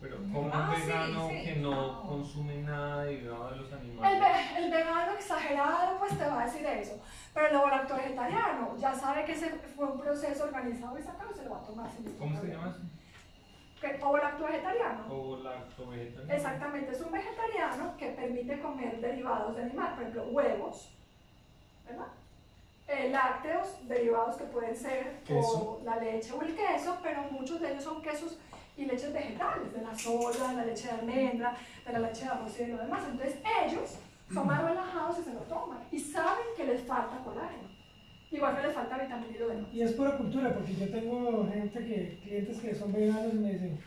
Pero 0.00 0.16
como 0.18 0.50
Ah, 0.52 0.70
un 0.70 0.76
sí, 0.76 0.82
vegano 0.86 1.28
sí. 1.30 1.42
que 1.44 1.56
no 1.56 1.80
Ah. 1.90 2.02
consume 2.08 2.56
nada 2.62 3.04
derivado 3.04 3.50
de 3.50 3.56
los 3.56 3.72
El, 3.72 3.78
animales. 3.78 4.20
ve- 4.20 4.64
el 4.64 4.70
vegano 4.70 5.12
exagerado 5.12 5.98
pues 5.98 6.18
te 6.18 6.24
va 6.26 6.42
a 6.42 6.44
decir 6.44 6.66
eso, 6.66 7.00
pero 7.34 7.46
el 7.48 7.52
laboratorio 7.54 8.02
vegetariano 8.04 8.76
ya 8.76 8.94
sabe 8.94 9.24
que 9.24 9.32
ese 9.32 9.50
fue 9.76 9.86
un 9.86 10.00
proceso 10.00 10.44
organizado 10.44 10.98
y 10.98 11.02
sacado, 11.02 11.34
se 11.34 11.44
lo 11.44 11.50
va 11.50 11.58
a 11.58 11.62
tomar 11.64 11.90
sin 11.90 12.04
¿Cómo 12.16 12.40
se 12.40 12.46
llama 12.48 12.68
eso? 12.70 12.80
¿O 14.02 14.16
lacto 14.16 14.44
vegetariano? 14.44 15.04
O 15.08 15.36
lacto 15.36 15.86
vegetariano. 15.88 16.34
Exactamente, 16.34 16.92
es 16.92 17.00
un 17.00 17.12
vegetariano 17.12 17.96
que 17.96 18.08
permite 18.10 18.60
comer 18.60 19.00
derivados 19.00 19.54
de 19.56 19.62
animal, 19.62 19.90
por 19.94 20.00
ejemplo, 20.02 20.24
huevos, 20.30 20.90
¿verdad? 21.86 22.06
Eh, 22.88 23.10
lácteos, 23.10 23.86
derivados 23.86 24.36
que 24.36 24.44
pueden 24.44 24.74
ser 24.74 25.18
o 25.24 25.26
Queso. 25.26 25.80
la 25.84 25.96
leche 25.96 26.32
o 26.32 26.40
el 26.40 26.54
queso, 26.54 26.96
pero 27.02 27.20
muchos 27.30 27.60
de 27.60 27.72
ellos 27.72 27.84
son 27.84 28.00
quesos 28.00 28.38
y 28.78 28.86
leches 28.86 29.12
vegetales, 29.12 29.70
de 29.74 29.82
la 29.82 29.94
soya, 29.94 30.48
de 30.48 30.56
la 30.56 30.64
leche 30.64 30.86
de 30.88 30.94
almendra, 30.94 31.54
de 31.86 31.92
la 31.92 31.98
leche 31.98 32.24
de 32.24 32.30
arroz 32.30 32.58
y 32.58 32.62
de 32.64 32.68
lo 32.68 32.78
demás. 32.78 33.02
Entonces 33.10 33.36
ellos 33.66 33.98
son 34.32 34.46
más 34.46 34.62
relajados 34.64 35.18
y 35.18 35.22
se 35.22 35.34
lo 35.34 35.40
toman 35.40 35.78
y 35.92 35.98
saben 36.00 36.46
que 36.56 36.64
les 36.64 36.80
falta 36.82 37.18
colágeno, 37.22 37.68
igual 38.30 38.56
que 38.56 38.66
les 38.68 38.74
falta 38.74 38.96
vitamina 38.96 39.34
y 39.34 39.38
lo 39.38 39.48
demás. 39.48 39.70
Y 39.74 39.82
es 39.82 39.92
pura 39.92 40.16
cultura, 40.16 40.54
porque 40.54 40.74
yo 40.74 40.88
tengo 40.90 41.46
gente 41.52 41.78
que, 41.80 42.20
clientes 42.22 42.58
que 42.58 42.74
son 42.74 42.90
veganos 42.92 43.34
y 43.34 43.36
me 43.38 43.52
dicen, 43.52 43.78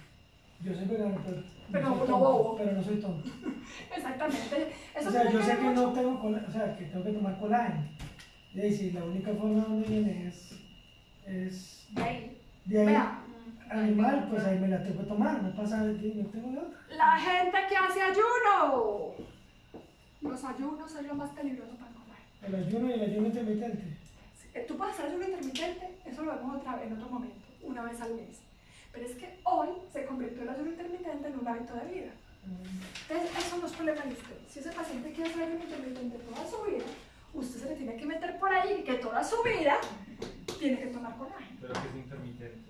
yo 0.64 0.76
soy 0.76 0.86
vegano, 0.86 1.18
pero, 1.26 1.42
Pero 1.72 1.88
soy 1.88 1.94
no 1.98 2.00
tonto, 2.06 2.18
bobo. 2.20 2.56
pero 2.58 2.72
no 2.74 2.84
soy 2.84 2.98
tonto. 3.02 3.32
Exactamente. 3.98 4.74
Eso 4.96 5.10
o 5.10 5.12
sea, 5.12 5.24
yo 5.32 5.42
sé 5.42 5.48
ver 5.48 5.58
que 5.58 5.64
mucho- 5.64 5.82
no 5.88 5.94
tengo 5.94 6.20
colágeno, 6.22 6.48
o 6.50 6.52
sea, 6.52 6.78
que 6.78 6.86
tengo 6.86 7.04
que 7.04 7.12
tomar 7.14 7.40
colágeno. 7.40 7.84
Y 8.54 8.60
ahí 8.62 8.74
sí, 8.76 8.92
la 8.92 9.04
única 9.06 9.34
forma 9.34 9.64
donde 9.64 9.88
viene 9.88 10.28
es, 10.28 10.52
es 11.26 11.88
De 11.92 12.04
ahí. 12.04 12.42
de 12.66 12.88
ahí 12.88 12.98
animal, 13.70 14.28
pues 14.30 14.44
ahí 14.44 14.60
me 14.60 14.68
la 14.68 14.84
tengo 14.84 15.00
que 15.02 15.08
tomar, 15.08 15.42
no 15.42 15.56
pasa 15.56 15.86
de 15.86 15.94
ti, 15.96 16.14
no 16.16 16.26
tengo 16.30 16.60
otra. 16.62 16.78
La 16.98 17.18
gente 17.18 17.58
que 17.70 17.78
hace 17.78 18.02
ayuno. 18.02 19.14
Los 20.22 20.44
ayunos 20.44 20.94
es 20.96 21.08
lo 21.08 21.16
más 21.16 21.30
peligroso 21.32 21.72
para 21.78 21.92
colágeno. 21.94 22.48
El 22.48 22.56
ayuno 22.68 22.90
y 22.90 22.94
el 22.94 23.02
ayuno 23.02 23.28
intermitente. 23.28 23.98
Eh, 24.54 24.66
Tú 24.68 24.78
puedes 24.78 24.94
hacer 24.96 25.06
ayuno 25.08 25.24
intermitente, 25.26 25.90
eso 26.06 26.24
lo 26.24 26.36
vemos 26.36 26.58
otra 26.58 26.76
vez 26.76 26.88
en 26.88 26.94
otro 26.98 27.10
momento, 27.10 27.36
una 27.64 27.84
vez 27.84 28.02
al 28.02 28.14
mes. 28.16 28.42
Pero 28.92 29.06
es 29.06 29.16
que 29.16 29.40
hoy 29.46 29.70
se 29.94 30.06
convirtió 30.06 30.44
el 30.44 30.50
ayuno 30.50 30.70
intermitente 30.72 31.28
en 31.30 31.40
un 31.40 31.48
hábito 31.48 31.74
de 31.76 31.86
vida. 31.94 32.12
Entonces, 33.08 33.38
eso 33.38 33.58
no 33.58 33.68
es 33.68 33.72
problema 33.74 34.02
de 34.02 34.12
usted. 34.14 34.36
Si 34.50 34.60
ese 34.60 34.72
paciente 34.72 35.12
quiere 35.14 35.30
hacer 35.30 35.44
ayuno 35.44 35.64
intermitente 35.64 36.18
toda 36.18 36.46
su 36.46 36.62
vida, 36.70 36.84
usted 37.34 37.60
se 37.60 37.70
le 37.70 37.76
tiene 37.76 37.96
que 37.96 38.06
meter 38.06 38.38
por 38.40 38.52
ahí 38.54 38.84
que 38.84 38.96
toda 38.96 39.24
su 39.24 39.42
vida 39.44 39.78
tiene 40.60 40.80
que 40.80 40.88
tomar 40.88 41.18
colágeno. 41.18 41.58
Pero 41.62 41.74
que 41.74 41.80
es 41.88 41.96
intermitente. 41.96 42.70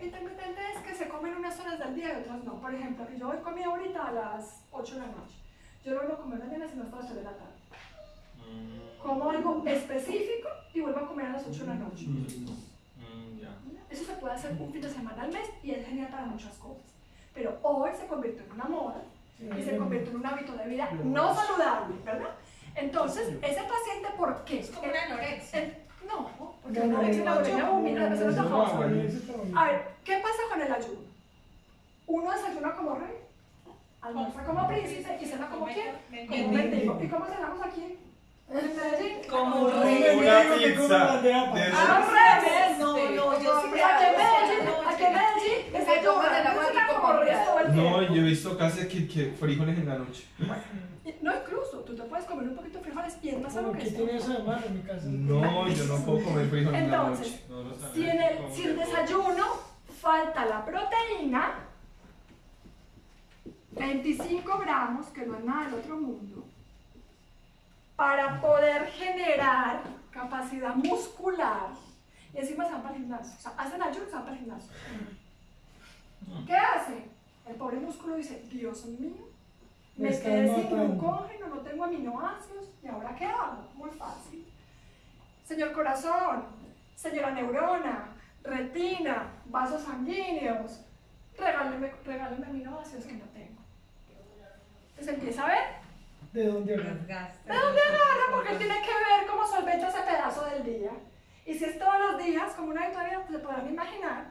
Intermitente. 0.00 0.60
Es 0.74 0.82
que 0.82 0.94
se 0.94 1.08
comen 1.08 1.36
unas 1.36 1.58
horas 1.60 1.78
del 1.78 1.94
día 1.94 2.12
y 2.18 2.22
otras 2.22 2.44
no. 2.44 2.60
Por 2.60 2.74
ejemplo, 2.74 3.06
que 3.06 3.18
yo 3.18 3.28
hoy 3.28 3.38
comí 3.42 3.62
ahorita 3.62 4.06
a 4.06 4.12
las 4.12 4.62
8 4.72 4.94
de 4.94 5.00
la 5.00 5.06
noche. 5.06 5.36
Yo 5.84 5.92
no 5.92 5.98
vuelvo 6.00 6.14
a 6.14 6.18
comer 6.22 6.38
mañana 6.40 6.68
sino 6.68 6.84
hasta 6.84 6.96
las 6.96 7.06
3 7.06 7.16
de 7.18 7.24
la 7.24 7.30
tarde. 7.36 7.52
Mm, 8.38 9.02
Como 9.02 9.30
algo 9.30 9.62
específico 9.66 10.48
y 10.74 10.80
vuelvo 10.80 11.00
a 11.00 11.08
comer 11.08 11.26
a 11.26 11.32
las 11.32 11.46
8 11.46 11.60
de 11.60 11.66
la 11.66 11.74
noche. 11.74 12.06
mm, 12.06 13.38
ya. 13.40 13.48
Eso 13.90 14.04
se 14.04 14.12
puede 14.14 14.34
hacer 14.34 14.52
un 14.60 14.72
fin 14.72 14.80
de 14.82 14.90
semana 14.90 15.22
al 15.22 15.32
mes 15.32 15.48
y 15.62 15.70
es 15.72 15.86
genial 15.86 16.08
para 16.08 16.26
muchas 16.26 16.54
cosas. 16.58 16.82
Pero 17.34 17.58
hoy 17.62 17.90
se 17.98 18.06
convirtió 18.06 18.44
en 18.44 18.52
una 18.52 18.64
moda 18.64 19.02
y 19.38 19.62
se 19.62 19.76
convirtió 19.76 20.10
en 20.10 20.16
un 20.16 20.26
hábito 20.26 20.52
de 20.56 20.66
vida 20.66 20.90
no 21.04 21.34
saludable, 21.34 21.94
¿verdad? 22.04 22.30
Entonces, 22.76 23.28
ese 23.42 23.62
paciente, 23.62 24.08
¿por 24.16 24.44
qué? 24.44 24.60
Es 24.60 24.70
como 24.70 24.88
una 24.90 25.02
anorexia. 25.02 25.62
El- 25.62 25.74
no, 26.06 26.30
porque 26.62 26.78
No, 26.78 26.84
anorexia 26.84 27.24
no, 27.24 27.34
no. 27.58 27.80
A 29.58 29.64
ver, 29.64 29.82
¿qué 30.04 30.16
pasa 30.18 30.42
con 30.50 30.60
el 30.62 30.72
ayuno? 30.72 31.00
Uno 32.06 32.30
desayuna 32.32 32.72
como 32.74 32.94
rey, 32.96 33.16
almuerza 34.00 34.44
como 34.44 34.68
príncipe 34.68 35.18
y 35.20 35.26
cena 35.26 35.48
como 35.50 35.66
quién, 35.66 36.26
como 36.28 36.52
mendigo. 36.52 36.98
¿Y 37.02 37.08
cómo 37.08 37.26
cenamos 37.26 37.60
aquí? 37.66 37.98
En 38.50 38.76
Medellín. 38.76 39.18
Como. 39.28 39.56
Una 39.66 40.40
pizza. 40.56 41.12
Al 41.12 41.22
revés. 41.22 42.78
No, 42.78 42.96
no, 43.10 43.42
yo 43.42 43.60
sí 43.60 43.68
Aquí 43.78 44.04
en 44.06 44.16
Medellín, 44.16 44.68
aquí 44.88 45.04
en 45.04 45.12
Medellín, 45.12 45.72
No, 47.76 48.02
yo 48.02 48.14
he 48.14 48.24
visto 48.24 48.56
casi 48.56 48.88
que, 48.88 49.06
que 49.06 49.32
frijoles 49.38 49.76
en 49.78 49.86
la 49.86 49.98
noche. 49.98 50.24
No, 51.22 51.34
incluso, 51.34 51.78
tú 51.80 51.94
te 51.94 52.02
puedes 52.02 52.26
comer 52.26 52.48
un 52.48 52.56
poquito 52.56 52.78
de 52.78 52.84
frijoles 52.84 53.18
y 53.22 53.28
es 53.30 53.40
más 53.40 53.52
sano 53.52 53.72
que 53.72 53.78
¿qué 53.78 53.90
tiene 53.90 54.16
eso 54.16 54.32
de 54.32 54.42
malo 54.42 54.66
en 54.66 54.74
mi 54.74 54.82
casa? 54.82 55.06
No, 55.06 55.68
yo 55.68 55.84
no 55.84 56.04
puedo 56.04 56.24
comer 56.24 56.48
frijoles 56.48 56.80
en 56.80 56.90
la 56.90 56.96
Entonces, 56.96 57.48
noche. 57.48 57.72
No. 57.80 57.92
Si 57.92 58.08
en 58.08 58.22
el, 58.22 58.76
desayuno 58.76 59.44
falta 60.00 60.46
la 60.46 60.64
proteína, 60.64 61.54
25 63.72 64.58
gramos, 64.58 65.06
que 65.08 65.26
no 65.26 65.38
es 65.38 65.44
nada 65.44 65.64
del 65.66 65.74
otro 65.74 65.96
mundo, 65.96 66.44
para 67.96 68.40
poder 68.40 68.86
generar 68.88 69.82
capacidad 70.10 70.74
muscular, 70.74 71.70
y 72.34 72.38
encima 72.38 72.64
se 72.64 72.72
van 72.72 72.82
para 72.82 72.94
el 72.94 73.00
gimnasio, 73.00 73.34
o 73.36 73.40
sea, 73.40 73.52
hacen 73.56 73.82
ayuno 73.82 74.04
y 74.06 74.08
se 74.08 74.14
van 74.14 74.24
para 74.24 74.36
el 74.36 74.40
gimnasio. 74.40 74.70
¿Qué 76.46 76.56
hace? 76.56 77.04
El 77.48 77.54
pobre 77.54 77.78
músculo 77.78 78.16
dice, 78.16 78.44
Dios 78.50 78.84
mío, 78.84 79.27
me 79.98 80.08
quedé 80.08 80.54
sin 80.54 80.64
matando". 80.64 80.86
glucógeno, 80.86 81.46
no 81.48 81.60
tengo 81.60 81.84
aminoácidos, 81.84 82.70
¿y 82.82 82.88
ahora 82.88 83.14
qué 83.16 83.24
hago? 83.26 83.68
Muy 83.74 83.90
fácil. 83.90 84.46
Señor 85.44 85.72
corazón, 85.72 86.44
señora 86.94 87.30
neurona, 87.32 88.08
retina, 88.42 89.28
vasos 89.46 89.82
sanguíneos, 89.82 90.84
regáleme, 91.36 91.92
regáleme 92.04 92.46
aminoácidos 92.46 93.04
que 93.04 93.14
no 93.14 93.24
tengo. 93.26 93.62
Entonces 94.90 95.14
empieza 95.14 95.44
a 95.44 95.48
ver 95.48 95.78
¿De 96.32 96.44
dónde 96.46 96.74
agarra? 96.74 96.94
¿De 97.46 97.54
dónde 97.54 97.80
agarra? 97.80 98.32
Porque 98.32 98.52
él 98.52 98.58
tiene 98.58 98.74
que 98.82 98.88
ver 98.88 99.26
cómo 99.28 99.46
solventa 99.46 99.88
ese 99.88 100.02
pedazo 100.02 100.44
del 100.44 100.64
día. 100.64 100.90
Y 101.46 101.54
si 101.54 101.64
es 101.64 101.78
todos 101.78 101.98
los 101.98 102.22
días, 102.22 102.52
como 102.52 102.70
una 102.70 102.86
victoria, 102.86 103.22
se 103.30 103.38
podrán 103.38 103.68
imaginar 103.68 104.26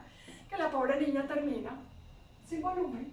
que 0.48 0.56
la 0.56 0.70
pobre 0.70 1.00
niña 1.00 1.26
termina 1.26 1.72
sin 2.46 2.62
volumen, 2.62 3.12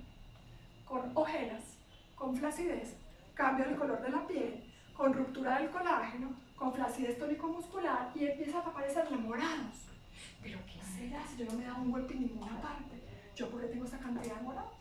con 0.86 1.11
ojeras, 1.15 1.74
con 2.16 2.36
flacidez, 2.36 2.95
cambio 3.34 3.66
del 3.66 3.76
color 3.76 4.01
de 4.01 4.09
la 4.09 4.26
piel, 4.26 4.63
con 4.95 5.13
ruptura 5.13 5.59
del 5.59 5.70
colágeno, 5.70 6.30
con 6.55 6.74
flacidez 6.74 7.18
tónico-muscular 7.20 8.11
y 8.16 8.26
empieza 8.26 8.59
a 8.59 8.61
aparecerle 8.61 9.18
morados. 9.18 9.89
¿Pero 10.41 10.59
qué 10.66 10.82
será 10.84 11.26
si 11.28 11.38
yo 11.38 11.45
no 11.45 11.57
me 11.57 11.66
dado 11.66 11.82
un 11.82 11.91
golpe 11.91 12.13
en 12.13 12.22
ninguna 12.22 12.61
parte? 12.61 13.01
¿Yo 13.36 13.49
por 13.49 13.61
qué 13.61 13.68
tengo 13.68 13.86
esa 13.86 13.99
cantidad 13.99 14.36
de 14.36 14.41
morados? 14.41 14.72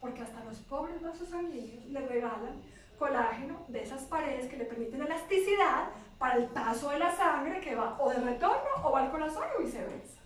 Porque 0.00 0.22
hasta 0.22 0.44
los 0.44 0.58
pobres 0.58 1.02
vasos 1.02 1.28
sanguíneos 1.28 1.84
le 1.86 2.06
regalan 2.06 2.62
colágeno 2.98 3.64
de 3.68 3.82
esas 3.82 4.02
paredes 4.02 4.48
que 4.48 4.56
le 4.56 4.64
permiten 4.64 5.02
elasticidad 5.02 5.88
para 6.18 6.36
el 6.36 6.46
paso 6.46 6.90
de 6.90 6.98
la 6.98 7.14
sangre 7.14 7.60
que 7.60 7.74
va 7.74 7.96
o 7.98 8.08
de 8.10 8.16
retorno 8.16 8.70
o 8.84 8.92
va 8.92 9.02
al 9.02 9.10
corazón 9.10 9.44
o 9.58 9.62
viceversa. 9.62 10.20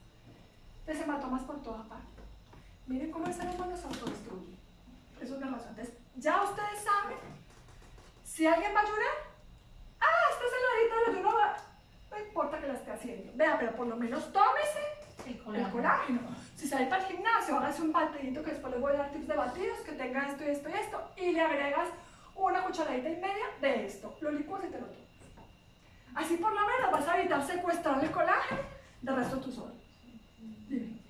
Entonces 0.81 1.05
hematomas 1.05 1.43
por 1.43 1.63
toda 1.63 1.83
parte. 1.85 2.07
Miren 2.87 3.11
cómo 3.11 3.27
el 3.27 3.35
ser 3.35 3.49
humano 3.49 3.77
se 3.77 3.87
autodestruye. 3.87 4.57
Es 5.21 5.31
una 5.31 5.49
razón. 5.49 5.71
Entonces, 5.71 5.95
ya 6.17 6.43
ustedes 6.43 6.81
saben, 6.81 7.19
si 8.25 8.47
alguien 8.47 8.75
va 8.75 8.81
a 8.81 8.83
ayunar, 8.83 9.17
ah, 10.01 10.25
esta 10.31 10.45
celadita 10.45 10.97
del 10.97 11.17
ayuno 11.17 11.37
va, 11.37 11.57
no 12.11 12.19
importa 12.19 12.61
que 12.61 12.67
la 12.69 12.75
esté 12.75 12.91
haciendo. 12.93 13.33
Vea, 13.35 13.59
pero 13.59 13.77
por 13.77 13.87
lo 13.87 13.97
menos 13.97 14.33
tómese 14.33 14.81
El 15.27 15.57
el 15.57 15.71
colágeno. 15.71 16.21
Si 16.57 16.67
sale 16.67 16.87
para 16.87 17.07
el 17.07 17.13
gimnasio, 17.13 17.57
hágase 17.57 17.83
un 17.83 17.93
batidito 17.93 18.43
que 18.43 18.51
después 18.51 18.73
les 18.73 18.83
voy 18.83 18.93
a 18.93 18.99
dar 18.99 19.13
tips 19.13 19.29
de 19.29 19.35
batidos 19.35 19.79
que 19.81 19.93
tenga 19.93 20.29
esto 20.29 20.45
y 20.45 20.49
esto 20.49 20.69
y 20.69 20.73
esto 20.73 21.11
y 21.17 21.33
le 21.33 21.41
agregas 21.41 21.89
una 22.35 22.63
cucharadita 22.65 23.09
y 23.09 23.17
media 23.17 23.47
de 23.61 23.87
esto. 23.87 24.17
Lo 24.21 24.31
licuas 24.31 24.65
y 24.65 24.69
te 24.69 24.81
lo 24.81 24.87
tomas. 24.87 25.01
Así 26.15 26.37
por 26.37 26.53
lo 26.53 26.61
menos 26.61 26.91
vas 26.91 27.09
a 27.09 27.19
evitar 27.21 27.47
secuestrar 27.47 28.03
el 28.03 28.11
colágeno 28.11 28.61
del 29.03 29.17
resto 29.17 29.37
de 29.37 29.43
tu 29.43 29.53
sol. 29.53 29.73
Dime. 30.69 31.01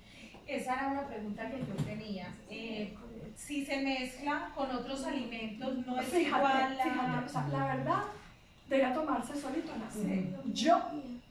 Esa 0.45 0.73
era 0.73 0.87
una 0.87 1.07
pregunta 1.07 1.49
que 1.49 1.59
yo 1.59 1.73
tenía. 1.85 2.33
Eh, 2.49 2.95
si 3.45 3.65
se 3.65 3.81
mezcla 3.81 4.49
con 4.55 4.69
otros 4.71 5.03
alimentos, 5.05 5.85
no 5.85 5.99
es 5.99 6.07
Fíjate, 6.07 6.37
igual 6.37 6.79
a... 6.79 6.83
fíjate, 6.83 7.25
o 7.25 7.29
sea, 7.29 7.47
la 7.47 7.75
verdad, 7.75 8.03
debería 8.69 8.93
tomarse 8.93 9.35
solito 9.35 9.71
en 9.73 9.91
Sí. 9.91 10.35
Yo, 10.53 10.79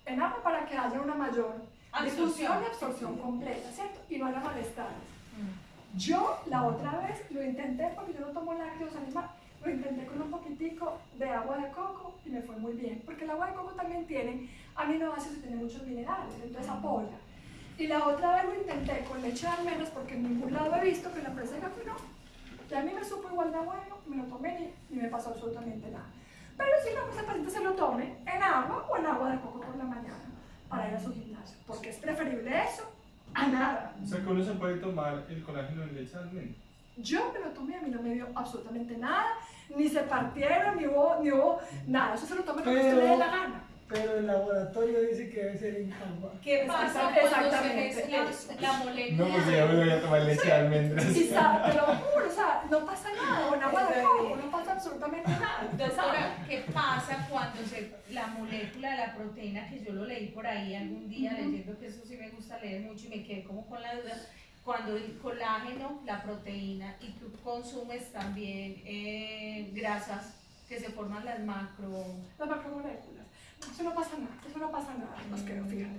en 0.07 0.21
agua 0.21 0.43
para 0.43 0.67
que 0.67 0.77
haya 0.77 1.01
una 1.01 1.15
mayor 1.15 1.55
Absorción. 1.93 2.27
difusión 2.27 2.63
y 2.63 2.67
absorción 2.67 3.17
completa, 3.19 3.71
¿cierto? 3.73 4.01
Y 4.11 4.19
no 4.19 4.27
haya 4.27 4.41
malestares. 4.41 4.93
Mm. 5.39 5.99
Yo 5.99 6.41
la 6.47 6.65
otra 6.67 6.99
vez 6.99 7.31
lo 7.31 7.43
intenté 7.45 7.89
porque 7.95 8.13
yo 8.15 8.21
no 8.21 8.29
tomo 8.29 8.55
lácteos 8.55 8.95
animales, 8.97 9.31
lo 9.65 9.71
intenté 9.71 10.07
con 10.07 10.23
un 10.23 10.31
poquitico 10.31 10.99
de 11.19 11.29
agua 11.31 11.59
de 11.59 11.69
coco 11.71 12.15
y 12.27 12.31
me 12.31 12.43
fue 12.43 12.57
muy 12.57 12.73
bien, 12.75 13.03
porque 13.05 13.25
el 13.25 13.31
agua 13.31 13.47
de 13.49 13.55
coco 13.55 13.71
también 13.73 14.05
tiene 14.07 14.51
aminoácidos 14.77 15.39
y 15.39 15.41
tiene 15.41 15.57
muchos 15.57 15.83
minerales, 15.87 16.35
entonces 16.43 16.71
apoya. 16.71 17.17
Y 17.81 17.87
la 17.87 18.07
otra 18.07 18.35
vez 18.35 18.45
lo 18.45 18.61
intenté 18.61 19.05
con 19.09 19.23
leche 19.23 19.47
de 19.47 19.53
almendras 19.53 19.89
porque 19.89 20.13
en 20.13 20.25
ningún 20.25 20.53
lado 20.53 20.77
he 20.77 20.85
visto 20.85 21.11
que 21.15 21.23
la 21.23 21.31
empresa 21.31 21.55
diga 21.55 21.71
que 21.71 21.87
no. 21.87 21.97
Y 22.71 22.75
a 22.75 22.83
mí 22.83 22.93
me 22.93 23.03
supo 23.03 23.31
igual 23.33 23.51
de 23.51 23.59
bueno, 23.59 23.97
me 24.07 24.17
lo 24.19 24.25
tomé 24.25 24.75
y, 24.91 24.95
y 24.95 24.99
me 24.99 25.09
pasó 25.09 25.31
absolutamente 25.31 25.91
nada. 25.91 26.05
Pero 26.59 26.71
si 26.85 26.95
no, 26.95 27.07
pues 27.07 27.19
el 27.21 27.25
paciente 27.25 27.51
se 27.51 27.65
lo 27.65 27.73
tome 27.73 28.19
en 28.27 28.43
agua 28.43 28.87
o 28.87 28.97
en 28.99 29.07
agua 29.07 29.31
de 29.31 29.41
coco 29.41 29.63
por 29.63 29.75
la 29.77 29.85
mañana 29.85 30.29
para 30.69 30.89
ir 30.89 30.95
a 30.95 31.01
su 31.01 31.11
gimnasio, 31.15 31.57
porque 31.67 31.89
es 31.89 31.97
preferible 31.97 32.65
eso 32.65 32.83
a 33.33 33.47
nada. 33.47 33.97
O 34.03 34.07
sea 34.07 34.21
que 34.21 34.27
uno 34.27 34.45
se 34.45 34.53
puede 34.53 34.77
tomar 34.77 35.25
el 35.31 35.43
colágeno 35.43 35.83
en 35.85 35.95
leche 35.95 36.13
de 36.13 36.19
almendra. 36.19 36.61
Yo 36.99 37.33
me 37.33 37.41
lo 37.41 37.51
tomé, 37.53 37.77
a 37.77 37.81
mí 37.81 37.91
no 37.91 38.03
me 38.03 38.13
dio 38.13 38.29
absolutamente 38.35 38.99
nada, 38.99 39.25
ni 39.75 39.89
se 39.89 40.03
partieron, 40.03 40.77
ni 40.77 40.87
hubo, 40.87 41.17
ni 41.23 41.33
hubo 41.33 41.61
nada. 41.87 42.15
Eso 42.15 42.27
se 42.27 42.35
lo 42.35 42.45
tome 42.45 42.63
como 42.63 42.77
usted 42.77 42.95
le 42.95 43.09
dé 43.09 43.17
la 43.17 43.27
gana. 43.27 43.70
Pero 43.91 44.19
el 44.19 44.27
laboratorio 44.27 45.01
dice 45.03 45.29
que 45.31 45.41
debe 45.45 45.59
ser 45.59 45.75
en 45.75 45.93
agua. 45.93 46.33
¿Qué 46.43 46.65
pasa 46.67 47.11
cuando 47.13 47.21
se 47.21 47.27
exactamente, 47.27 48.07
mezcla 48.07 48.61
la 48.61 48.73
molécula? 48.75 49.25
No, 49.29 49.35
porque 49.35 49.57
ya 49.57 49.67
me 49.67 49.77
voy 49.77 49.91
a 49.91 50.01
tomar 50.01 50.23
leche 50.23 50.47
de 50.47 50.53
almendras. 50.53 51.17
Y 51.17 51.25
sa- 51.29 51.63
te 51.71 51.75
lo 51.77 51.83
juro, 51.87 52.29
o 52.29 52.33
sea, 52.33 52.63
no 52.71 52.87
pasa 52.87 53.09
nada, 53.13 53.57
en 53.57 53.63
agua 53.65 53.85
de 53.91 54.03
coco, 54.03 54.37
no 54.37 54.51
pasa 54.53 54.73
absolutamente 54.73 55.29
nada. 55.31 55.69
Doctora, 55.77 56.37
¿qué 56.49 56.65
pasa 56.73 57.27
cuando 57.29 57.63
se, 57.65 57.93
la 58.11 58.29
molécula 58.29 58.91
de 58.93 58.97
la 58.97 59.15
proteína, 59.17 59.69
que 59.69 59.83
yo 59.83 59.93
lo 59.93 60.05
leí 60.05 60.29
por 60.29 60.47
ahí 60.47 60.77
algún 60.77 61.09
día 61.09 61.33
leyendo, 61.33 61.77
que 61.79 61.87
eso 61.89 62.05
sí 62.07 62.17
me 62.17 62.31
gusta 62.31 62.59
leer 62.61 62.83
mucho 62.83 63.07
y 63.07 63.09
me 63.09 63.25
quedé 63.25 63.43
como 63.43 63.67
con 63.67 63.83
la 63.83 63.97
duda, 63.97 64.15
cuando 64.65 64.97
el 64.97 65.19
colágeno, 65.19 66.01
la 66.07 66.23
proteína, 66.23 66.95
y 67.01 67.09
tú 67.19 67.33
consumes 67.43 68.13
también 68.13 68.83
eh, 68.87 69.71
grasas 69.75 70.37
que 70.69 70.79
se 70.79 70.91
forman 70.91 71.25
las 71.25 71.41
macro... 71.41 72.05
Las 72.39 72.49
macromoléculas. 72.49 73.27
Eso 73.73 73.83
no 73.83 73.95
pasa 73.95 74.17
nada, 74.19 74.35
eso 74.49 74.59
no 74.59 74.71
pasa 74.71 74.95
nada, 74.95 75.17
nos 75.31 75.41
quedó, 75.43 75.65
fíjate. 75.67 75.99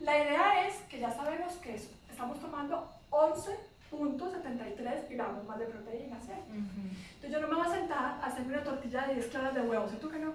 La 0.00 0.18
idea 0.18 0.66
es 0.68 0.76
que 0.88 0.98
ya 1.00 1.10
sabemos 1.10 1.54
que 1.54 1.74
eso, 1.74 1.90
estamos 2.10 2.40
tomando 2.40 2.88
11.73 3.10 5.08
gramos 5.10 5.44
más 5.46 5.58
de 5.58 5.66
proteína, 5.66 6.18
¿cierto? 6.20 6.52
Entonces 6.52 7.30
yo 7.30 7.40
no 7.40 7.48
me 7.48 7.54
voy 7.56 7.66
a 7.66 7.70
sentar 7.70 8.18
a 8.22 8.26
hacerme 8.26 8.54
una 8.54 8.64
tortilla 8.64 9.06
de 9.06 9.14
10 9.14 9.26
claras 9.26 9.54
de 9.54 9.60
huevo, 9.62 9.88
¿cierto 9.88 10.10
que 10.10 10.18
no? 10.18 10.32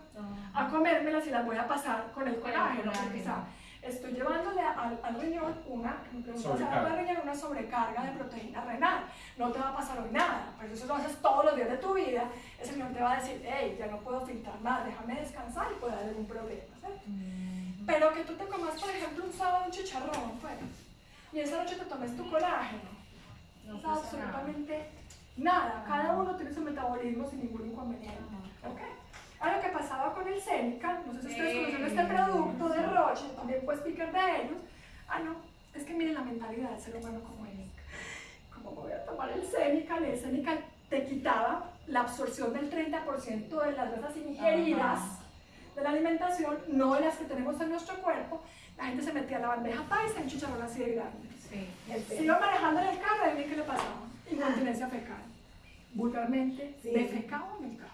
a 0.54 0.70
comérmelas 0.70 1.26
y 1.28 1.32
las 1.32 1.46
voy 1.46 1.58
a 1.58 1.68
pasar 1.68 2.12
con 2.14 2.28
el 2.28 2.40
colágeno, 2.40 2.92
porque 2.92 3.24
colágeno. 3.24 3.46
Estoy 3.88 4.14
llevándole 4.14 4.62
al, 4.62 5.00
al 5.04 5.22
riñón 5.22 5.56
una, 5.68 5.98
al 6.12 6.98
riñón 6.98 7.18
una 7.24 7.36
sobrecarga 7.36 8.04
de 8.04 8.12
proteína 8.18 8.62
renal. 8.66 9.06
No 9.38 9.52
te 9.52 9.60
va 9.60 9.70
a 9.70 9.76
pasar 9.76 10.00
hoy 10.00 10.10
nada, 10.12 10.54
pero 10.60 10.70
si 10.76 10.80
eso 10.84 10.88
lo 10.88 10.96
haces 10.96 11.16
todos 11.22 11.46
los 11.46 11.56
días 11.56 11.70
de 11.70 11.78
tu 11.78 11.94
vida, 11.94 12.24
ese 12.60 12.74
riñón 12.74 12.94
te 12.94 13.02
va 13.02 13.14
a 13.14 13.22
decir, 13.22 13.42
hey, 13.46 13.76
ya 13.80 13.88
no 13.88 13.98
puedo 14.00 14.22
filtrar 14.26 14.60
nada, 14.62 14.86
déjame 14.86 15.16
descansar 15.22 15.68
y 15.72 15.80
puede 15.80 15.94
haber 15.94 16.10
algún 16.10 16.26
problema, 16.26 16.64
¿cierto? 16.80 17.00
Pero 17.86 18.14
que 18.14 18.24
tú 18.24 18.34
te 18.34 18.46
comas, 18.46 18.82
por 18.82 18.90
ejemplo, 18.90 19.26
un 19.26 19.34
sábado 19.34 19.66
un 19.66 19.72
chicharrón, 19.72 20.32
pues, 20.42 20.54
y 21.34 21.40
esa 21.40 21.58
noche 21.64 21.76
te 21.76 21.86
tomes 21.86 22.16
tu 22.18 22.30
colágeno, 22.30 22.90
No 23.66 23.82
pasa 23.82 24.02
pasa 24.02 24.18
nada. 24.18 24.30
absolutamente 24.30 24.90
nada. 25.38 25.84
Cada 25.88 26.14
uno 26.14 26.36
tiene 26.36 26.54
su 26.54 26.62
metabolismo 26.62 27.30
sin 27.30 27.42
ningún 27.42 27.68
inconveniente. 27.68 28.18
¿ok? 28.66 28.80
Ahora, 29.40 29.58
lo 29.58 29.62
que 29.64 29.70
pasaba 29.70 30.14
con 30.16 30.28
el 30.28 30.42
Seneca, 30.42 31.02
no 31.06 31.14
sé 31.14 31.22
si 31.22 31.28
ustedes 31.28 31.56
conocen 31.58 31.86
este 31.88 32.04
producto 32.06 32.45
Roche, 33.08 33.26
también 33.36 33.62
fue 33.66 33.76
speaker 33.76 34.12
de 34.12 34.20
ellos. 34.42 34.58
Ah, 35.08 35.20
no, 35.20 35.36
es 35.74 35.84
que 35.84 35.94
miren 35.94 36.14
la 36.16 36.22
mentalidad 36.22 36.72
del 36.72 36.80
ser 36.82 36.96
humano 36.96 37.20
como 37.22 37.46
es. 37.46 37.54
¿Cómo 38.54 38.72
me 38.72 38.82
voy 38.82 38.92
a 38.94 39.06
tomar 39.06 39.30
el 39.32 39.44
Seneca? 39.46 39.98
El 39.98 40.20
Seneca 40.20 40.58
te 40.90 41.06
quitaba 41.06 41.72
la 41.88 42.02
absorción 42.02 42.54
del 42.54 42.72
30% 42.72 43.64
de 43.64 43.72
las 43.74 43.92
grasas 43.92 44.18
ingeridas 44.18 45.00
Ajá. 45.00 45.20
de 45.76 45.82
la 45.84 45.90
alimentación, 45.90 46.58
no 46.70 46.94
de 46.96 47.02
las 47.02 47.16
que 47.18 47.26
tenemos 47.26 47.60
en 47.62 47.70
nuestro 47.70 47.96
cuerpo. 48.02 48.42
La 48.78 48.86
gente 48.86 49.04
se 49.04 49.14
metía 49.14 49.38
a 49.38 49.42
la 49.42 49.48
bandeja 49.50 49.84
paisa 49.84 50.20
un 50.22 50.28
chicharrón 50.28 50.62
así 50.62 50.80
de 50.80 50.96
grande. 50.96 51.28
Sí. 51.50 51.68
Se 52.08 52.24
iba 52.24 52.40
manejando 52.40 52.82
en 52.82 52.88
el 52.88 53.00
carro 53.00 53.32
y 53.32 53.38
bien 53.38 53.50
qué 53.50 53.56
le 53.58 53.64
pasaba. 53.64 54.02
Incontinencia 54.30 54.88
fecal. 54.88 55.22
Vulgarmente, 55.94 56.76
Sí. 56.82 56.90
defecaba 56.90 57.56
en 57.60 57.72
el 57.72 57.78
carro. 57.78 57.92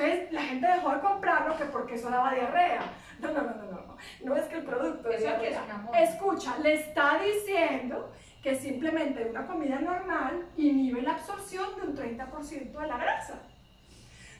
Entonces 0.00 0.32
la 0.32 0.42
gente 0.42 0.66
dejó 0.66 0.94
de 0.94 1.00
comprarlo 1.00 1.56
que 1.56 1.64
porque 1.66 1.94
eso 1.94 2.08
daba 2.08 2.32
diarrea. 2.32 2.80
No, 3.20 3.32
no, 3.32 3.42
no, 3.42 3.54
no, 3.54 3.70
no. 3.70 3.96
No, 4.24 4.36
es 4.36 4.44
que 4.46 4.56
el 4.56 4.64
producto 4.64 5.10
Eso 5.10 5.28
es 5.28 5.58
un. 5.88 5.94
Escucha, 5.94 6.58
le 6.58 6.74
está 6.74 7.18
diciendo 7.18 8.10
que 8.42 8.54
simplemente 8.54 9.28
una 9.28 9.46
comida 9.46 9.78
normal 9.78 10.46
inhibe 10.56 11.02
la 11.02 11.12
absorción 11.12 11.76
de 11.76 11.82
un 11.82 11.96
30% 11.96 12.72
de 12.72 12.86
la 12.86 12.96
grasa. 12.96 13.42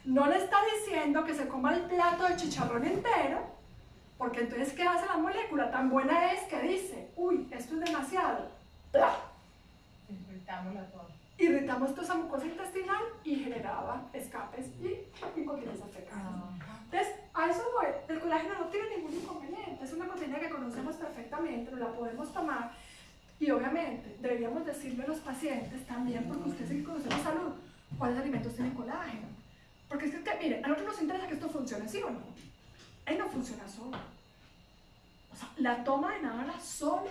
No 0.03 0.25
le 0.25 0.37
está 0.37 0.57
diciendo 0.75 1.23
que 1.23 1.35
se 1.35 1.47
coma 1.47 1.75
el 1.75 1.81
plato 1.81 2.27
de 2.27 2.37
chicharrón 2.37 2.83
entero, 2.83 3.45
porque 4.17 4.39
entonces, 4.39 4.73
¿qué 4.73 4.87
hace 4.87 5.05
la 5.05 5.17
molécula? 5.17 5.69
Tan 5.69 5.91
buena 5.91 6.31
es 6.31 6.41
que 6.45 6.59
dice, 6.59 7.11
uy, 7.15 7.47
esto 7.51 7.75
es 7.75 7.81
demasiado. 7.81 8.49
¡Pla! 8.91 9.13
Toda. 10.91 11.10
Irritamos 11.41 11.89
toda 11.89 12.03
esa 12.03 12.13
mucosa 12.13 12.45
intestinal 12.45 13.01
y 13.23 13.35
generaba 13.37 14.07
escapes 14.13 14.67
y 14.79 15.39
incontinencia 15.39 15.87
fecal. 15.87 16.21
Entonces, 16.83 17.15
a 17.33 17.49
eso 17.49 17.63
voy. 17.73 17.87
El 18.07 18.19
colágeno 18.19 18.59
no 18.59 18.65
tiene 18.67 18.97
ningún 18.97 19.11
inconveniente. 19.15 19.83
Es 19.83 19.91
una 19.93 20.05
proteína 20.05 20.39
que 20.39 20.51
conocemos 20.51 20.97
perfectamente, 20.97 21.71
nos 21.71 21.79
la 21.79 21.93
podemos 21.93 22.31
tomar. 22.31 22.73
Y 23.39 23.49
obviamente, 23.49 24.17
deberíamos 24.21 24.67
decirle 24.67 25.03
a 25.03 25.07
los 25.07 25.17
pacientes 25.17 25.83
también, 25.87 26.25
porque 26.25 26.49
ustedes 26.49 26.69
sí 26.69 26.83
conocen 26.83 27.11
salud, 27.23 27.53
cuáles 27.97 28.19
alimentos 28.19 28.53
tienen 28.53 28.75
colágeno. 28.75 29.27
Porque 29.89 30.05
es 30.05 30.11
que, 30.11 30.35
miren, 30.39 30.63
a 30.63 30.67
nosotros 30.67 30.93
nos 30.93 31.01
interesa 31.01 31.27
que 31.27 31.33
esto 31.33 31.49
funcione, 31.49 31.89
¿sí 31.89 32.03
o 32.03 32.11
no? 32.11 32.19
Ahí 33.07 33.17
no 33.17 33.27
funciona 33.27 33.67
solo. 33.67 33.97
O 35.33 35.35
sea, 35.35 35.49
la 35.57 35.83
toma 35.83 36.13
de 36.13 36.21
nada 36.21 36.59
solo 36.59 37.09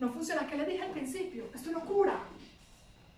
no 0.00 0.10
funciona. 0.10 0.46
¿Qué 0.46 0.54
les 0.58 0.68
dije 0.68 0.82
al 0.82 0.90
principio? 0.90 1.44
Esto 1.54 1.70
no 1.70 1.80
cura. 1.80 2.18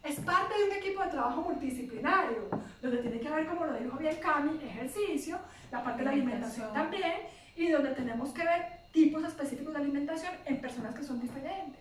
Es 0.07 0.21
parte 0.21 0.57
de 0.57 0.65
un 0.65 0.73
equipo 0.73 1.03
de 1.03 1.11
trabajo 1.11 1.43
multidisciplinario, 1.43 2.49
donde 2.81 2.99
tiene 2.99 3.19
que 3.19 3.27
haber, 3.27 3.47
como 3.47 3.67
lo 3.67 3.75
dijo 3.75 3.99
bien 3.99 4.17
Cami, 4.17 4.63
ejercicio, 4.63 5.39
la 5.73 5.83
parte 5.83 5.99
de 5.99 6.05
la 6.05 6.11
alimentación 6.13 6.73
también, 6.73 7.27
y 7.57 7.69
donde 7.71 7.91
tenemos 7.91 8.31
que 8.31 8.45
ver 8.45 8.67
tipos 8.93 9.25
específicos 9.25 9.75
de 9.75 9.81
alimentación 9.81 10.33
en 10.45 10.61
personas 10.61 10.95
que 10.95 11.03
son 11.03 11.21
diferentes. 11.21 11.81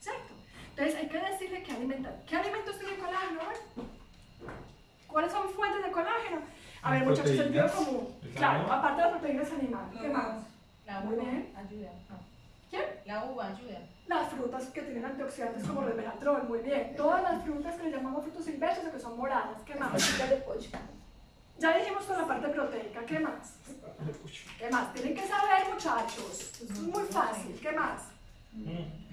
¿Cierto? 0.00 0.32
Entonces 0.70 0.94
hay 0.96 1.08
que 1.08 1.18
decirle 1.18 1.62
qué, 1.62 1.72
alimenta, 1.72 2.10
qué 2.26 2.36
alimentos 2.36 2.78
tienen 2.78 3.00
colágeno. 3.00 3.40
Bueno, 3.74 3.88
¿Cuáles 5.06 5.32
son 5.32 5.50
fuentes 5.50 5.84
de 5.84 5.90
colágeno? 5.90 6.40
A 6.80 6.92
ver, 6.92 7.04
muchachos, 7.04 7.36
sentido 7.36 7.66
común. 7.70 8.14
¿El 8.22 8.30
Claro, 8.30 8.72
aparte 8.72 9.02
de 9.02 9.08
las 9.08 9.18
proteínas 9.18 9.52
animales. 9.52 10.00
¿Qué 10.00 10.08
más? 10.08 10.36
La 10.86 11.00
Muy 11.00 11.16
bien. 11.16 11.52
ayuda. 11.54 11.90
¿Quién? 12.70 12.84
La 13.06 13.24
uva 13.24 13.46
ayuda. 13.48 13.80
Las 14.06 14.30
frutas 14.32 14.64
que 14.66 14.82
tienen 14.82 15.04
antioxidantes 15.04 15.64
como 15.66 15.82
el 15.82 15.88
resveratrol, 15.88 16.44
muy 16.48 16.58
bien. 16.60 16.94
Todas 16.96 17.22
las 17.22 17.42
frutas 17.44 17.74
que 17.76 17.84
le 17.84 17.90
llamamos 17.90 18.22
frutos 18.24 18.44
silvestres 18.44 18.88
o 18.88 18.92
que 18.92 19.00
son 19.00 19.16
moradas. 19.18 19.60
¿Qué 19.64 19.74
más? 19.74 19.92
Ya 21.58 21.76
dijimos 21.76 22.04
con 22.04 22.16
la 22.18 22.26
parte 22.26 22.48
proteica, 22.48 23.00
¿qué 23.04 23.18
más? 23.18 23.56
¿Qué 24.58 24.70
más? 24.70 24.92
Tienen 24.94 25.14
que 25.14 25.26
saber, 25.26 25.66
muchachos. 25.72 26.40
Esto 26.40 26.64
es 26.64 26.80
muy 26.80 27.02
fácil. 27.04 27.58
¿Qué 27.60 27.72
más? 27.72 28.02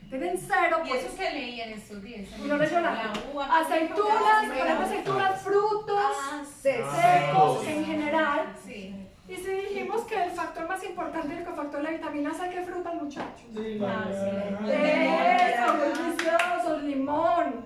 Tienen 0.09 0.37
cero, 0.37 0.77
Y 0.85 0.89
pues. 0.89 1.03
eso 1.05 1.17
que 1.17 1.31
leí 1.31 1.61
en 1.61 1.73
estos 1.73 2.01
días. 2.03 2.29
Y 2.37 2.41
no 2.47 2.57
nada. 2.57 3.11
La 3.13 3.13
uva. 3.33 3.59
Aceitunas, 3.59 4.45
por 4.45 4.55
ejemplo, 4.57 4.85
aceitunas, 4.85 5.41
frutos, 5.41 5.97
Ah, 5.99 6.43
Secos. 6.45 6.95
secos 6.95 7.67
en 7.67 7.85
general. 7.85 8.55
sí. 8.63 9.04
Y 9.27 9.35
si 9.35 9.51
dijimos 9.51 10.03
que 10.03 10.23
el 10.23 10.31
factor 10.31 10.67
más 10.67 10.83
importante 10.83 11.33
es 11.33 11.39
el 11.39 11.45
cofactor 11.45 11.77
de 11.77 11.83
la 11.83 11.91
vitamina 11.91 12.33
C, 12.33 12.49
¿qué 12.51 12.61
fruta, 12.63 12.91
muchachos? 12.93 13.41
Sí, 13.55 13.79
Ah, 13.83 14.05
sí. 14.11 14.71
Eso, 14.71 15.73
muy 15.73 15.87
deliciosos, 15.87 16.83
limón. 16.83 17.65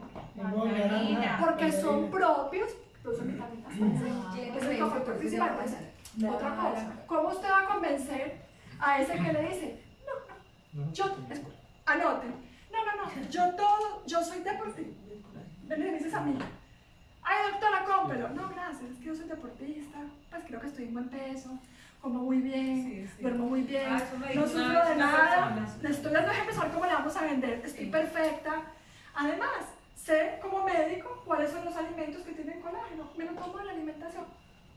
Porque 1.42 1.72
son 1.72 2.10
propios, 2.10 2.70
producen 3.04 3.28
vitaminas 3.34 3.74
C. 3.74 4.58
Es 4.58 4.64
el 4.66 4.80
cofactor 4.80 5.18
principal. 5.18 5.58
pues, 5.58 5.76
Otra 6.34 6.56
cosa, 6.56 6.94
¿cómo 7.08 7.30
usted 7.30 7.50
va 7.50 7.60
a 7.64 7.66
convencer 7.74 8.42
a 8.80 9.02
ese 9.02 9.14
que 9.16 9.34
le 9.34 9.50
dice, 9.50 9.84
no, 10.08 10.86
no, 10.86 10.94
yo, 10.94 11.04
anoten, 11.86 12.34
no, 12.72 12.86
no, 12.86 12.96
no, 13.04 13.30
yo 13.30 13.56
todo, 13.56 14.04
yo 14.08 14.24
soy 14.24 14.40
deportista. 14.40 14.94
Ven 15.68 15.82
y 15.82 15.84
me 15.86 15.92
dices 15.98 16.14
a 16.14 16.22
mí, 16.22 16.38
ay 17.30 17.52
doctora, 17.52 17.86
cómprelo. 17.86 18.30
No, 18.30 18.50
gracias, 18.50 18.92
es 18.92 18.98
que 19.00 19.06
yo 19.06 19.16
soy 19.16 19.28
deportista, 19.28 19.98
pues 20.30 20.44
creo 20.48 20.60
que 20.62 20.68
estoy 20.68 20.86
en 20.86 20.94
buen 20.94 21.10
peso, 21.10 21.50
como 22.02 22.20
muy 22.20 22.38
bien, 22.38 22.84
Sí, 22.86 23.08
sí. 23.16 23.22
duermo 23.22 23.46
muy 23.48 23.62
bien, 23.62 23.86
Ah, 23.90 24.02
no 24.36 24.48
sufro 24.48 24.86
de 24.90 24.96
nada, 24.96 25.68
le 25.82 25.90
estoy 25.90 26.12
dando 26.12 26.32
ejemplos 26.32 26.58
a 26.58 26.62
ver 26.64 26.72
cómo 26.72 26.86
le 26.86 26.94
vamos 26.94 27.16
a 27.16 27.22
vender, 27.24 27.62
estoy 27.66 27.86
perfecta. 27.88 28.64
Además, 29.16 29.50
sé 29.96 30.40
como 30.42 30.64
médico 30.64 31.24
cuáles 31.26 31.52
son 31.52 31.66
los 31.66 31.76
alimentos 31.76 32.24
que 32.24 32.32
tienen 32.32 32.62
colágeno, 32.62 33.10
me 33.18 33.26
lo 33.26 33.32
tomo 33.34 33.60
en 33.60 33.66
la 33.68 33.72
alimentación. 33.74 34.26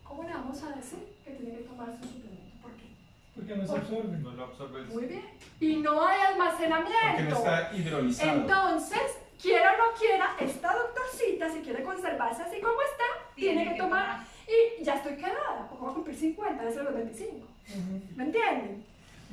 ¿Cómo 0.05 0.25
le 0.25 0.33
vamos 0.35 0.63
a 0.63 0.71
decir 0.77 0.99
que 1.25 1.31
tiene 1.33 1.59
que 1.59 1.65
tomarse 1.65 1.93
un 2.03 2.09
suplemento? 2.09 2.57
¿Por 2.61 2.73
qué? 2.73 2.87
Porque 3.35 3.57
no 3.57 3.67
se 3.67 3.77
absorbe. 3.79 4.19
No 4.19 4.31
lo 4.33 4.45
absorbes. 4.45 4.89
Muy 4.89 5.07
bien. 5.07 5.25
Y 5.61 5.77
no 5.77 6.05
hay 6.07 6.19
Porque 6.37 6.69
no 6.69 6.75
almacenamiento. 6.77 7.37
está 7.37 7.75
hidrolizado. 7.75 8.41
Entonces, 8.41 9.01
quiera 9.43 9.75
o 9.75 9.77
no 9.77 9.99
quiera, 9.99 10.37
esta 10.39 10.73
doctorcita, 10.73 11.51
si 11.51 11.61
quiere 11.61 11.83
conservarse 11.83 12.43
así 12.43 12.61
como 12.61 12.81
está, 12.83 13.05
tiene, 13.35 13.73
que, 13.73 13.75
tomar. 13.75 14.25
Y 14.47 14.85
ya 14.85 14.95
estoy 14.95 15.17
quedada, 15.17 15.67
porque 15.69 15.83
voy 15.83 15.91
a 15.91 15.95
cumplir 15.95 16.17
50 16.17 16.65
desde 16.65 16.83
los 16.85 16.95
25. 16.95 17.37
Ujú. 17.37 18.03
¿Me 18.17 18.25
entienden? 18.25 18.85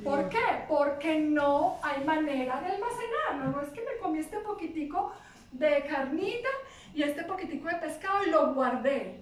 ¿Por 0.02 0.28
qué? 0.28 0.64
Porque 0.68 1.18
no 1.20 1.78
hay 1.82 2.02
manera 2.04 2.60
de 2.60 2.72
almacenarlo. 2.72 3.52
No 3.52 3.60
es 3.60 3.68
que 3.68 3.82
me 3.82 3.98
comí 4.00 4.18
este 4.18 4.38
poquitico 4.38 5.12
de 5.52 5.84
carnita 5.86 6.48
y 6.94 7.02
este 7.02 7.22
poquitico 7.24 7.68
de 7.68 7.76
pescado 7.76 8.24
y 8.24 8.30
lo 8.30 8.54
guardé. 8.54 9.20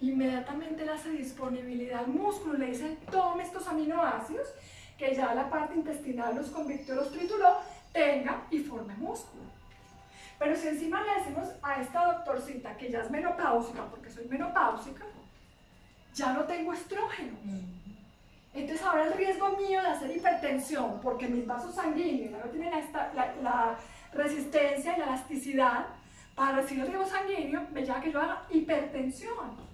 Inmediatamente 0.00 0.84
le 0.84 0.92
hace 0.92 1.10
disponibilidad 1.10 2.00
al 2.00 2.08
músculo, 2.08 2.58
le 2.58 2.66
dice, 2.66 2.96
tome 3.10 3.44
estos 3.44 3.68
aminoácidos, 3.68 4.48
que 4.98 5.14
ya 5.14 5.34
la 5.34 5.48
parte 5.48 5.74
intestinal 5.74 6.34
los 6.34 6.48
convirtió, 6.48 6.94
los 6.94 7.12
trituró, 7.12 7.58
tenga 7.92 8.46
y 8.50 8.58
forme 8.60 8.94
músculo. 8.96 9.49
Pero 10.40 10.56
si 10.56 10.66
encima 10.68 11.02
le 11.02 11.14
decimos 11.20 11.48
a 11.62 11.80
esta 11.82 12.04
doctorcita 12.12 12.76
que 12.76 12.90
ya 12.90 13.00
es 13.02 13.10
menopáusica, 13.10 13.84
porque 13.90 14.10
soy 14.10 14.24
menopáusica, 14.26 15.04
ya 16.14 16.32
no 16.32 16.44
tengo 16.44 16.72
estrógeno. 16.72 17.36
Entonces 18.54 18.84
ahora 18.84 19.04
el 19.06 19.12
riesgo 19.12 19.50
mío 19.56 19.80
de 19.80 19.88
hacer 19.88 20.10
hipertensión, 20.16 20.98
porque 21.02 21.28
mis 21.28 21.46
vasos 21.46 21.74
sanguíneos 21.74 22.32
ya 22.32 22.38
no 22.38 22.50
tienen 22.50 22.72
la, 22.92 23.12
la- 23.14 23.34
la 23.42 23.76
resistencia 24.12 24.96
y 24.96 24.98
la 24.98 25.06
elasticidad 25.06 25.86
para 26.34 26.56
recibir 26.56 26.82
el 26.84 26.88
riego 26.90 27.06
sanguíneo, 27.06 27.60
me 27.70 27.82
lleva 27.82 27.98
a 27.98 28.00
que 28.00 28.10
yo 28.10 28.20
haga 28.20 28.42
hipertensión, 28.50 29.70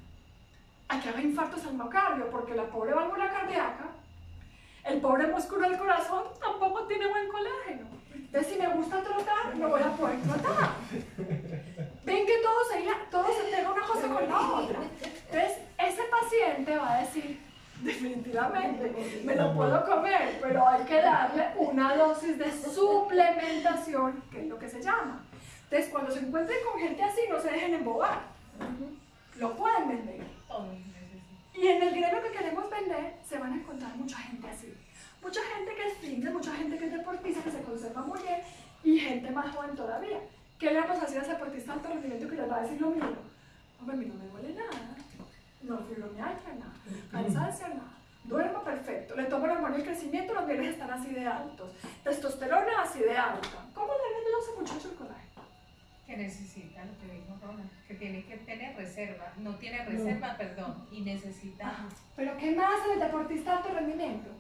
a 0.89 1.01
que 1.01 1.09
haga 1.09 1.21
infartos 1.23 1.65
al 1.65 1.75
miocardio, 1.75 2.29
porque 2.31 2.55
la 2.57 2.65
pobre 2.65 2.93
válvula 2.93 3.31
cardíaca, 3.31 3.87
el 4.87 5.01
pobre 5.01 5.27
músculo 5.27 5.69
del 5.69 5.79
corazón 5.79 6.25
tampoco 6.41 6.85
tiene 6.85 7.07
buen 7.07 7.29
colágeno. 7.29 7.87
Entonces 8.15 8.53
si 8.53 8.59
me 8.59 8.69
gusta 8.69 9.03
trotar, 9.03 9.57
no 9.57 9.69
voy 9.69 9.83
a 9.83 9.93
poder 9.97 10.21
trotar. 10.23 10.71
Ven 12.05 12.27
que 12.27 12.39
todo 12.39 12.65
se, 12.71 13.11
todo 13.11 13.27
se 13.27 13.57
pega 13.57 13.73
una 13.73 13.87
cosa 13.87 14.09
con 14.09 14.29
la 14.29 14.41
otra. 14.41 14.79
Entonces 15.03 15.59
ese 15.79 16.03
paciente 16.05 16.77
va 16.77 16.95
a 16.95 17.01
decir, 17.01 17.41
definitivamente, 17.83 19.23
me 19.25 19.35
lo 19.35 19.55
puedo 19.55 19.85
comer, 19.87 20.39
pero 20.41 20.67
hay 20.69 20.85
que 20.85 21.03
darle 21.03 21.49
una 21.57 21.97
dosis 21.97 22.39
de 22.39 22.51
suplementación, 22.53 24.23
que 24.31 24.41
es 24.41 24.47
lo 24.47 24.59
que 24.59 24.69
se 24.69 24.83
llama. 24.83 25.25
Entonces, 25.65 25.91
cuando 25.91 26.13
se 26.13 26.21
encuentren 26.21 26.59
con 26.71 26.81
gente 26.81 27.03
así, 27.03 27.23
no 27.29 27.41
se 27.41 27.51
dejen 27.51 27.75
embobar. 27.75 28.21
Lo 29.37 29.57
pueden 29.57 29.89
vender. 29.89 30.21
Y 31.57 31.67
en 31.69 31.83
el 31.83 31.91
gremio 31.91 32.23
que 32.23 32.31
queremos 32.37 32.71
vender, 32.71 33.15
se 33.27 33.39
van 33.39 33.53
a 33.53 33.57
encontrar 33.57 33.97
mucha 33.97 34.19
gente 34.19 34.47
así. 34.49 34.75
Mucha 35.23 35.41
gente 35.43 35.75
que 35.75 35.89
es 35.89 35.95
fitness, 35.99 36.33
mucha 36.33 36.53
gente 36.53 36.79
que 36.79 36.85
es 36.85 36.93
deportista, 36.93 37.43
que 37.43 37.51
se 37.51 37.63
conserva 37.63 38.03
muy 38.03 38.21
bien, 38.21 38.41
y 38.85 38.99
gente 38.99 39.31
más 39.31 39.55
joven 39.55 39.75
todavía. 39.75 40.21
¿Qué 40.59 40.71
le 40.71 40.81
vamos 40.81 40.99
a 40.99 41.01
decir 41.01 41.19
a 41.19 41.23
ese 41.23 41.33
deportista 41.33 41.73
de 41.73 41.79
alto 41.79 41.89
rendimiento 41.89 42.29
que 42.29 42.37
les 42.37 42.51
va 42.51 42.57
a 42.57 42.63
decir 42.63 42.81
lo 42.81 42.91
mismo? 42.91 43.17
Hombre, 43.81 43.97
a 43.97 43.99
mí 43.99 44.07
no 44.07 44.15
me 44.15 44.27
duele 44.29 44.55
nada, 44.55 44.97
no 45.63 45.79
fibromialgia, 45.79 46.55
nada, 46.55 46.73
cansancio, 47.11 47.69
nada. 47.69 47.93
Duermo 48.25 48.63
perfecto, 48.63 49.15
le 49.15 49.25
tomo 49.25 49.47
la 49.47 49.55
hormona 49.55 49.77
del 49.77 49.85
crecimiento, 49.85 50.35
los 50.35 50.47
niveles 50.47 50.73
están 50.73 50.91
así 50.91 51.11
de 51.11 51.27
altos, 51.27 51.73
testosterona 52.03 52.83
así 52.83 53.01
de 53.01 53.17
alta. 53.17 53.67
¿Cómo 53.73 53.93
le 53.93 54.15
venden 54.15 54.35
a 54.35 54.39
ese 54.43 54.59
muchacho 54.59 54.91
el 54.91 54.97
colágeno? 54.97 55.26
Que 56.07 56.17
necesita 56.17 56.85
lo 56.85 56.97
que 56.99 57.13
dijo 57.13 57.35
Ronald, 57.43 57.69
que 57.89 57.95
tiene 57.95 58.25
que 58.25 58.37
tener 58.39 58.77
reserva, 58.77 59.33
no 59.39 59.55
tiene 59.57 59.85
reserva, 59.85 60.37
perdón, 60.37 60.87
y 60.93 61.01
necesita, 61.01 61.87
Pero 62.15 62.37
¿qué 62.39 62.55
más 62.55 62.85
en 62.87 62.93
el 62.93 63.01
deportista 63.01 63.51
de 63.53 63.57
alto 63.59 63.75
rendimiento? 63.75 64.31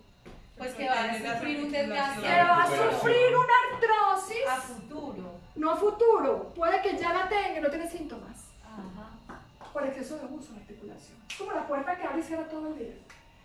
pues 0.56 0.72
que 0.74 0.88
va 0.88 1.02
a 1.02 1.34
sufrir 1.34 1.64
un 1.64 1.70
desgaste 1.70 2.22
Que 2.22 2.28
va 2.42 2.62
a 2.62 2.66
sufrir 2.66 3.36
una 3.36 3.44
a 3.44 3.76
artrosis, 3.76 4.64
futuro. 4.66 5.38
no 5.54 5.70
a 5.72 5.76
futuro. 5.76 6.54
Puede 6.54 6.80
que 6.80 6.96
ya 6.96 7.12
la 7.12 7.28
tenga 7.28 7.60
no 7.60 7.68
tiene 7.68 7.86
síntomas. 7.90 8.46
Ajá. 8.64 9.40
Por 9.72 9.84
exceso 9.86 10.16
de 10.18 10.24
uso 10.34 10.54
de 10.54 10.60
articulación. 10.60 11.18
Es 11.28 11.36
como 11.36 11.52
la 11.52 11.66
puerta 11.66 11.94
que 11.94 12.06
abre 12.06 12.20
y 12.20 12.22
cierra 12.22 12.48
todo 12.48 12.68
el 12.68 12.78
día. 12.78 12.94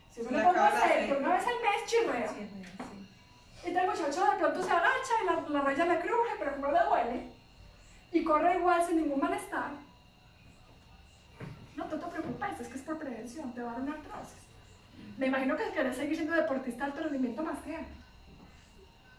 Si 0.09 0.24
Se 0.24 0.32
le 0.32 0.38
pongo 0.38 0.51
el 0.51 0.59
aceite 0.59 0.93
aceite. 0.93 1.17
una 1.17 1.34
vez 1.36 1.47
al 1.47 1.53
mes, 1.55 1.86
chirrea. 1.86 2.28
Sí, 2.30 2.47
sí. 2.49 3.69
Y 3.72 3.76
el 3.78 3.88
muchacho 3.88 4.26
de 4.32 4.38
pronto 4.38 4.63
se 4.63 4.72
agacha 4.72 5.13
y 5.22 5.26
la, 5.26 5.34
la 5.49 5.61
rodilla 5.65 5.86
le 5.86 5.99
cruje, 5.99 6.34
pero 6.39 6.51
como 6.55 6.72
le 6.72 6.80
duele. 6.86 7.40
Y 8.12 8.24
corre 8.24 8.57
igual 8.57 8.86
sin 8.86 8.97
ningún 8.97 9.20
malestar. 9.20 9.72
No 11.76 11.86
te, 11.86 11.97
te 11.97 12.05
preocupes, 12.05 12.59
es 12.59 12.68
que 12.68 12.76
es 12.76 12.82
por 12.82 12.99
prevención, 12.99 13.53
te 13.53 13.62
va 13.62 13.72
a 13.72 13.74
dar 13.74 13.84
una 13.84 13.93
artrosis. 13.93 14.41
Me 15.18 15.28
imagino 15.28 15.55
que 15.55 15.72
querés 15.72 15.95
seguir 15.95 16.16
siendo 16.16 16.36
deportista 16.36 16.86
de 16.86 16.91
alto 16.91 17.03
rendimiento 17.03 17.43
más 17.43 17.62
tiempo. 17.64 17.89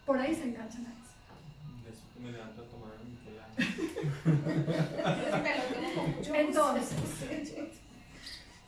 Por 0.04 0.18
ahí 0.18 0.34
se 0.34 0.44
enganchan 0.44 0.86
a 0.86 0.90
eso. 0.90 1.00
Eso 1.90 2.02
que 2.12 2.20
me 2.20 2.32
levanto 2.32 2.62
a 2.62 2.66
tomar 2.66 2.90
mi. 3.04 3.12
Entonces, 6.34 6.96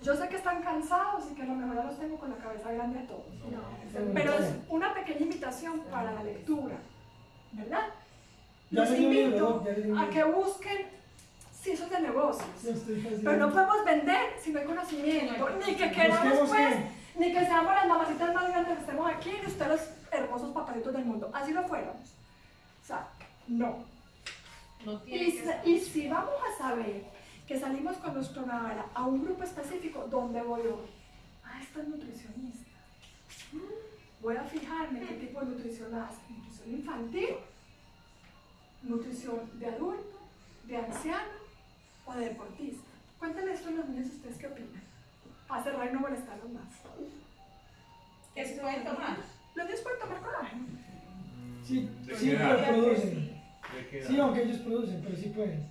yo 0.02 0.14
sé 0.14 0.28
que 0.28 0.36
están 0.36 0.62
cansados 0.62 1.24
y 1.32 1.34
que 1.34 1.40
a 1.42 1.46
lo 1.46 1.54
mejor 1.54 1.76
ya 1.76 1.84
los 1.84 1.98
tengo 1.98 2.18
con 2.18 2.28
la 2.30 2.36
cabeza 2.36 2.70
grande 2.72 2.98
a 2.98 3.06
todos. 3.06 3.24
No. 3.50 3.62
Pero 4.12 4.34
es 4.34 4.54
una 4.68 4.92
pequeña 4.92 5.20
invitación 5.20 5.80
para 5.90 6.12
la 6.12 6.22
lectura, 6.22 6.76
¿verdad? 7.52 7.86
Los 8.74 8.90
invito 8.90 9.64
a 9.98 10.10
que 10.10 10.24
busquen 10.24 10.86
ciencias 11.62 11.90
de 11.90 12.00
negocios. 12.00 12.48
Pero 13.22 13.36
no 13.36 13.52
podemos 13.52 13.84
vender 13.84 14.34
si 14.42 14.52
no 14.52 14.60
hay 14.60 14.66
conocimiento, 14.66 15.48
ni 15.66 15.74
que 15.74 15.90
queramos 15.90 16.48
pues, 16.48 16.76
ni 17.16 17.32
que 17.32 17.40
seamos 17.40 17.72
las 17.72 17.86
mamacitas 17.86 18.34
más 18.34 18.48
grandes 18.48 18.74
que 18.74 18.80
estemos 18.80 19.10
aquí, 19.10 19.30
ni 19.40 19.46
ustedes 19.46 19.68
los 19.68 19.80
hermosos 20.10 20.52
papalitos 20.52 20.92
del 20.92 21.04
mundo. 21.04 21.30
Así 21.32 21.52
lo 21.52 21.62
fuéramos. 21.64 22.00
O 22.82 22.86
sea, 22.86 23.08
no. 23.48 23.84
No 24.84 24.98
tiene 25.00 25.24
Y, 25.24 25.32
que 25.32 25.70
y 25.70 25.80
si 25.80 26.08
vamos 26.08 26.34
a 26.52 26.58
saber 26.62 27.04
que 27.46 27.58
salimos 27.58 27.96
con 27.98 28.14
nuestro 28.14 28.44
Navara 28.44 28.86
a 28.92 29.06
un 29.06 29.24
grupo 29.24 29.44
específico, 29.44 30.06
¿dónde 30.10 30.42
voy 30.42 30.60
hoy? 30.62 30.90
Ah, 31.44 31.60
esta 31.62 31.80
es 31.80 31.88
nutricionista. 31.88 32.70
Mm, 33.52 33.58
Voy 34.22 34.36
a 34.36 34.42
fijarme 34.42 35.00
qué 35.00 35.14
tipo 35.14 35.40
de 35.40 35.46
nutrición 35.46 35.94
hace. 35.94 36.16
Nutrición 36.30 36.70
infantil, 36.70 37.28
nutrición 38.84 39.50
de 39.58 39.66
adulto, 39.66 40.18
de 40.64 40.76
anciano 40.76 41.32
o 42.06 42.14
de 42.14 42.28
deportista. 42.28 42.90
Cuéntenle 43.18 43.52
esto 43.52 43.68
a 43.68 43.72
los 43.72 43.88
niños 43.88 44.08
ustedes 44.14 44.36
qué 44.38 44.46
opinan. 44.46 44.82
Para 45.48 45.62
cerrar 45.62 45.88
y 45.90 45.92
no 45.92 46.00
molestarlos 46.00 46.50
más. 46.50 46.64
¿Qué 48.34 48.44
se 48.44 48.60
pueden 48.60 48.84
tomar? 48.84 49.16
Los 49.54 49.66
niños 49.66 49.80
pueden 49.80 50.00
tomar 50.00 50.20
colágeno. 50.20 50.64
Sí, 51.64 51.88
¿De 52.04 52.16
sí, 52.16 52.30
edad? 52.30 52.68
producen. 52.68 53.40
Sí, 54.06 54.20
aunque 54.20 54.42
ellos 54.42 54.58
producen, 54.58 55.02
pero 55.02 55.16
sí 55.16 55.28
pueden. 55.34 55.66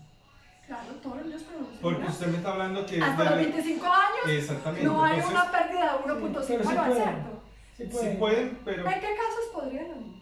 Claro, 0.66 0.93
todos 1.03 1.18
los 1.18 1.26
niños 1.26 1.43
producen. 1.43 1.78
Porque 1.82 1.97
¿verdad? 1.99 2.14
usted 2.14 2.28
me 2.28 2.38
está 2.38 2.51
hablando 2.53 2.86
que... 2.86 3.01
Hasta 3.01 3.24
los 3.24 3.36
25 3.36 3.86
años 3.86 4.30
Exactamente. 4.30 4.86
no 4.86 5.03
hay 5.03 5.16
entonces, 5.20 5.39
una 5.41 5.51
pérdida 5.51 5.93
de 5.97 6.03
1.5 6.03 6.34
pero 6.34 6.43
sí 6.43 6.53
pueden. 6.76 6.93
¿cierto? 6.95 7.43
Sí 7.78 7.84
Sí 7.84 7.89
pueden. 7.91 8.18
pueden, 8.18 8.59
pero... 8.66 8.88
¿En 8.88 8.93
qué 8.93 9.07
casos 9.07 9.45
podrían 9.53 9.88
los 9.89 9.97
niños? 9.97 10.12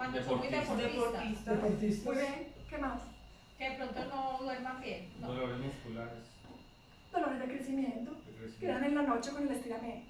Cuando 0.00 0.22
son 0.24 0.38
muy 0.38 0.48
Deportista. 0.48 0.76
deportistas, 0.76 1.12
Deportista. 1.12 1.52
Deportistas. 1.52 2.04
Muy 2.06 2.16
bien, 2.16 2.48
¿qué 2.70 2.78
más? 2.78 3.00
que 3.58 3.68
de 3.68 3.76
pronto 3.76 4.04
no 4.06 4.38
duerman 4.44 4.80
bien. 4.80 5.08
No. 5.20 5.26
Dolores 5.28 5.58
musculares. 5.58 6.24
Dolores 7.12 7.38
de 7.40 7.44
crecimiento, 7.44 8.10
de 8.12 8.32
crecimiento. 8.32 8.60
quedan 8.60 8.84
en 8.84 8.94
la 8.94 9.02
noche 9.02 9.30
con 9.30 9.42
el 9.42 9.50
estiramiento. 9.54 10.08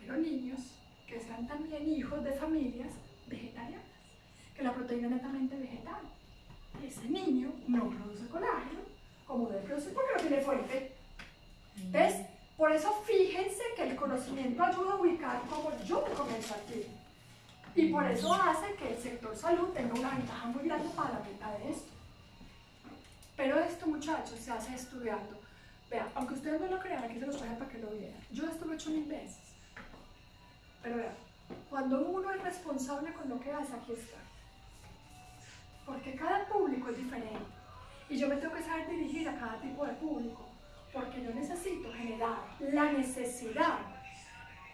Pero 0.00 0.16
niños 0.16 0.58
que 1.06 1.20
sean 1.20 1.46
también 1.46 1.88
hijos 1.88 2.24
de 2.24 2.32
familias 2.32 2.92
vegetarianas, 3.28 3.86
que 4.56 4.62
la 4.64 4.72
proteína 4.74 5.06
es 5.06 5.12
netamente 5.12 5.56
vegetal. 5.58 6.00
Ese 6.84 7.08
niño 7.08 7.52
no 7.68 7.88
produce 7.90 8.26
colágeno 8.26 8.80
como 9.28 9.46
debe 9.46 9.60
producir 9.60 9.94
porque 9.94 10.10
no 10.16 10.20
tiene 10.28 10.42
fuente. 10.42 10.92
¿Ves? 11.92 12.16
Por 12.56 12.72
eso 12.72 12.92
fíjense 13.06 13.62
que 13.76 13.90
el 13.90 13.94
conocimiento 13.94 14.64
ayuda 14.64 14.94
a 14.94 14.96
ubicar 14.96 15.40
cómo 15.48 15.70
yo 15.86 16.04
me 16.08 16.12
comienzo 16.16 16.54
aquí. 16.54 16.82
Y 17.76 17.88
por 17.92 18.04
eso 18.06 18.32
hace 18.32 18.74
que 18.74 18.94
el 18.94 19.02
sector 19.02 19.36
salud 19.36 19.68
tenga 19.70 19.94
una 19.94 20.10
ventaja 20.10 20.46
muy 20.46 20.64
grande 20.64 20.88
para 20.94 21.14
la 21.14 21.20
meta 21.20 21.50
de 21.58 21.70
esto. 21.70 21.90
Pero 23.36 23.58
esto, 23.58 23.86
muchachos, 23.86 24.38
se 24.38 24.52
hace 24.52 24.74
estudiando. 24.74 25.40
Vean, 25.90 26.08
aunque 26.14 26.34
ustedes 26.34 26.60
no 26.60 26.68
lo 26.68 26.78
crean, 26.80 27.02
aquí 27.02 27.18
se 27.18 27.26
los 27.26 27.36
traje 27.36 27.56
para 27.56 27.70
que 27.70 27.78
lo 27.78 27.90
vean. 27.90 28.14
Yo 28.30 28.48
estuve 28.48 28.74
hecho 28.76 28.90
mil 28.90 29.04
veces. 29.04 29.56
Pero 30.82 30.96
vean, 30.96 31.14
Cuando 31.68 32.00
uno 32.08 32.30
es 32.30 32.42
responsable 32.42 33.12
con 33.12 33.28
lo 33.28 33.40
que 33.40 33.52
hace, 33.52 33.74
aquí 33.74 33.92
está. 33.92 34.18
Porque 35.84 36.14
cada 36.14 36.46
público 36.46 36.90
es 36.90 36.96
diferente. 36.96 37.40
Y 38.08 38.18
yo 38.18 38.28
me 38.28 38.36
tengo 38.36 38.54
que 38.54 38.62
saber 38.62 38.88
dirigir 38.88 39.28
a 39.28 39.38
cada 39.38 39.60
tipo 39.60 39.84
de 39.84 39.92
público. 39.94 40.46
Porque 40.92 41.22
yo 41.22 41.34
necesito 41.34 41.92
generar 41.92 42.38
la 42.60 42.92
necesidad. 42.92 43.78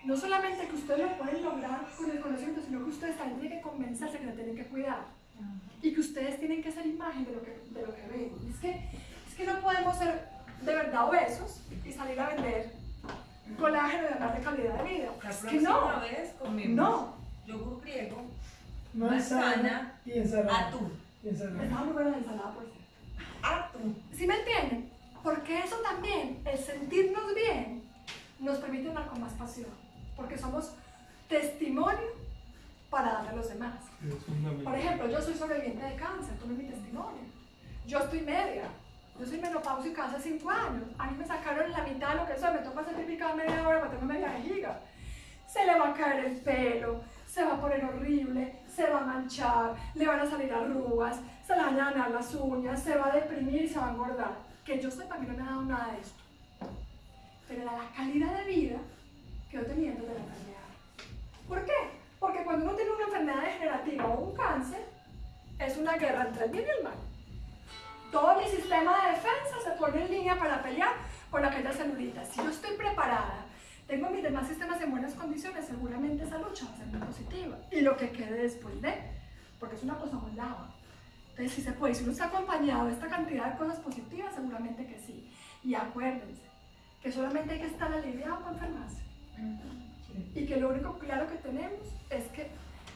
No 0.04 0.16
solamente 0.16 0.66
que 0.66 0.76
ustedes 0.76 1.00
lo 1.10 1.18
pueden 1.18 1.44
lograr 1.44 1.86
con 1.96 2.10
el 2.10 2.20
conocimiento, 2.20 2.62
sino 2.66 2.78
que 2.84 2.90
ustedes 2.90 3.16
también 3.18 3.40
tienen 3.40 3.58
que 3.58 3.62
convencerse 3.68 4.18
que 4.18 4.26
lo 4.26 4.32
tienen 4.32 4.56
que 4.56 4.64
cuidar. 4.66 5.04
Y 5.82 5.94
que 5.94 6.00
ustedes 6.00 6.38
tienen 6.38 6.62
que 6.62 6.70
ser 6.72 6.86
imagen 6.86 7.24
de 7.24 7.32
lo 7.32 7.42
que, 7.42 7.50
de 7.70 7.82
lo 7.86 7.94
que 7.94 8.06
ven. 8.08 8.32
Es 8.52 8.60
que, 8.60 8.70
es 9.28 9.34
que 9.36 9.44
no 9.46 9.60
podemos 9.60 9.96
ser 9.96 10.28
de 10.62 10.74
verdad 10.74 11.08
obesos 11.08 11.62
y 11.84 11.92
salir 11.92 12.18
a 12.20 12.28
vender 12.28 12.72
colágeno 13.58 14.02
y 14.08 14.12
hablar 14.12 14.36
de 14.38 14.44
calidad 14.44 14.82
de 14.84 14.90
vida. 14.90 15.10
La 15.22 15.30
Es 15.30 15.36
que 15.38 15.60
no. 15.60 16.00
vez 16.00 16.32
comemos 16.38 16.76
No. 16.76 17.14
yogur 17.46 17.80
griego, 17.82 18.22
Manzana 18.94 19.40
Manzana, 19.46 20.00
y 20.04 20.12
ensalada. 20.18 20.68
atún. 20.68 20.92
Está 21.24 21.74
muy 21.84 21.92
buena 21.92 22.10
la 22.10 22.16
ensalada, 22.18 22.52
por 22.54 22.64
cierto. 22.64 22.80
Atún. 23.42 24.02
¿Sí 24.14 24.26
me 24.26 24.34
entienden? 24.38 24.90
Porque 25.22 25.58
eso 25.60 25.76
también, 25.76 26.40
el 26.44 26.58
sentirnos 26.58 27.34
bien, 27.34 27.82
nos 28.38 28.58
permite 28.58 28.88
andar 28.88 29.06
con 29.08 29.20
más 29.20 29.32
pasión. 29.34 29.68
Porque 30.20 30.36
somos 30.36 30.72
testimonio 31.28 32.10
para 32.90 33.12
darle 33.12 33.30
a 33.30 33.36
los 33.36 33.48
demás. 33.48 33.76
Por 34.62 34.74
ejemplo, 34.74 35.08
yo 35.08 35.22
soy 35.22 35.34
sobreviviente 35.34 35.82
de 35.82 35.94
cáncer, 35.96 36.36
tome 36.38 36.54
mi 36.54 36.64
testimonio. 36.64 37.22
Yo 37.86 38.00
estoy 38.00 38.20
media. 38.20 38.64
Yo 39.18 39.24
soy 39.24 39.38
menopáusica 39.40 40.04
hace 40.04 40.20
5 40.20 40.50
años. 40.50 40.82
A 40.98 41.10
mí 41.10 41.16
me 41.16 41.26
sacaron 41.26 41.72
la 41.72 41.84
mitad 41.84 42.10
de 42.10 42.14
lo 42.16 42.26
que 42.26 42.38
soy. 42.38 42.52
Me 42.52 42.58
toca 42.58 42.84
cada 43.18 43.34
media 43.34 43.66
hora 43.66 43.80
para 43.80 43.92
tener 43.92 44.04
media 44.04 44.40
giga. 44.42 44.80
Se 45.46 45.64
le 45.64 45.78
va 45.78 45.88
a 45.88 45.94
caer 45.94 46.26
el 46.26 46.36
pelo, 46.36 47.00
se 47.26 47.42
va 47.42 47.54
a 47.54 47.60
poner 47.60 47.82
horrible, 47.82 48.60
se 48.68 48.88
va 48.88 49.00
a 49.00 49.06
manchar, 49.06 49.74
le 49.94 50.06
van 50.06 50.20
a 50.20 50.30
salir 50.30 50.52
arrugas, 50.52 51.18
se 51.46 51.56
le 51.56 51.62
van 51.62 51.80
a 51.80 51.90
dañar 51.90 52.10
las 52.10 52.34
uñas, 52.34 52.82
se 52.82 52.96
va 52.96 53.08
a 53.08 53.16
deprimir 53.16 53.62
y 53.62 53.68
se 53.68 53.78
va 53.78 53.88
a 53.88 53.90
engordar. 53.92 54.36
Que 54.64 54.80
yo 54.80 54.90
sepa, 54.90 55.16
mí 55.16 55.26
no 55.26 55.34
me 55.34 55.42
ha 55.42 55.46
dado 55.46 55.62
nada 55.62 55.92
de 55.92 56.00
esto. 56.00 56.22
Pero 57.48 57.64
la 57.64 57.90
calidad 57.96 58.38
de 58.38 58.44
vida 58.44 58.76
que 59.50 59.56
yo 59.56 59.66
tenía 59.66 59.90
antes 59.90 60.06
de 60.06 60.14
la 60.14 60.20
enfermedad. 60.20 60.60
¿Por 61.48 61.64
qué? 61.64 61.72
Porque 62.20 62.44
cuando 62.44 62.66
uno 62.66 62.76
tiene 62.76 62.90
una 62.92 63.04
enfermedad 63.04 63.42
degenerativa 63.42 64.06
o 64.06 64.20
un 64.20 64.36
cáncer, 64.36 64.84
es 65.58 65.76
una 65.76 65.96
guerra 65.96 66.26
entre 66.28 66.44
el 66.44 66.50
bien 66.50 66.64
y 66.66 66.78
el 66.78 66.84
mal. 66.84 66.94
Todo 68.12 68.40
mi 68.40 68.46
sistema 68.48 69.04
de 69.04 69.10
defensa 69.12 69.60
se 69.62 69.70
pone 69.72 70.04
en 70.04 70.10
línea 70.10 70.38
para 70.38 70.62
pelear 70.62 70.92
con 71.30 71.44
aquellas 71.44 71.76
celulitas. 71.76 72.28
Si 72.28 72.36
yo 72.38 72.48
estoy 72.48 72.76
preparada, 72.76 73.44
tengo 73.86 74.08
mis 74.10 74.22
demás 74.22 74.46
sistemas 74.46 74.80
en 74.80 74.90
buenas 74.90 75.14
condiciones, 75.14 75.66
seguramente 75.66 76.24
esa 76.24 76.38
lucha 76.38 76.66
va 76.66 76.74
a 76.74 76.76
ser 76.76 76.86
muy 76.86 77.00
positiva. 77.00 77.58
Y 77.70 77.80
lo 77.80 77.96
que 77.96 78.10
quede 78.10 78.42
después 78.42 78.80
de, 78.80 78.94
porque 79.58 79.76
es 79.76 79.82
una 79.82 79.98
cosa 79.98 80.16
muy 80.16 80.32
lava. 80.32 80.74
Entonces, 81.30 81.52
si 81.52 81.62
se 81.62 81.72
puede, 81.72 81.94
si 81.94 82.04
uno 82.04 82.12
está 82.12 82.26
acompañado 82.26 82.86
de 82.86 82.92
esta 82.92 83.08
cantidad 83.08 83.52
de 83.52 83.58
cosas 83.58 83.78
positivas, 83.80 84.34
seguramente 84.34 84.86
que 84.86 84.98
sí. 84.98 85.32
Y 85.64 85.74
acuérdense 85.74 86.42
que 87.02 87.10
solamente 87.10 87.54
hay 87.54 87.60
que 87.60 87.66
estar 87.66 87.92
aliviado 87.92 88.40
para 88.40 88.52
enfermarse. 88.52 89.09
Y 90.34 90.46
que 90.46 90.56
lo 90.56 90.70
único 90.70 90.98
claro 90.98 91.28
que 91.28 91.36
tenemos 91.36 91.80
es 92.10 92.24
que 92.32 92.48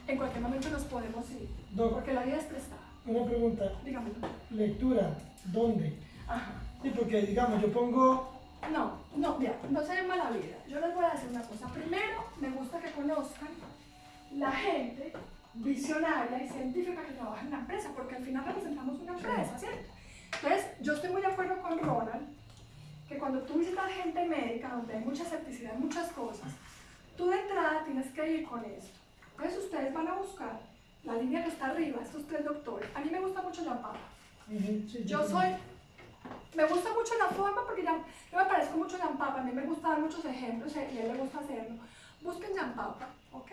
en 0.06 0.16
cualquier 0.18 0.42
momento 0.42 0.68
nos 0.70 0.82
podemos 0.84 1.30
ir. 1.30 1.48
Doc, 1.72 1.94
Porque 1.94 2.12
la 2.12 2.22
vida 2.24 2.36
es 2.36 2.44
prestada. 2.44 2.80
una 3.06 4.00
pregunta. 4.00 4.28
Lectura, 4.50 5.14
¿dónde? 5.46 5.98
Ajá. 6.28 6.52
Sí, 6.82 6.90
porque 6.94 7.22
digamos, 7.22 7.60
yo 7.62 7.72
pongo 7.72 8.32
No, 8.72 8.98
no, 9.16 9.38
mira, 9.38 9.56
no 9.70 9.82
se 9.82 9.94
llama 9.94 10.16
la 10.16 10.30
vida. 10.30 10.56
Yo 10.68 10.80
les 10.80 10.94
voy 10.94 11.04
a 11.04 11.10
decir 11.10 11.28
una 11.30 11.42
cosa. 11.42 11.68
Primero, 11.68 12.24
me 12.40 12.50
gusta 12.50 12.78
que 12.80 12.90
conozcan 12.92 13.48
la 14.36 14.50
gente 14.52 15.12
visionaria 15.54 16.42
y 16.44 16.48
científica 16.48 17.02
que 17.06 17.12
trabaja 17.12 17.42
en 17.42 17.50
la 17.50 17.58
empresa, 17.60 17.90
porque 17.94 18.16
al 18.16 18.24
final 18.24 18.44
representamos 18.44 19.00
una 19.00 19.12
empresa, 19.12 19.58
¿cierto? 19.58 19.90
Entonces, 20.34 20.66
yo 20.80 20.94
estoy 20.94 21.10
muy 21.10 21.20
de 21.20 21.28
acuerdo 21.28 21.60
con 21.62 21.78
Ronald, 21.78 22.26
que 23.08 23.18
cuando 23.18 23.40
tú 23.42 23.54
visitas 23.54 23.90
gente 23.92 24.24
médica, 24.24 24.68
donde 24.68 24.94
hay 24.94 25.04
mucha 25.04 25.22
escepticidad 25.22 25.74
en 25.74 25.80
muchas 25.80 26.10
cosas, 26.12 26.50
tú 27.16 27.28
de 27.28 27.40
entrada 27.40 27.84
tienes 27.84 28.10
que 28.12 28.32
ir 28.32 28.46
con 28.46 28.64
esto. 28.64 28.98
Entonces, 29.36 29.64
ustedes 29.64 29.92
van 29.92 30.08
a 30.08 30.14
buscar 30.14 30.60
la 31.04 31.14
línea 31.16 31.42
que 31.42 31.50
está 31.50 31.66
arriba, 31.66 32.00
estos 32.02 32.26
tres 32.26 32.44
doctores. 32.44 32.88
A 32.94 33.00
mí 33.00 33.10
me 33.10 33.20
gusta 33.20 33.42
mucho 33.42 33.62
la 33.64 33.80
papa. 33.80 33.98
Yo 35.04 35.26
soy, 35.26 35.56
me 36.54 36.64
gusta 36.66 36.92
mucho 36.92 37.14
la 37.18 37.28
forma 37.28 37.64
porque 37.64 37.82
ya, 37.82 37.98
yo 38.30 38.38
me 38.38 38.44
parezco 38.44 38.76
mucho 38.76 38.96
a 38.96 39.08
Papa, 39.18 39.40
a 39.40 39.42
mí 39.42 39.52
me 39.52 39.62
gusta 39.62 39.88
dar 39.88 40.00
muchos 40.00 40.24
ejemplos 40.24 40.74
y 40.76 40.78
a 40.78 40.82
él 40.88 41.12
le 41.12 41.18
gusta 41.18 41.38
hacerlo. 41.38 41.76
Busquen 42.22 42.54
Papa, 42.76 43.08
¿ok? 43.32 43.50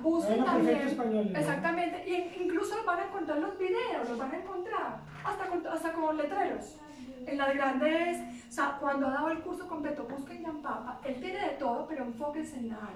Busquen 0.00 0.44
perfecto 0.44 0.52
también, 0.52 0.88
español, 0.88 1.32
¿no? 1.32 1.38
exactamente, 1.38 2.08
y 2.08 2.42
incluso 2.42 2.76
los 2.76 2.86
van 2.86 3.00
a 3.00 3.04
encontrar 3.04 3.36
en 3.38 3.44
los 3.44 3.58
videos, 3.58 4.08
los 4.08 4.18
van 4.18 4.32
a 4.32 4.36
encontrar, 4.36 5.00
hasta 5.24 5.46
con, 5.46 5.66
hasta 5.66 5.92
con 5.92 6.16
letreros. 6.16 6.76
En 7.26 7.38
las 7.38 7.54
grandes, 7.54 8.18
o 8.48 8.52
sea, 8.52 8.76
cuando 8.80 9.06
ha 9.06 9.12
dado 9.12 9.30
el 9.30 9.40
curso 9.40 9.68
completo, 9.68 10.04
busquen 10.04 10.42
Papa, 10.62 11.00
él 11.04 11.20
tiene 11.20 11.40
de 11.40 11.54
todo, 11.54 11.86
pero 11.88 12.04
enfóquense 12.04 12.58
en 12.58 12.68
nada, 12.68 12.92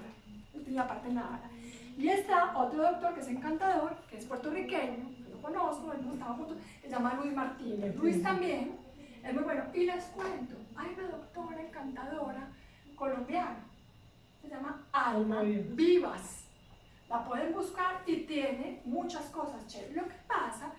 él 0.53 0.63
tiene 0.63 0.77
la 0.77 0.87
parte 0.87 1.09
nada. 1.09 1.49
Y 1.97 2.09
está 2.09 2.57
otro 2.57 2.83
doctor 2.83 3.13
que 3.15 3.21
es 3.21 3.27
encantador, 3.27 3.95
que 4.09 4.17
es 4.17 4.25
puertorriqueño, 4.25 5.15
que 5.23 5.29
lo 5.31 5.41
conozco, 5.41 5.91
hemos 5.93 6.13
estado 6.13 6.33
juntos, 6.35 6.57
se 6.81 6.89
llama 6.89 7.15
Luis 7.15 7.33
Martínez. 7.33 7.95
Luis 7.95 8.21
también 8.21 8.77
es 9.23 9.33
muy 9.33 9.43
bueno. 9.43 9.63
Y 9.73 9.85
les 9.85 10.03
cuento, 10.05 10.55
hay 10.75 10.95
una 10.97 11.07
doctora 11.09 11.61
encantadora 11.61 12.47
colombiana, 12.95 13.65
se 14.41 14.47
llama 14.47 14.87
Alma. 14.91 15.41
Vivas. 15.41 16.43
La 17.09 17.23
pueden 17.23 17.53
buscar 17.53 18.03
y 18.05 18.17
tiene 18.25 18.81
muchas 18.85 19.25
cosas 19.29 19.65
chéveres. 19.67 19.95
Lo 19.95 20.07
que 20.07 20.15
pasa 20.27 20.73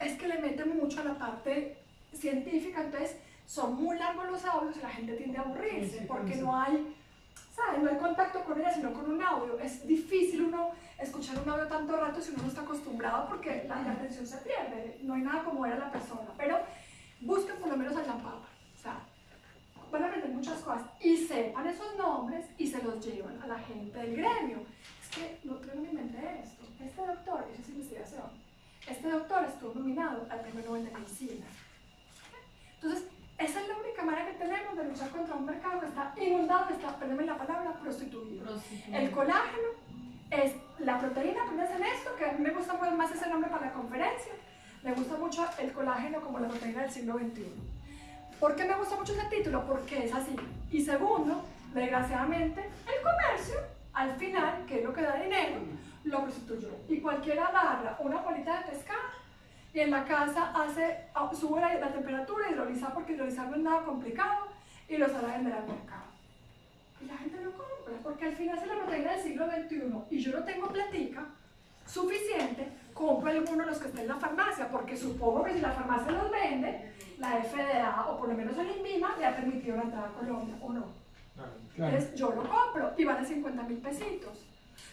es 0.00 0.18
que 0.18 0.28
le 0.28 0.38
mete 0.40 0.64
mucho 0.64 1.00
a 1.00 1.04
la 1.04 1.14
parte 1.14 1.79
científica, 2.16 2.82
entonces 2.84 3.16
son 3.46 3.82
muy 3.82 3.98
largos 3.98 4.30
los 4.30 4.44
audios 4.44 4.76
y 4.76 4.80
la 4.80 4.90
gente 4.90 5.14
tiende 5.14 5.38
a 5.38 5.42
aburrirse 5.42 5.90
Sí, 5.90 5.98
sí, 6.00 6.04
porque 6.06 6.34
sí. 6.34 6.40
no 6.40 6.56
hay, 6.56 6.94
¿sabes? 7.54 7.82
No 7.82 7.90
hay 7.90 7.96
contacto 7.96 8.44
con 8.44 8.60
ella, 8.60 8.72
sino 8.72 8.92
con 8.92 9.10
un 9.10 9.22
audio. 9.22 9.58
Es 9.58 9.86
difícil 9.86 10.42
uno 10.42 10.70
escuchar 10.98 11.38
un 11.38 11.48
audio 11.48 11.66
tanto 11.66 11.96
rato 11.96 12.20
si 12.20 12.30
uno 12.32 12.42
no 12.42 12.48
está 12.48 12.60
acostumbrado 12.60 13.28
porque 13.28 13.64
la, 13.68 13.82
la 13.82 13.92
atención 13.92 14.26
se 14.26 14.36
pierde. 14.38 14.98
No 15.02 15.14
hay 15.14 15.22
nada 15.22 15.42
como 15.44 15.62
ver 15.62 15.72
a 15.72 15.78
la 15.78 15.90
persona, 15.92 16.28
pero 16.36 16.58
busquen 17.20 17.56
por 17.56 17.68
lo 17.70 17.76
menos 17.76 17.96
a 17.96 18.02
la 18.02 18.14
papa. 18.14 18.48
O 18.78 18.82
sea, 18.82 19.00
van 19.90 20.04
a 20.04 20.06
aprender 20.06 20.30
muchas 20.30 20.60
cosas 20.60 20.82
y 21.00 21.16
sepan 21.16 21.66
esos 21.66 21.96
nombres 21.96 22.46
y 22.56 22.66
se 22.68 22.80
los 22.82 23.04
llevan 23.04 23.42
a 23.42 23.46
la 23.48 23.58
gente 23.58 23.98
del 23.98 24.16
gremio. 24.16 24.58
Es 25.02 25.16
que 25.16 25.38
no, 25.42 25.60
yo 25.60 25.74
no 25.74 25.80
me 25.82 25.88
inventé 25.88 26.40
esto. 26.44 26.62
Este 26.80 27.04
doctor, 27.04 27.44
eso 27.52 27.62
es 27.62 27.68
investigación, 27.70 28.30
este 28.88 29.10
doctor 29.10 29.44
estuvo 29.44 29.74
nominado 29.74 30.26
al 30.30 30.40
Premio 30.40 30.64
Nobel 30.64 30.84
de 30.86 30.90
Medicina. 30.92 31.46
Entonces, 32.82 33.06
esa 33.38 33.60
es 33.60 33.68
la 33.68 33.76
única 33.76 34.02
manera 34.02 34.26
que 34.26 34.38
tenemos 34.38 34.76
de 34.76 34.84
luchar 34.84 35.10
contra 35.10 35.34
un 35.34 35.44
mercado 35.44 35.80
que 35.80 35.86
está 35.86 36.14
inundado, 36.18 36.70
está, 36.70 36.96
perdónme 36.96 37.26
la 37.26 37.36
palabra, 37.36 37.72
prostituido. 37.74 38.46
El 38.90 39.10
colágeno 39.10 39.68
es 40.30 40.54
la 40.78 40.98
proteína, 40.98 41.44
pones 41.44 41.70
en 41.70 41.84
esto, 41.84 42.16
que 42.16 42.24
a 42.24 42.32
mí 42.32 42.42
me 42.42 42.50
gusta 42.50 42.74
más 42.74 43.10
ese 43.10 43.28
nombre 43.28 43.50
para 43.50 43.66
la 43.66 43.72
conferencia. 43.72 44.32
Me 44.82 44.94
gusta 44.94 45.16
mucho 45.18 45.46
el 45.58 45.72
colágeno 45.72 46.22
como 46.22 46.38
la 46.38 46.48
proteína 46.48 46.82
del 46.82 46.90
siglo 46.90 47.18
XXI. 47.18 47.52
¿Por 48.38 48.56
qué 48.56 48.64
me 48.64 48.76
gusta 48.76 48.96
mucho 48.96 49.12
ese 49.12 49.26
título? 49.26 49.66
Porque 49.66 50.06
es 50.06 50.14
así. 50.14 50.34
Y 50.70 50.80
segundo, 50.80 51.44
desgraciadamente, 51.74 52.62
el 52.62 53.02
comercio, 53.02 53.56
al 53.92 54.16
final, 54.16 54.64
que 54.66 54.78
es 54.78 54.84
lo 54.84 54.94
que 54.94 55.02
da 55.02 55.16
dinero, 55.16 55.56
lo 56.04 56.22
prostituyó. 56.22 56.70
Y 56.88 57.00
cualquiera 57.00 57.48
agarra 57.48 57.98
una 58.00 58.22
bolita 58.22 58.60
de 58.60 58.70
pescado 58.70 59.19
y 59.72 59.80
en 59.80 59.90
la 59.90 60.04
casa 60.04 60.52
hace, 60.54 61.06
sube 61.38 61.60
la, 61.60 61.74
la 61.74 61.92
temperatura, 61.92 62.50
hidroliza, 62.50 62.92
porque 62.92 63.12
hidrolizar 63.12 63.48
no 63.48 63.56
es 63.56 63.62
nada 63.62 63.84
complicado, 63.84 64.48
y 64.88 64.96
lo 64.96 65.08
sale 65.08 65.28
a 65.28 65.36
vender 65.36 65.52
al 65.54 65.66
mercado. 65.66 66.02
Y 67.00 67.06
la 67.06 67.16
gente 67.16 67.40
lo 67.42 67.52
compra, 67.52 67.94
porque 68.02 68.26
al 68.26 68.32
final 68.32 68.58
es 68.58 68.66
la 68.66 68.74
proteína 68.74 69.12
del 69.12 69.22
siglo 69.22 69.46
XXI 69.46 70.16
y 70.16 70.18
yo 70.20 70.38
no 70.38 70.44
tengo 70.44 70.68
platica 70.68 71.24
suficiente, 71.86 72.68
compro 72.92 73.30
alguno 73.30 73.64
de 73.64 73.70
los 73.70 73.78
que 73.78 73.88
estén 73.88 74.02
en 74.02 74.08
la 74.08 74.16
farmacia, 74.16 74.68
porque 74.68 74.96
supongo 74.96 75.44
que 75.44 75.54
si 75.54 75.60
la 75.60 75.70
farmacia 75.70 76.12
los 76.12 76.30
vende, 76.30 76.92
la 77.18 77.42
FDA 77.42 78.06
o 78.08 78.18
por 78.18 78.28
lo 78.28 78.34
menos 78.34 78.56
el 78.58 78.76
INVIMA 78.76 79.16
le 79.18 79.26
ha 79.26 79.36
permitido 79.36 79.76
la 79.76 79.82
entrada 79.82 80.08
a 80.08 80.12
Colombia, 80.12 80.54
¿o 80.60 80.72
no? 80.72 80.84
Claro. 81.34 81.52
Entonces 81.76 82.14
yo 82.14 82.30
lo 82.32 82.42
compro 82.42 82.92
y 82.96 83.04
vale 83.04 83.24
50 83.26 83.62
mil 83.62 83.78
pesitos. 83.78 84.49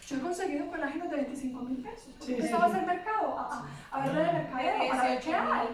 Yo 0.08 0.16
he 0.16 0.20
conseguido 0.20 0.66
colágenos 0.68 1.10
de 1.10 1.16
25 1.16 1.60
mil 1.62 1.76
pesos. 1.78 2.14
Sí, 2.20 2.36
sí, 2.40 2.52
a 2.52 2.68
ser 2.70 2.86
mercado, 2.86 3.38
a, 3.38 3.68
a, 3.92 4.02
a 4.02 4.06
ver 4.06 4.26
de 4.26 4.32
mercadeo, 4.32 4.88
para 4.90 5.02
ver 5.02 5.20
qué 5.20 5.34
hay. 5.34 5.68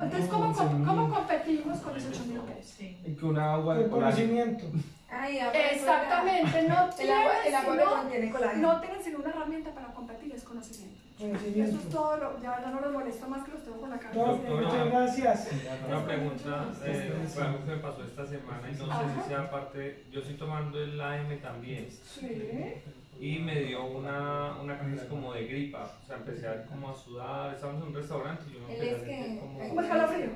Entonces, 0.00 0.30
¿cómo. 0.30 0.52
¿cómo 0.54 1.10
competimos 1.14 1.78
con 1.78 1.92
18 1.94 2.24
mil 2.26 2.40
pesos? 2.40 2.74
Sí. 2.78 2.98
Y 3.04 3.14
que 3.14 3.24
una 3.24 3.54
agua 3.54 3.76
de 3.76 3.88
conocimiento. 3.88 4.64
Ay, 5.10 5.38
Exactamente, 5.72 6.62
no 6.68 6.74
colágeno. 6.90 6.92
El 6.98 7.10
agua, 7.10 7.32
el 7.32 7.42
tienen 7.44 7.80
sino- 7.80 7.90
contiene 8.02 8.30
colágeno. 8.30 8.72
no 8.74 8.80
tienen 8.80 9.02
sino 9.02 9.18
una 9.18 9.28
herramienta 9.30 9.70
para 9.70 9.86
competir, 9.88 10.32
es 10.34 10.42
conocimiento. 10.44 10.98
Eso 11.18 11.78
es 11.78 11.88
todo, 11.88 12.16
lo, 12.16 12.40
ya 12.40 12.50
verdad 12.50 12.72
no 12.72 12.80
los 12.80 12.92
molesto 12.92 13.26
más 13.28 13.42
que 13.44 13.50
los 13.50 13.64
tengo 13.64 13.78
con 13.80 13.90
la 13.90 13.98
cabeza. 13.98 14.20
Doc, 14.20 14.48
muchas 14.48 14.86
gracias. 14.86 15.48
Una 15.88 16.04
pregunta, 16.04 16.66
eh, 16.84 17.26
fue 17.34 17.42
algo 17.42 17.58
que 17.64 17.70
me 17.72 17.76
pasó 17.78 18.04
esta 18.04 18.24
semana 18.26 18.70
y 18.70 18.74
no 18.76 18.86
sé 18.86 19.22
si 19.22 19.28
sea 19.28 19.50
parte, 19.50 20.04
yo 20.12 20.20
estoy 20.20 20.36
tomando 20.36 20.78
el 20.80 21.00
AM 21.00 21.40
también. 21.40 21.88
Sí. 21.90 22.74
Y 23.20 23.38
me 23.40 23.60
dio 23.62 23.84
una, 23.84 24.56
una 24.62 24.78
crisis 24.78 25.02
como 25.08 25.32
de 25.32 25.46
gripa. 25.46 25.90
O 26.02 26.06
sea, 26.06 26.16
empecé 26.16 26.46
a, 26.48 26.64
como 26.66 26.90
a 26.90 26.94
sudar. 26.94 27.54
Estábamos 27.54 27.82
en 27.82 27.88
un 27.88 27.94
restaurante 27.94 28.44
y 28.50 28.54
yo 28.54 28.60
me 28.66 28.74
Él 28.76 28.88
empecé 28.88 28.94
es 28.94 29.02
a 29.02 29.06
sentir 29.24 29.40
como, 29.40 29.58
¿Cómo 29.68 29.80
escalofrío? 29.80 30.30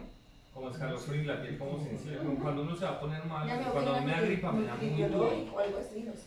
como 0.54 0.68
escalofrío 0.70 1.22
y 1.22 1.24
la 1.24 1.40
piel 1.42 1.58
como 1.58 1.82
sensible. 1.82 2.18
Como 2.18 2.38
cuando 2.38 2.62
uno 2.62 2.76
se 2.76 2.84
va 2.84 2.90
a 2.92 3.00
poner 3.00 3.24
mal, 3.24 3.46
me 3.46 3.64
cuando 3.64 4.00
me 4.02 4.10
da 4.12 4.20
gripa 4.20 4.52
me 4.52 4.66
da 4.66 4.74
muy 4.76 5.02
duro. 5.02 5.28
o 5.54 5.58
algo 5.58 5.78
así, 5.78 6.02
no 6.02 6.12
sé. 6.12 6.22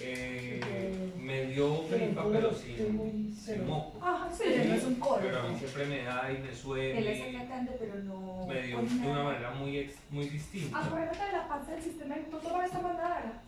Eh, 0.00 1.12
me 1.20 1.46
dio 1.46 1.86
gripa, 1.88 2.24
pero 2.32 2.52
sin, 2.54 3.34
sin 3.36 3.66
moco. 3.66 3.98
Ajá, 4.04 4.28
sí. 4.32 4.44
Pero 4.46 4.64
no 4.70 4.74
es 4.74 4.84
un 4.84 4.94
coro. 4.96 5.20
Pero 5.22 5.38
a 5.38 5.42
mí 5.42 5.58
siempre 5.58 5.84
me 5.86 6.02
da 6.02 6.28
y 6.32 6.38
me 6.38 6.38
Él 6.38 6.44
está 6.48 6.62
suele. 6.62 7.30
tratando, 7.38 7.72
pero 7.78 7.94
no. 8.04 8.46
Me 8.46 8.62
dio 8.62 8.78
de 8.80 9.06
una 9.10 9.22
manera 9.22 9.50
muy, 9.50 9.78
ex- 9.78 9.98
muy 10.10 10.28
distinta. 10.28 10.78
Acuérdate 10.86 11.24
de 11.26 11.32
la 11.32 11.46
parte 11.46 11.72
del 11.72 11.82
sistema. 11.82 12.14
¿Tú 12.30 12.38
toda 12.38 12.64
esta 12.64 12.80
mandada? 12.80 13.42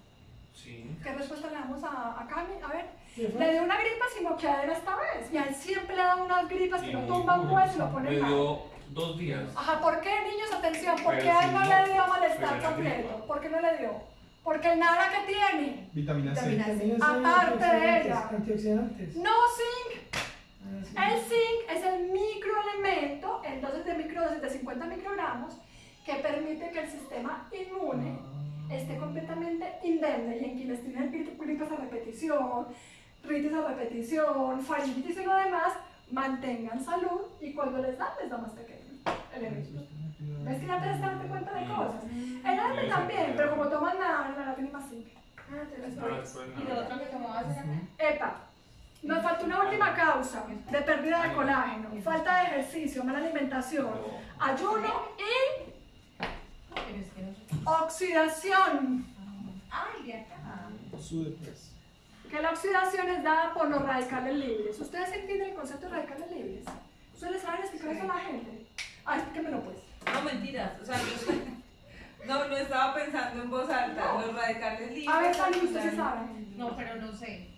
Sí. 0.55 0.97
¿Qué 1.03 1.13
respuesta 1.13 1.49
le 1.49 1.55
damos 1.55 1.83
a, 1.85 2.21
a 2.21 2.27
Cami? 2.27 2.55
A 2.63 2.69
ver, 2.69 2.87
¿Qué 3.15 3.29
le 3.39 3.53
dio 3.53 3.63
una 3.65 3.77
gripa 3.77 4.05
sin 4.15 4.25
moqueadera 4.25 4.73
esta 4.73 4.97
vez. 4.97 5.33
Y 5.33 5.37
a 5.37 5.45
él 5.47 5.55
siempre 5.55 5.97
le 5.97 6.03
da 6.03 6.17
unas 6.17 6.49
gripas 6.49 6.81
que 6.81 6.89
Y 6.89 6.93
lo 6.93 7.01
tumban 7.01 7.49
pues 7.49 7.75
y 7.75 7.79
lo 7.79 7.91
ponen 7.91 8.21
mal. 8.21 8.31
dio 8.31 8.63
dos 8.91 9.19
días. 9.19 9.43
Ajá, 9.57 9.81
¿por 9.81 10.01
qué, 10.01 10.11
niños? 10.31 10.53
Atención, 10.53 10.97
¿por 11.03 11.19
qué 11.19 11.31
a 11.31 11.45
él 11.47 11.53
no 11.53 11.61
no, 11.61 11.87
le 11.87 11.93
dio 11.93 12.07
malestar 12.07 12.63
completo? 12.63 13.27
¿Por 13.27 13.41
qué 13.41 13.49
no 13.51 13.61
le 13.61 13.79
dio? 13.79 13.93
Porque 14.43 14.73
el 14.73 14.79
nada 14.79 15.09
que 15.11 15.33
tiene. 15.33 15.91
Vitamina 15.93 16.35
C. 16.35 16.51
Vitamina 16.51 16.95
es 16.97 17.03
Aparte 17.03 17.65
de 17.65 18.01
ella. 18.01 18.29
Antioxidantes. 18.31 19.17
No 19.17 19.31
zinc. 19.57 20.17
Ah, 20.17 20.81
sí. 20.83 20.95
El 20.97 21.21
zinc 21.21 21.71
es 21.77 21.85
el 21.85 22.13
microelemento 22.13 23.43
en 23.45 23.61
dosis 23.61 23.85
de 23.85 23.95
microdosis 23.95 24.43
de 24.43 24.51
50 24.51 24.87
microgramos 24.87 25.55
que 26.05 26.15
permite 26.17 26.71
que 26.71 26.81
el 26.81 26.91
sistema 26.91 27.49
inmune 27.53 28.19
esté 28.71 28.97
completamente 28.97 29.73
indemne 29.83 30.39
y 30.39 30.45
en 30.45 30.57
quienes 30.57 30.83
tienen 30.83 31.13
gri- 31.13 31.37
gripas 31.39 31.71
a 31.73 31.77
repetición, 31.77 32.67
ritis 33.25 33.53
a 33.55 33.69
repetición, 33.69 34.61
faringitis 34.61 35.17
y 35.19 35.25
lo 35.25 35.35
demás, 35.35 35.73
mantengan 36.11 36.83
salud 36.85 37.23
y 37.41 37.53
cuando 37.53 37.79
les 37.79 37.97
da, 37.99 38.15
les 38.21 38.31
da 38.31 38.39
más 38.39 38.53
pequeño. 38.53 38.81
elemento. 39.35 39.81
¿Ves 40.45 40.61
que 40.61 40.67
ya 40.67 40.81
te 40.81 40.87
estás 40.93 41.01
dando 41.01 41.29
cuenta 41.29 41.53
de 41.55 41.67
cosas? 41.67 42.05
El 42.05 42.61
ADN 42.61 42.89
también, 42.89 43.33
pero 43.37 43.51
como 43.51 43.67
toman 43.69 43.99
nada, 43.99 44.29
la 44.47 44.55
tiene 44.55 44.71
más 44.71 44.89
zinc. 44.89 45.07
Ah, 45.51 45.63
te 45.71 45.79
lo 45.79 45.87
Ah, 46.07 46.19
después 46.21 46.49
Y 46.59 46.69
lo 46.69 46.81
otro 46.81 46.99
que 46.99 47.07
tomabas 47.07 47.45
era 47.51 48.11
Epa, 48.11 48.37
nos 49.03 49.23
falta 49.23 49.45
una 49.45 49.63
última 49.65 49.95
causa 49.95 50.45
de 50.71 50.81
pérdida 50.83 51.23
de 51.29 51.35
colágeno, 51.35 51.89
falta 52.03 52.39
de 52.39 52.45
ejercicio, 52.47 53.05
mala 53.05 53.19
alimentación, 53.19 53.89
ayuno 54.39 54.89
y 55.19 55.73
Pero 56.75 56.99
es 56.99 57.11
que 57.13 57.23
no 57.23 57.33
oxidación. 57.67 59.07
Ay, 59.71 60.07
de 60.07 60.15
acá. 60.15 60.69
Que 62.31 62.41
la 62.43 62.51
oxidación 62.51 63.09
es 63.09 63.23
dada 63.23 63.55
por 63.55 63.69
los 63.69 63.83
radicales 63.83 64.35
libres. 64.35 64.81
¿Ustedes 64.81 65.13
entienden 65.13 65.51
el 65.51 65.55
concepto 65.55 65.87
de 65.89 65.93
radicales 65.97 66.31
libres? 66.33 66.65
¿Ustedes 67.13 67.33
les 67.35 67.43
saben 67.43 67.61
explicar 67.61 67.93
eso 67.93 68.03
a 68.05 68.07
la 68.07 68.21
gente? 68.21 68.67
Ah, 69.05 69.17
explíquemelo 69.19 69.61
pues. 69.63 69.77
No, 70.13 70.23
mentiras. 70.23 70.73
O 70.81 70.85
sea, 70.85 70.97
yo 70.99 71.35
no, 72.27 72.49
no 72.49 72.57
estaba 72.57 72.95
pensando 72.95 73.43
en 73.43 73.51
voz 73.51 73.71
alta. 73.71 74.21
Los 74.21 74.35
radicales 74.35 74.91
libres. 74.91 75.09
A 75.09 75.21
ver, 75.21 75.35
Fanny, 75.35 75.57
¿usted 75.59 75.69
sí 75.83 75.89
ayudan- 75.89 75.97
sabe? 75.97 76.47
No, 76.57 76.77
pero 76.77 76.97
no 76.97 77.13
sé. 77.13 77.51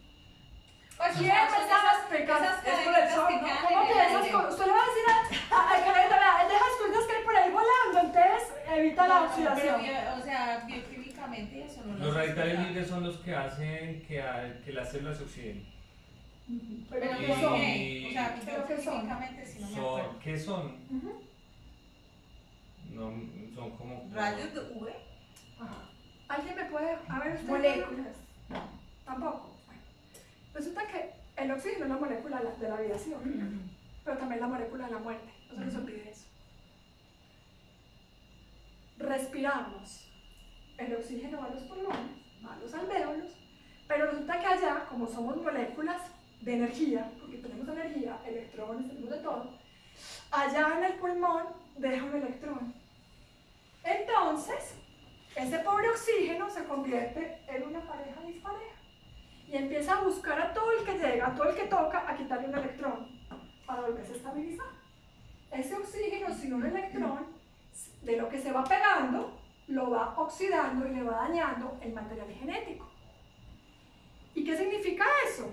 ¿Quién 0.97 1.29
me 1.29 1.63
estaba 1.63 1.91
explicando? 1.99 2.45
esas 2.49 2.67
Es 2.67 2.85
por 2.87 2.99
el 2.99 3.09
sol, 3.11 3.33
¿no? 3.43 3.69
¿Cómo 3.69 3.87
que 3.87 3.93
esas 3.93 4.27
cosas? 4.29 4.51
Usted 4.53 4.67
le 4.67 4.73
va 4.73 4.79
a 4.83 4.87
decir 4.87 5.05
a- 5.11 5.57
a- 5.57 5.81
da- 6.09 6.49
deja 6.49 6.65
cosas 6.79 7.07
que 7.07 7.17
hay 7.17 7.25
por 7.25 7.37
ahí 7.37 7.51
volando, 7.51 8.01
entonces 8.01 8.55
evita 8.75 9.09
la 9.09 9.23
oxidación. 9.23 9.81
o 10.19 10.23
sea, 10.23 10.65
bioquímicamente 10.67 11.65
eso 11.65 11.83
no 11.85 11.95
lo 11.95 12.05
Los 12.07 12.15
radicales 12.15 12.59
libres 12.61 12.89
son 12.89 13.05
los 13.05 13.17
que 13.19 13.35
hacen 13.35 14.03
que, 14.07 14.23
a- 14.23 14.61
que 14.65 14.73
las 14.73 14.91
células 14.91 15.19
se 15.19 15.25
oxiden. 15.25 15.67
Pero 16.91 17.19
¿qué 17.19 17.27
son? 17.35 17.53
O 17.55 18.13
sea, 18.13 18.37
¿Pero 18.45 18.67
qué 18.67 18.77
son? 18.77 18.85
bioquímicamente 18.95 19.47
sí 19.47 19.59
no 19.61 19.69
me 19.69 19.79
acuerdo. 19.81 20.19
¿Qué 20.21 20.39
son? 20.39 20.77
No, 22.95 23.13
son 23.55 23.71
como... 23.77 24.09
Rayos 24.15 24.55
de 24.55 24.61
UV. 24.61 24.89
Ajá. 25.61 25.91
¿Alguien 26.29 26.57
me 26.57 26.65
puede.? 26.67 26.97
A 27.09 27.19
ver, 27.19 27.35
usted. 27.35 27.49
Moléculas. 27.49 28.17
Tampoco. 29.05 29.56
Resulta 30.57 30.87
que 30.87 31.11
el 31.37 31.51
oxígeno 31.53 31.85
es 31.85 31.91
la 31.91 31.97
molécula 31.99 32.39
de 32.39 32.45
la- 32.45 32.51
de 32.57 32.69
la 32.69 32.77
vida, 32.81 32.99
¿sí 32.99 33.13
o 33.13 33.19
no? 33.21 33.61
Pero 34.05 34.17
también 34.17 34.41
la 34.41 34.47
molécula 34.49 34.87
de 34.87 34.93
la 34.93 34.99
muerte. 34.99 35.31
No 35.51 35.59
se 35.59 35.65
les 35.67 35.75
olvide 35.77 36.11
eso. 36.11 36.25
Respiramos. 38.99 40.09
El 40.79 40.95
oxígeno 40.95 41.39
va 41.41 41.47
a 41.47 41.51
los 41.51 41.63
pulmones, 41.65 42.17
va 42.45 42.55
a 42.55 42.59
los 42.59 42.73
alvéolos, 42.75 43.33
pero 43.89 44.07
resulta 44.11 44.39
que 44.41 44.47
allá, 44.47 44.87
como 44.89 45.07
somos 45.07 45.37
moléculas 45.43 46.03
de 46.41 46.55
energía, 46.55 47.11
porque 47.21 47.39
tenemos 47.39 47.69
energía, 47.69 48.19
electrones, 48.27 48.89
tenemos 48.89 49.11
de 49.11 49.19
todo, 49.19 49.59
allá 50.31 50.75
en 50.79 50.85
el 50.85 50.93
pulmón 50.99 51.45
deja 51.77 52.05
un 52.05 52.15
electrón. 52.17 52.75
Entonces, 53.85 54.75
ese 55.35 55.59
pobre 55.61 55.89
oxígeno 55.91 56.51
se 56.51 56.65
convierte 56.65 57.39
en 57.49 57.63
una 57.63 57.81
pareja 57.81 58.21
dispareja 58.27 58.76
y 59.49 59.57
empieza 59.57 59.99
a 59.99 60.03
buscar 60.03 60.41
a 60.41 60.53
todo 60.53 60.71
el 60.73 60.85
que 60.85 60.99
llega, 60.99 61.29
a 61.29 61.35
todo 61.35 61.51
el 61.51 61.57
que 61.57 61.67
toca, 61.67 62.09
a 62.09 62.17
quitarle 62.17 62.49
un 62.49 62.59
electrón 62.59 63.09
para 63.67 63.83
volverse 63.83 64.15
a 64.15 64.17
estabilizar. 64.17 64.67
Ese 65.51 65.75
oxígeno 65.75 66.35
sin 66.35 66.55
un 66.55 66.67
electrón, 66.67 67.37
de 68.03 68.17
lo 68.17 68.29
que 68.29 68.41
se 68.41 68.53
va 68.53 68.65
pegando, 68.65 69.39
lo 69.69 69.91
va 69.91 70.15
oxidando 70.17 70.87
y 70.87 70.95
le 70.95 71.03
va 71.03 71.29
dañando 71.29 71.79
el 71.81 71.93
material 71.93 72.33
genético. 72.33 72.89
¿Y 74.35 74.45
qué 74.45 74.57
significa 74.57 75.05
eso? 75.27 75.53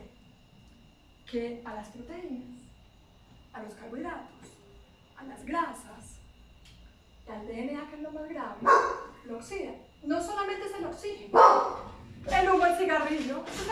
Que 1.30 1.62
a 1.66 1.74
las 1.74 1.90
proteínas, 1.90 2.62
a 3.54 3.64
los 3.64 3.74
carbohidratos, 3.74 4.58
a 5.18 5.24
las 5.24 5.46
grasas 5.46 6.20
y 7.28 7.32
al 7.32 7.48
DNA, 7.48 7.90
que 7.90 7.96
es 7.96 8.02
lo 8.02 8.12
más 8.12 8.30
grave, 8.30 8.58
lo 9.26 9.38
oxida. 9.38 9.72
No 10.04 10.22
solamente 10.22 10.66
es 10.66 10.76
el 10.76 10.86
oxígeno, 10.86 11.40
el 12.32 12.50
humo 12.50 12.66
del 12.66 12.78
cigarrillo, 12.78 13.44
eso 13.48 13.64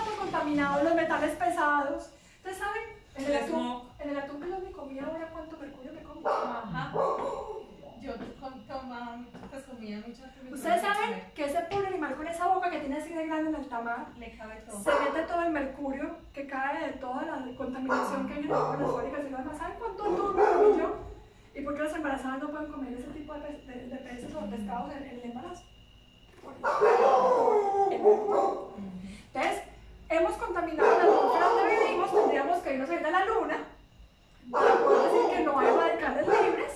está 0.52 0.70
muy 0.70 0.78
contaminado, 0.78 0.84
los 0.84 0.96
metales 0.96 1.36
pesados. 1.36 2.14
Ustedes 2.38 2.58
saben, 2.58 2.84
en 3.16 3.26
el 3.26 3.36
atún, 3.44 3.82
en 4.00 4.10
el 4.10 4.18
atún 4.20 4.42
que 4.42 4.50
yo 4.50 4.60
me 4.60 4.72
comí 4.72 5.00
ahora, 5.00 5.30
¿cuánto 5.32 5.58
mercurio 5.58 5.94
me 5.94 6.04
comí? 6.04 6.22
Ajá. 6.26 6.92
Yo 8.02 8.14
tomaba, 8.68 9.20
pues 9.52 9.64
comía 9.66 9.98
mucho. 10.06 10.24
Ustedes 10.52 10.82
saben 10.82 11.22
que 11.36 11.46
ese 11.46 11.60
pobre 11.70 11.88
animal 11.88 12.16
con 12.16 12.28
esa 12.28 12.48
boca 12.48 12.72
que 12.72 12.80
tiene 12.80 12.98
así 12.98 13.14
de 13.14 13.28
grande 13.28 13.50
en 13.52 13.56
el 13.58 13.70
tamar, 13.70 14.08
Le 14.18 14.36
cabe 14.38 14.56
todo. 14.68 14.80
se 14.82 14.90
mete 15.04 15.22
todo 15.28 15.42
el 15.44 15.52
mercurio 15.52 16.18
que 16.34 16.48
cae 16.48 16.88
de 16.88 16.94
toda 16.94 17.22
la 17.24 17.46
contaminación 17.56 18.28
que 18.28 18.34
hay 18.34 18.40
en 18.40 18.50
las 18.50 18.60
fábricas 18.60 19.20
y 19.28 19.30
lo 19.30 19.38
demás. 19.38 19.58
¿Saben 19.58 19.78
cuánto 19.78 20.04
atún 20.04 20.36
me 20.36 20.44
comí 20.44 20.78
yo? 20.80 20.96
¿Y 21.54 21.62
por 21.62 21.76
qué 21.76 21.84
las 21.84 21.94
embarazadas 21.96 22.40
no 22.42 22.50
pueden 22.50 22.72
comer 22.72 22.94
ese 22.94 23.08
tipo 23.10 23.34
de, 23.36 23.40
pe- 23.42 23.62
de- 23.68 23.88
de 23.88 23.96
peces 23.98 24.34
o 24.34 24.50
pescados 24.50 24.92
en, 24.94 25.04
en 25.04 25.10
el 25.20 25.26
embarazo? 25.26 25.64
Por. 26.42 26.54
Entonces, 29.34 29.62
hemos 30.12 30.34
contaminado 30.34 30.98
la 30.98 31.04
atmósfera 31.04 31.48
donde 31.48 31.80
vivimos, 31.80 32.12
tendríamos 32.12 32.60
que 32.60 32.74
irnos 32.74 32.90
a 32.90 32.96
ir 32.96 33.06
a 33.06 33.12
la 33.12 33.26
luna 33.26 33.58
para 34.52 34.76
poder 34.76 35.12
decir 35.12 35.38
que 35.38 35.44
no 35.44 35.60
hay 35.60 35.68
radicales 35.68 36.28
libres. 36.28 36.74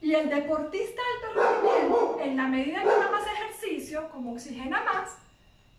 Y 0.00 0.14
el 0.14 0.28
deportista 0.28 1.02
de 1.02 1.26
alto 1.28 1.40
rendimiento, 1.40 2.18
en 2.20 2.36
la 2.36 2.46
medida 2.46 2.82
que 2.82 2.88
haga 2.88 3.10
más 3.10 3.26
ejercicio, 3.26 4.08
como 4.10 4.32
oxigena 4.32 4.82
más, 4.82 5.18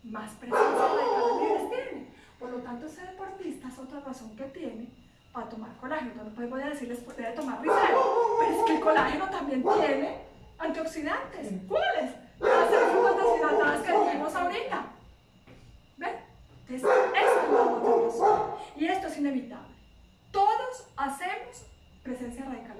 más 0.03 0.31
presencia 0.33 0.69
de 0.69 0.77
radicales 0.77 1.41
libres 1.41 1.69
tiene. 1.69 2.07
Por 2.39 2.49
lo 2.51 2.57
tanto, 2.57 2.85
ese 2.85 3.01
deportista 3.01 3.67
es 3.67 3.79
otra 3.79 3.99
razón 4.01 4.35
que 4.35 4.43
tiene 4.45 4.89
para 5.31 5.49
tomar 5.49 5.75
colágeno. 5.77 6.11
Entonces, 6.11 6.49
voy 6.49 6.61
a 6.61 6.69
decirles, 6.69 6.99
pues 7.03 7.17
debe 7.17 7.31
tomar 7.31 7.61
risero. 7.61 8.37
Pero 8.39 8.51
es 8.51 8.65
que 8.65 8.75
el 8.75 8.79
colágeno 8.79 9.29
también 9.29 9.63
tiene 9.63 10.21
antioxidantes. 10.59 11.47
¿Cuáles? 11.67 12.11
Las 12.39 12.91
frutas 12.91 13.15
deshidratadas 13.17 13.81
que 13.81 13.91
dijimos 13.91 14.35
ahorita. 14.35 14.85
¿Ven? 15.97 16.26
Entonces, 16.69 16.99
es 17.15 17.51
la 17.51 17.63
razón. 18.05 18.41
Y 18.75 18.87
esto 18.87 19.07
es 19.07 19.17
inevitable. 19.17 19.73
Todos 20.31 20.87
hacemos 20.97 21.65
presencia 22.03 22.45
radical. 22.45 22.75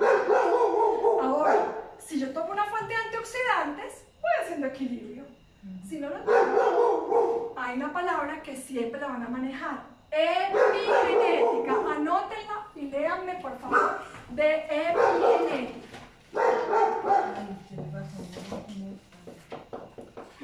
Ahora, 1.22 1.56
si 2.00 2.20
yo 2.20 2.32
tomo 2.34 2.52
una 2.52 2.66
fuente 2.66 2.94
de 2.94 3.00
antioxidantes, 3.00 4.04
voy 4.22 4.32
haciendo 4.44 4.68
equilibrio. 4.68 5.24
Si 5.88 6.00
no 6.00 6.10
lo 6.10 6.18
tomo, 6.18 7.54
hay 7.58 7.78
una 7.78 7.92
palabra 7.92 8.42
que 8.44 8.56
siempre 8.56 9.00
la 9.02 9.08
van 9.08 9.24
a 9.24 9.30
manejar. 9.30 9.84
Epigenética. 10.12 11.74
Anótenla 11.96 12.68
y 12.76 12.82
léanme, 12.90 13.36
por 13.42 13.58
favor, 13.60 14.00
de 14.30 14.56
epigenética. 14.56 15.98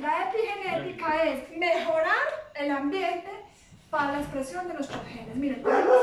La 0.03 0.29
epigenética 0.29 1.23
es 1.23 1.57
mejorar 1.57 2.27
el 2.55 2.71
ambiente 2.71 3.29
para 3.89 4.11
la 4.11 4.19
expresión 4.19 4.67
de 4.67 4.73
nuestros 4.73 5.01
genes. 5.05 5.33
Miren, 5.33 5.63
tenemos 5.63 5.97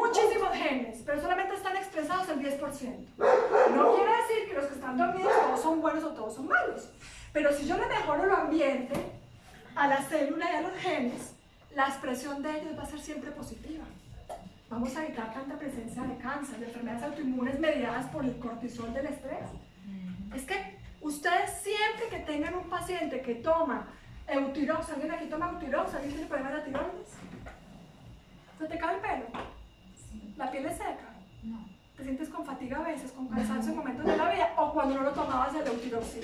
muchísimos 0.00 0.50
genes, 0.54 1.02
pero 1.04 1.20
solamente 1.20 1.54
están 1.54 1.76
expresados 1.76 2.26
el 2.30 2.40
10%. 2.40 3.06
No 3.76 3.94
quiere 3.96 4.16
decir 4.16 4.48
que 4.48 4.54
los 4.54 4.64
que 4.64 4.74
están 4.76 4.96
dormidos 4.96 5.30
todos 5.42 5.60
son 5.60 5.82
buenos 5.82 6.04
o 6.04 6.08
todos 6.14 6.36
son 6.36 6.48
malos. 6.48 6.88
Pero 7.34 7.52
si 7.52 7.68
yo 7.68 7.76
le 7.76 7.86
mejoro 7.86 8.24
el 8.24 8.30
ambiente 8.30 8.94
a 9.74 9.86
la 9.88 10.00
célula 10.04 10.50
y 10.50 10.54
a 10.54 10.60
los 10.62 10.72
genes, 10.78 11.34
la 11.74 11.88
expresión 11.88 12.42
de 12.42 12.50
ellos 12.58 12.78
va 12.78 12.84
a 12.84 12.86
ser 12.86 13.00
siempre 13.00 13.30
positiva. 13.32 13.84
Vamos 14.70 14.96
a 14.96 15.04
evitar 15.04 15.34
tanta 15.34 15.58
presencia 15.58 16.02
de 16.02 16.16
cáncer, 16.16 16.60
de 16.60 16.66
enfermedades 16.66 17.02
autoinmunes 17.02 17.60
mediadas 17.60 18.06
por 18.06 18.24
el 18.24 18.38
cortisol 18.38 18.94
del 18.94 19.08
estrés. 19.08 19.50
Es 20.34 20.46
que 20.46 20.77
ustedes 21.00 21.50
siempre 21.62 22.08
que 22.10 22.18
tengan 22.24 22.54
un 22.54 22.68
paciente 22.68 23.20
que 23.22 23.36
toma 23.36 23.86
Eutirox, 24.26 24.90
alguien 24.90 25.12
aquí 25.12 25.26
toma 25.26 25.50
Eutirox, 25.52 25.94
alguien 25.94 26.12
tiene 26.12 26.26
problemas 26.26 26.54
de 26.54 26.60
tiroides, 26.62 27.08
¿se 28.58 28.66
te 28.66 28.78
cae 28.78 28.94
el 28.96 29.00
pelo? 29.00 29.24
¿La 30.36 30.50
piel 30.50 30.66
es 30.66 30.76
seca? 30.76 31.14
No. 31.42 31.66
¿Te 31.96 32.04
sientes 32.04 32.28
con 32.28 32.44
fatiga 32.44 32.78
a 32.78 32.82
veces, 32.82 33.10
con 33.12 33.28
cansancio 33.28 33.72
en 33.72 33.78
momentos 33.78 34.04
de 34.06 34.16
la 34.16 34.30
vida 34.32 34.54
o 34.56 34.72
cuando 34.72 34.94
no 34.96 35.02
lo 35.02 35.12
tomabas 35.12 35.54
el 35.54 35.66
Eutirox? 35.66 36.06
Sí. 36.06 36.20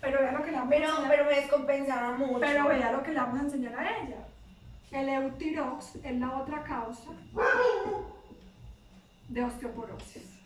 Pero 0.00 0.20
vea 0.20 0.32
lo 0.32 0.42
que 0.42 0.50
le 0.50 0.56
vamos 0.58 0.72
a 0.72 0.76
Pero, 0.76 0.88
enseñar. 0.90 1.10
pero 1.10 1.24
me 1.24 1.36
descompensaba 1.36 2.16
mucho. 2.16 2.40
Pero 2.40 2.68
vea 2.68 2.92
lo 2.92 3.02
que 3.02 3.10
le 3.12 3.16
vamos 3.20 3.40
a 3.40 3.42
enseñar 3.44 3.74
a 3.78 3.98
ella. 3.98 4.16
El 4.90 5.08
Eutirox 5.08 5.96
es 5.96 6.18
la 6.18 6.36
otra 6.38 6.62
causa 6.64 7.10
de 9.28 9.42
osteoporosis. 9.44 10.38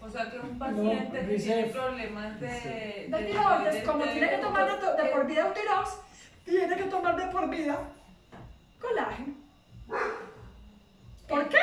O 0.00 0.08
sea 0.10 0.30
que 0.30 0.38
un 0.38 0.58
paciente 0.58 1.20
que 1.20 1.26
dice- 1.26 1.46
tiene 1.54 1.64
problemas 1.68 2.40
de, 2.40 3.06
De 3.08 3.24
tiroides, 3.24 3.84
como 3.84 4.04
tiene 4.04 4.30
que 4.30 4.38
tomar 4.38 4.66
de, 4.96 5.02
de 5.02 5.08
por 5.10 5.26
vida 5.26 5.46
Eutirox, 5.48 5.96
tiene 6.44 6.76
que 6.76 6.84
tomar 6.84 7.16
de 7.16 7.26
por 7.26 7.48
vida 7.50 7.78
colágeno. 8.80 9.34
¿Por 11.28 11.48
qué? 11.48 11.58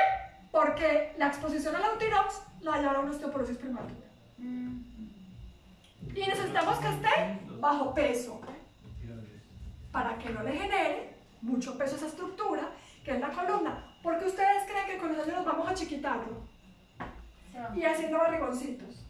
Porque 0.51 1.13
la 1.17 1.27
exposición 1.27 1.75
al 1.75 1.83
Eutirox 1.83 2.41
la 2.61 2.77
lleva 2.77 2.93
a 2.93 2.99
una 2.99 3.11
osteoporosis 3.11 3.57
prematura. 3.57 4.07
Y 6.15 6.19
necesitamos 6.27 6.77
que 6.79 6.87
esté 6.87 7.39
bajo 7.59 7.93
peso 7.93 8.41
para 9.91 10.17
que 10.17 10.29
no 10.29 10.43
le 10.43 10.51
genere 10.53 11.13
mucho 11.41 11.77
peso 11.77 11.95
a 11.95 11.97
esa 11.97 12.07
estructura 12.07 12.69
que 13.03 13.11
es 13.11 13.19
la 13.19 13.29
columna. 13.29 13.85
Porque 14.01 14.25
ustedes 14.25 14.63
creen 14.65 14.85
que 14.87 14.97
con 14.97 15.09
los 15.09 15.17
años 15.25 15.37
nos 15.37 15.45
vamos 15.45 15.69
a 15.69 15.73
chiquitarlo 15.73 16.37
y 17.75 17.83
haciendo 17.83 18.17
barrigoncitos. 18.17 19.05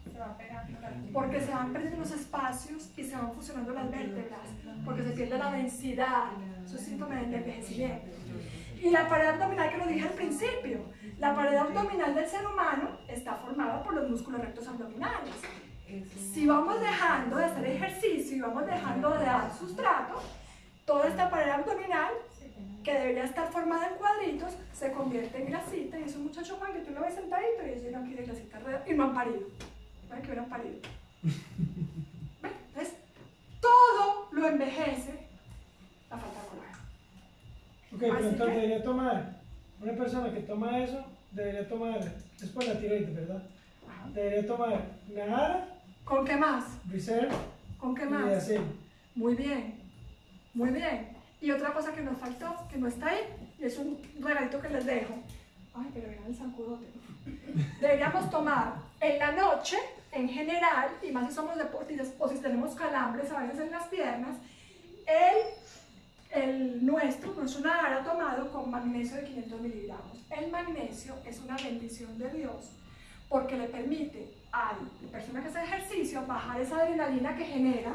Porque 1.12 1.40
se 1.40 1.50
van 1.50 1.72
perdiendo 1.72 2.00
los 2.00 2.10
espacios 2.10 2.90
y 2.96 3.04
se 3.04 3.16
van 3.16 3.32
fusionando 3.32 3.72
las 3.72 3.90
vértebras, 3.90 4.48
porque 4.84 5.02
se 5.02 5.10
pierde 5.10 5.38
la 5.38 5.52
densidad. 5.52 6.24
Eso 6.64 6.76
es 6.76 6.82
síntoma 6.82 7.16
del 7.16 7.34
envejecimiento. 7.34 8.10
Y 8.82 8.90
la 8.90 9.08
pared 9.08 9.28
abdominal 9.28 9.70
que 9.70 9.78
lo 9.78 9.86
dije 9.86 10.08
al 10.08 10.14
principio, 10.14 10.84
la 11.18 11.34
pared 11.34 11.56
abdominal 11.56 12.14
del 12.14 12.26
ser 12.26 12.46
humano 12.46 12.98
está 13.08 13.34
formada 13.36 13.82
por 13.82 13.94
los 13.94 14.08
músculos 14.08 14.40
rectos 14.40 14.66
abdominales. 14.68 15.34
Si 16.32 16.46
vamos 16.46 16.80
dejando 16.80 17.36
de 17.36 17.44
hacer 17.44 17.66
ejercicio 17.66 18.36
y 18.36 18.40
vamos 18.40 18.66
dejando 18.66 19.10
de 19.10 19.24
dar 19.24 19.52
sustrato, 19.52 20.22
toda 20.84 21.08
esta 21.08 21.28
pared 21.28 21.50
abdominal, 21.50 22.12
que 22.84 22.92
debería 22.94 23.24
estar 23.24 23.50
formada 23.52 23.88
en 23.88 23.94
cuadritos, 23.96 24.52
se 24.72 24.92
convierte 24.92 25.38
en 25.42 25.50
grasita. 25.50 25.98
Y 25.98 26.04
es 26.04 26.16
un 26.16 26.24
muchacho 26.24 26.56
Juan 26.56 26.72
que 26.72 26.80
tú 26.80 26.92
lo 26.92 27.00
ves 27.02 27.14
sentadito 27.14 27.66
y 27.66 27.70
es 27.70 27.82
lleno 27.82 27.98
aquí 27.98 28.14
de 28.14 28.22
grasita 28.24 28.56
alrededor. 28.58 28.82
Y 28.90 28.94
no 28.94 29.04
han 29.04 29.14
parido. 29.14 29.40
¿Ven 30.10 30.20
que 30.22 30.26
hubieran 30.28 30.48
parido? 30.48 30.76
¿Ven? 32.42 32.52
Entonces, 32.68 32.94
todo 33.60 34.28
lo 34.32 34.48
envejece 34.48 35.26
la 36.10 36.16
falta 36.18 36.40
de 36.42 36.48
colágeno. 36.48 36.78
Ok, 37.92 37.98
pero 38.00 38.14
Así 38.14 38.26
entonces 38.28 38.54
que- 38.54 38.60
debería 38.60 38.82
tomar, 38.82 39.40
una 39.82 39.92
persona 39.92 40.32
que 40.32 40.40
toma 40.40 40.78
eso, 40.78 41.04
debería 41.32 41.68
tomar, 41.68 41.98
es 42.00 42.48
por 42.50 42.64
la 42.64 42.78
tiroides, 42.80 43.14
¿verdad? 43.14 43.42
Ajá. 43.88 44.08
Debería 44.14 44.46
tomar 44.46 44.82
Nahara, 45.08 45.66
¿Con 46.04 46.24
qué 46.24 46.36
más? 46.36 46.64
Reserve 46.90 47.28
¿Con 47.78 47.94
qué 47.94 48.04
y 48.04 48.08
más? 48.08 48.26
Diacel. 48.26 48.62
Muy 49.14 49.34
bien, 49.36 49.74
muy 50.54 50.70
bien. 50.70 51.19
Y 51.40 51.50
otra 51.50 51.72
cosa 51.72 51.92
que 51.92 52.02
nos 52.02 52.18
faltó, 52.18 52.54
que 52.70 52.78
no 52.78 52.88
está 52.88 53.08
ahí, 53.08 53.20
y 53.58 53.64
es 53.64 53.78
un 53.78 53.98
regalito 54.20 54.60
que 54.60 54.68
les 54.68 54.84
dejo. 54.84 55.14
Ay, 55.74 55.90
pero 55.94 56.08
vean 56.08 56.24
el 56.26 56.34
zancudote. 56.34 56.86
Deberíamos 57.80 58.30
tomar 58.30 58.74
en 59.00 59.18
la 59.18 59.32
noche, 59.32 59.78
en 60.12 60.28
general, 60.28 60.90
y 61.02 61.10
más 61.10 61.28
si 61.28 61.34
somos 61.34 61.56
deportistas 61.56 62.12
o 62.18 62.28
si 62.28 62.38
tenemos 62.38 62.74
calambres 62.74 63.30
a 63.30 63.42
veces 63.42 63.60
en 63.60 63.70
las 63.70 63.86
piernas, 63.86 64.36
el, 65.06 66.42
el 66.42 66.84
nuestro, 66.86 67.32
nuestro 67.32 67.62
nadar 67.62 68.04
tomado 68.04 68.52
con 68.52 68.70
magnesio 68.70 69.16
de 69.16 69.24
500 69.24 69.60
miligramos. 69.60 70.18
El 70.30 70.50
magnesio 70.50 71.14
es 71.24 71.40
una 71.40 71.56
bendición 71.56 72.18
de 72.18 72.30
Dios 72.30 72.72
porque 73.28 73.56
le 73.56 73.68
permite 73.68 74.28
a 74.52 74.72
la 75.02 75.10
persona 75.10 75.40
que 75.40 75.48
hace 75.48 75.62
ejercicio 75.62 76.26
bajar 76.26 76.60
esa 76.60 76.76
adrenalina 76.76 77.36
que 77.36 77.44
genera 77.44 77.94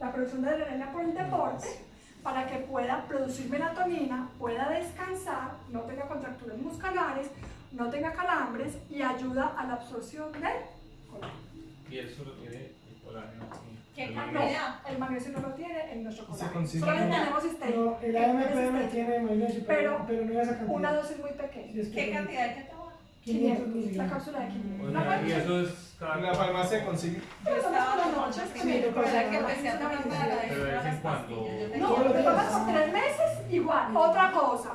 la 0.00 0.12
producción 0.12 0.42
de 0.42 0.48
adrenalina 0.48 0.92
por 0.92 1.02
el 1.02 1.14
deporte 1.14 1.68
para 2.24 2.46
que 2.46 2.56
pueda 2.60 3.04
producir 3.06 3.50
melatonina, 3.50 4.28
pueda 4.38 4.70
descansar, 4.70 5.52
no 5.70 5.80
tenga 5.82 6.08
contracturas 6.08 6.56
musculares, 6.58 7.28
no 7.72 7.90
tenga 7.90 8.12
calambres 8.12 8.78
y 8.90 9.02
ayuda 9.02 9.54
a 9.58 9.66
la 9.66 9.74
absorción 9.74 10.32
de 10.32 10.38
colágeno. 11.10 11.38
Y 11.90 11.98
eso 11.98 12.24
lo 12.24 12.32
tiene 12.32 12.56
el 12.88 13.02
colágeno. 13.04 13.44
¿Qué 13.94 14.04
El 14.06 14.14
cantidad? 14.14 14.40
magnesio. 14.40 14.60
No, 14.82 14.88
el 14.88 14.98
magnesio 14.98 15.32
no 15.32 15.40
lo 15.40 15.54
tiene 15.54 15.92
en 15.92 16.02
nuestro 16.02 16.26
colágeno. 16.26 16.52
como- 16.52 16.66
tenemos 16.96 17.42
cisteína. 17.42 17.76
No, 17.76 17.98
el 18.00 18.16
AMPM 18.16 18.40
es 18.40 18.48
cisteína. 18.48 18.88
tiene 18.88 19.20
magnesio, 19.20 19.64
pero, 19.66 19.90
Pero 19.90 20.04
pero, 20.06 20.24
no 20.24 20.40
esa 20.40 20.50
cantidad. 20.56 20.74
Una 20.76 20.92
dosis 20.94 21.18
muy 21.18 21.30
Sí, 21.30 21.36
pequeña. 21.36 21.80
es 21.82 21.88
que 21.88 21.94
¿Qué 21.94 22.10
cantidad 22.12 22.42
hay 22.48 22.54
que 22.54 22.70
tomar? 22.70 22.83
500 23.24 23.72
500, 23.72 23.96
la 23.96 24.06
cápsula 24.06 24.40
de 24.40 24.48
500. 24.48 24.78
Bueno, 24.80 25.04
La 25.04 25.22
y 25.22 25.32
eso 25.32 25.60
es 25.60 25.96
cada 25.98 26.16
En 26.16 26.22
la 26.24 26.34
farmacia 26.34 26.84
consigue. 26.84 27.22
Pero 27.42 27.56
estamos 27.56 27.88
por 27.88 27.96
las 27.96 28.16
noches, 28.16 28.42
por 28.92 29.04
la 29.04 29.12
la 29.12 29.30
que 29.30 29.36
empecé 29.38 29.68
a 29.70 29.78
Pero 29.78 30.64
de 30.64 30.72
vez 30.72 30.84
en 30.84 30.84
las 30.84 31.00
cuando. 31.00 31.46
Yo 31.46 31.76
No, 31.78 32.12
días. 32.12 32.34
por 32.52 32.72
tres 32.74 32.92
meses, 32.92 33.50
igual. 33.50 33.96
Otra 33.96 34.32
cosa, 34.32 34.72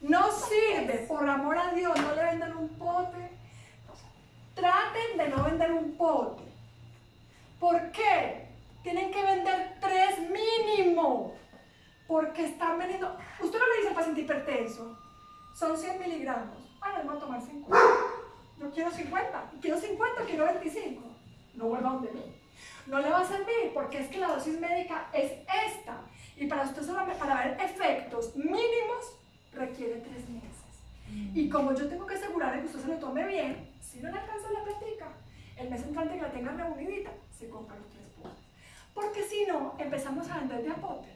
no 0.00 0.30
sirve, 0.30 1.06
por 1.08 1.28
amor 1.28 1.58
a 1.58 1.72
Dios, 1.72 2.00
no 2.00 2.14
le 2.14 2.22
vendan 2.22 2.56
un 2.56 2.68
pote. 2.68 3.30
Traten 4.54 5.18
de 5.18 5.28
no 5.28 5.44
vender 5.44 5.72
un 5.72 5.96
pote. 5.96 6.44
¿Por 7.58 7.90
qué? 7.90 8.46
Tienen 8.84 9.10
que 9.10 9.22
vender 9.24 9.76
tres 9.80 10.18
mínimo. 10.20 11.34
Porque 12.06 12.46
están 12.46 12.78
vendiendo. 12.78 13.16
Usted 13.40 13.58
no 13.58 13.66
le 13.66 13.76
dice 13.76 13.88
al 13.88 13.94
paciente 13.94 14.20
hipertenso, 14.22 14.98
son 15.52 15.76
100 15.76 15.98
miligramos. 15.98 16.67
Ah, 16.80 17.02
no, 17.04 17.18
tomar 17.18 17.40
50. 17.40 17.76
Yo 18.60 18.70
quiero 18.70 18.90
50. 18.90 19.50
Quiero 19.60 19.78
50, 19.78 20.22
quiero 20.24 20.44
25. 20.46 21.02
No 21.54 21.64
vuelva 21.66 21.90
donde 21.90 22.12
mí. 22.12 22.22
No 22.86 22.98
le 23.00 23.10
va 23.10 23.20
a 23.20 23.26
servir 23.26 23.72
porque 23.74 23.98
es 23.98 24.08
que 24.08 24.18
la 24.18 24.28
dosis 24.28 24.58
médica 24.58 25.08
es 25.12 25.32
esta. 25.66 26.00
Y 26.36 26.46
para 26.46 26.62
usted 26.62 26.86
para 27.18 27.44
ver 27.44 27.60
efectos 27.60 28.34
mínimos 28.36 29.16
requiere 29.52 30.00
tres 30.00 30.28
meses. 30.28 30.48
Y 31.34 31.48
como 31.48 31.74
yo 31.74 31.88
tengo 31.88 32.06
que 32.06 32.14
asegurar 32.14 32.60
que 32.60 32.66
usted 32.66 32.80
se 32.80 32.88
lo 32.88 32.94
tome 32.96 33.26
bien, 33.26 33.70
si 33.80 34.00
no 34.00 34.10
le 34.10 34.18
alcanza 34.18 34.50
la 34.50 34.62
plática, 34.62 35.08
el 35.56 35.70
mes 35.70 35.82
entrante 35.82 36.14
que 36.14 36.22
la 36.22 36.32
tenga 36.32 36.52
reunidita, 36.52 37.10
se 37.36 37.48
compra 37.48 37.76
los 37.76 37.88
tres 37.90 38.04
potes. 38.16 38.44
Porque 38.94 39.22
si 39.24 39.46
no, 39.46 39.74
empezamos 39.78 40.28
a 40.30 40.38
vender 40.38 40.62
de 40.62 40.70
a 40.70 40.74
pote. 40.76 41.08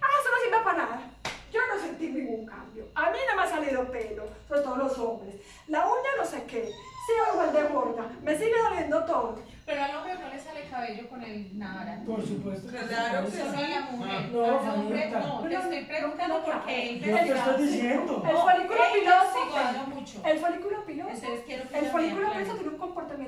Ah, 0.00 0.06
eso 0.20 0.30
no 0.30 0.44
sirve 0.44 0.64
para 0.64 0.78
nada. 0.78 1.10
Yo 1.52 1.60
no 1.72 1.80
sentí 1.80 2.08
ningún 2.08 2.46
cambio. 2.46 2.86
A 2.94 3.10
mí 3.10 3.18
no 3.30 3.36
me 3.36 3.42
ha 3.42 3.46
salido 3.46 3.90
pelo, 3.90 4.24
sobre 4.48 4.60
todo 4.62 4.76
los 4.76 4.98
hombres. 4.98 5.36
La 5.68 5.86
uña 5.86 6.10
no 6.18 6.24
sé 6.24 6.42
qué. 6.44 6.64
Sigo 7.06 7.32
igual 7.34 7.52
de 7.52 7.62
gorda. 7.72 8.06
Me 8.22 8.36
sigue 8.36 8.54
doliendo 8.68 9.04
todo. 9.04 9.38
Pero 9.64 9.82
al 9.82 9.96
hombre 9.96 10.14
no 10.14 10.28
le 10.28 10.40
sale 10.40 10.68
cabello 10.68 11.08
con 11.08 11.22
el 11.22 11.58
nara. 11.58 12.00
Por 12.06 12.24
supuesto. 12.24 12.68
Claro 12.68 13.26
que 13.26 13.30
Solo 13.36 13.58
a 13.58 13.68
la 13.68 13.80
mujer. 13.90 14.30
No, 14.30 14.44
Al 14.44 14.78
hombre 14.80 14.98
Juanita. 15.10 15.20
no. 15.20 15.42
Te 15.42 15.54
estoy 15.54 15.84
preguntando 15.84 16.44
porque 16.44 16.90
he 16.90 16.98
Yo 17.00 17.16
te 17.16 17.32
estoy 17.32 17.62
diciendo. 17.66 18.22
El 18.28 18.36
folículo 18.36 18.80
piloso. 18.94 20.24
El 20.24 20.38
folículo 20.38 20.84
piloso. 20.84 21.10
Entonces 21.10 21.40
quiero 21.46 21.68
que 21.68 21.78
El 21.78 21.86
folículo 21.86 22.32
piloso 22.32 22.52
tiene 22.54 22.68
un 22.68 22.78
comportamiento 22.78 23.25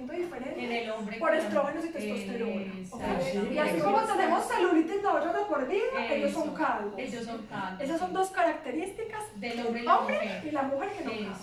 hombre. 1.08 1.18
por 1.18 1.34
estrógenos 1.34 1.84
y 1.84 1.88
testosterona. 1.88 2.72
¿ok? 2.90 3.02
Exacto. 3.02 3.52
Y 3.52 3.58
así 3.58 3.80
como 3.80 4.00
tenemos 4.02 4.44
celulitis 4.48 5.02
nosotros 5.02 5.34
de 5.34 5.40
por 5.42 5.68
vida, 5.68 6.06
ellos 6.10 6.32
son 6.32 6.54
calvos. 6.54 6.94
Ellos 6.96 7.24
son 7.24 7.46
calvos. 7.46 7.80
Esas 7.80 7.98
son 8.00 8.12
dos 8.12 8.30
características 8.30 9.22
Del 9.40 9.66
hombre 9.66 9.80
y 9.80 9.84
la 9.84 9.98
hombre 9.98 10.14
mujer. 10.16 10.44
y 10.46 10.50
la 10.50 10.62
mujer 10.62 10.88
que 10.92 11.04
no 11.04 11.10
calva. 11.10 11.36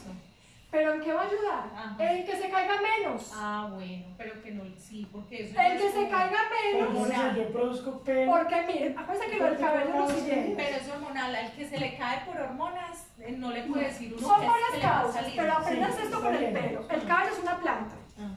Pero 0.72 0.94
¿en 0.96 1.02
qué 1.02 1.14
va 1.14 1.22
a 1.22 1.26
ayudar? 1.26 1.64
Ajá. 1.74 1.96
En 2.12 2.26
que 2.26 2.36
se 2.36 2.50
caiga 2.50 2.74
menos. 2.82 3.32
Ah, 3.34 3.70
bueno, 3.74 4.04
pero 4.18 4.42
que 4.44 4.52
no, 4.52 4.64
sí, 4.78 5.08
porque 5.10 5.44
eso 5.46 5.58
En 5.58 5.76
no 5.76 5.82
que 5.82 5.90
se 5.92 6.10
caiga 6.10 6.38
menos. 6.64 6.90
entonces 6.90 7.36
yo 7.38 7.54
produzco 7.54 8.00
pelo. 8.02 8.32
Porque 8.32 8.62
miren, 8.68 8.98
acuérdense 9.00 9.30
que 9.32 9.38
lo 9.38 9.46
del 9.46 9.58
cabello 9.58 9.90
es 9.90 9.96
lo 9.96 10.10
siguiente. 10.10 10.54
Pero 10.58 10.76
es 10.78 10.90
hormonal, 10.90 11.34
al 11.36 11.52
que 11.54 11.66
se 11.70 11.80
le 11.80 11.96
cae 11.98 12.26
por 12.26 12.38
hormonas, 12.42 13.08
eh, 13.22 13.32
no 13.38 13.52
le 13.52 13.64
puede 13.64 13.86
decir 13.86 14.16
uno 14.18 14.28
Son 14.28 14.42
que 14.42 14.48
varias 14.48 14.72
se 14.72 14.78
le 14.80 14.84
va 14.84 14.90
a 15.00 15.02
causas, 15.04 15.26
pero 15.38 15.54
aprendas 15.54 15.96
Sí, 15.96 16.02
esto 16.04 16.20
con 16.22 16.34
el 16.36 16.40
bien. 16.40 16.54
pelo. 16.54 16.86
El 16.90 17.06
cabello 17.08 17.34
es 17.34 17.40
una 17.40 17.58
planta 17.58 17.96
Ajá. 18.18 18.36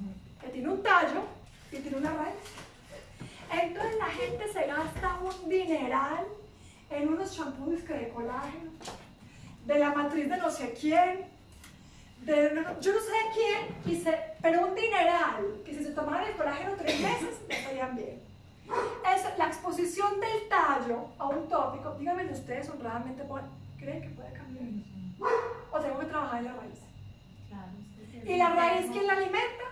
Que 0.48 0.54
tiene 0.54 0.70
un 0.70 0.82
tallo 0.82 1.22
y 1.70 1.76
tiene 1.76 1.96
una 1.98 2.10
raíz. 2.10 2.34
Entonces 3.52 3.98
la 3.98 4.06
gente 4.06 4.52
se 4.52 4.66
gasta 4.66 5.18
un 5.20 5.48
dineral 5.48 6.26
en 6.90 7.08
unos 7.08 7.36
champús 7.36 7.82
que 7.82 7.94
de 7.94 8.08
colágeno, 8.08 8.70
de 9.66 9.78
la 9.78 9.92
matriz 9.92 10.28
de 10.28 10.36
no 10.38 10.50
sé 10.50 10.74
quién, 10.80 11.26
de 12.22 12.64
yo 12.80 12.92
no 12.92 13.00
sé 13.00 13.10
de 13.10 13.28
quién, 13.34 13.94
y 13.94 14.00
se, 14.00 14.18
pero 14.40 14.66
un 14.66 14.74
dineral, 14.74 15.62
que 15.64 15.74
si 15.74 15.84
se 15.84 15.90
tomaran 15.90 16.28
el 16.28 16.36
colágeno 16.36 16.72
tres 16.78 17.00
meses, 17.00 17.36
estarían 17.48 17.94
bien. 17.94 18.22
Es 19.14 19.38
la 19.38 19.46
exposición 19.46 20.20
del 20.20 20.48
tallo 20.48 21.08
a 21.18 21.28
un 21.28 21.48
tópico. 21.48 21.94
Díganme 21.98 22.30
ustedes 22.32 22.68
honradamente, 22.68 23.22
¿creen 23.78 24.02
que 24.02 24.08
puede 24.10 24.32
cambiar? 24.32 24.66
¿O 25.72 25.80
tengo 25.80 25.98
que 25.98 26.06
trabajar 26.06 26.38
en 26.38 26.44
la 26.46 26.52
raíz? 26.54 26.80
Claro, 27.48 27.72
¿Y 28.24 28.36
la 28.36 28.50
raíz 28.50 28.90
quién 28.90 29.06
la 29.06 29.14
alimenta? 29.14 29.67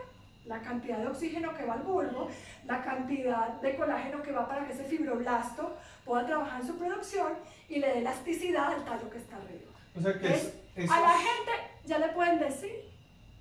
La 0.47 0.61
cantidad 0.61 0.99
de 0.99 1.09
oxígeno 1.09 1.53
que 1.57 1.65
va 1.65 1.75
al 1.75 1.83
bulbo, 1.83 2.29
la 2.67 2.83
cantidad 2.85 3.49
de 3.61 3.75
colágeno 3.77 4.23
que 4.23 4.31
va 4.33 4.49
para 4.49 4.65
que 4.67 4.73
ese 4.73 4.85
fibroblasto 4.85 5.77
pueda 6.05 6.25
trabajar 6.27 6.61
en 6.61 6.67
su 6.69 6.77
producción 6.77 7.33
y 7.69 7.79
le 7.81 7.89
dé 7.89 7.99
elasticidad 7.99 8.73
al 8.75 8.85
tallo 8.85 9.11
que 9.11 9.19
está 9.19 9.37
arriba. 9.37 9.73
O 9.97 10.01
sea 10.01 10.19
que 10.19 10.27
es, 10.29 10.35
Es- 10.45 10.55
eso 10.85 10.93
A 10.93 11.01
la 11.01 11.09
gente 11.15 11.53
ya 11.85 11.99
le 11.99 12.09
pueden 12.09 12.39
decir 12.39 12.71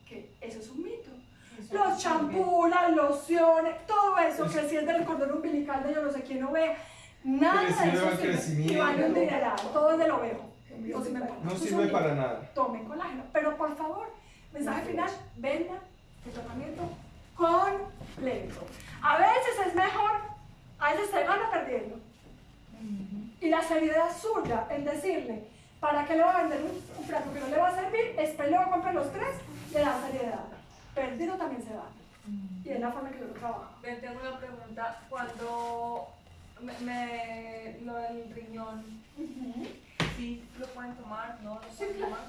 que 0.08 0.32
eso 0.42 0.60
es 0.60 0.70
un 0.70 0.84
mito. 0.84 1.12
eso 1.60 1.74
Los 1.76 2.02
champús, 2.02 2.70
las 2.70 2.92
lociones, 2.94 3.86
todo 3.86 4.18
eso 4.18 4.46
Es- 4.46 4.56
que 4.56 4.70
si 4.70 4.78
es 4.78 4.86
del 4.88 5.04
cordón 5.06 5.32
umbilical 5.34 5.84
de 5.84 5.94
yo 5.94 6.02
no 6.02 6.12
sé 6.12 6.22
quién 6.24 6.40
no 6.40 6.52
ve, 6.52 6.76
nada 7.24 7.62
de 7.62 7.70
eso 7.70 8.18
sirve. 8.18 8.74
Y 8.74 8.78
van 8.78 9.04
un 9.04 9.14
dineral, 9.14 9.56
todo 9.74 9.92
es 9.92 9.98
de 10.00 10.08
lo 10.08 10.22
veo. 10.22 10.56
O 10.96 11.04
si 11.04 11.12
me 11.12 11.20
ponen 11.22 11.44
no 11.46 11.52
sirve 11.56 11.88
para 11.88 12.16
nada. 12.16 12.52
Tomen 12.54 12.84
colágeno. 12.86 13.24
Pero 13.32 13.56
por 13.58 13.76
favor, 13.76 14.08
mensaje 14.54 14.82
final, 14.88 15.10
vendan 15.38 15.80
el 16.26 16.32
tratamiento 16.32 16.84
completo. 17.36 18.68
A 19.02 19.18
veces 19.18 19.68
es 19.68 19.76
mejor, 19.76 20.12
a 20.80 20.92
veces 20.94 21.10
se 21.10 21.24
gana 21.24 21.52
perdiendo. 21.52 22.00
Y 23.42 23.50
la 23.50 23.62
seriedad 23.62 24.10
suya 24.18 24.66
en 24.70 24.86
decirle, 24.86 25.44
¿para 25.80 26.06
qué 26.06 26.16
le 26.16 26.24
va 26.24 26.38
a 26.38 26.42
vender 26.42 26.62
un, 26.62 26.82
un 27.00 27.08
plato 27.08 27.32
que 27.34 27.40
no 27.40 27.48
le 27.48 27.58
va 27.58 27.68
a 27.70 27.76
servir? 27.76 28.16
Espero 28.18 28.50
luego 28.50 28.72
compre 28.72 28.94
los 28.94 29.12
tres, 29.12 29.36
le 29.74 29.80
da 29.82 30.02
seriedad. 30.02 30.46
Perdido 30.96 31.36
también 31.36 31.62
se 31.64 31.76
va. 31.76 31.86
Y 32.64 32.70
es 32.70 32.80
la 32.80 32.92
forma 32.92 33.10
que 33.12 33.20
yo 33.20 33.26
lo 33.28 33.34
trabajo. 33.34 33.66
Ven, 33.84 34.02
tengo 34.02 34.20
una 34.20 34.40
pregunta. 34.40 35.00
Cuando 35.10 36.08
me, 36.62 36.74
me- 36.80 37.78
lo 37.84 37.94
del 37.96 38.34
riñón, 38.34 38.84
¿sí 40.18 40.44
lo 40.58 40.66
pueden 40.68 40.96
tomar? 40.96 41.38
¿No 41.44 41.56
lo 41.56 41.62
pueden 41.62 42.00
tomar? 42.02 42.20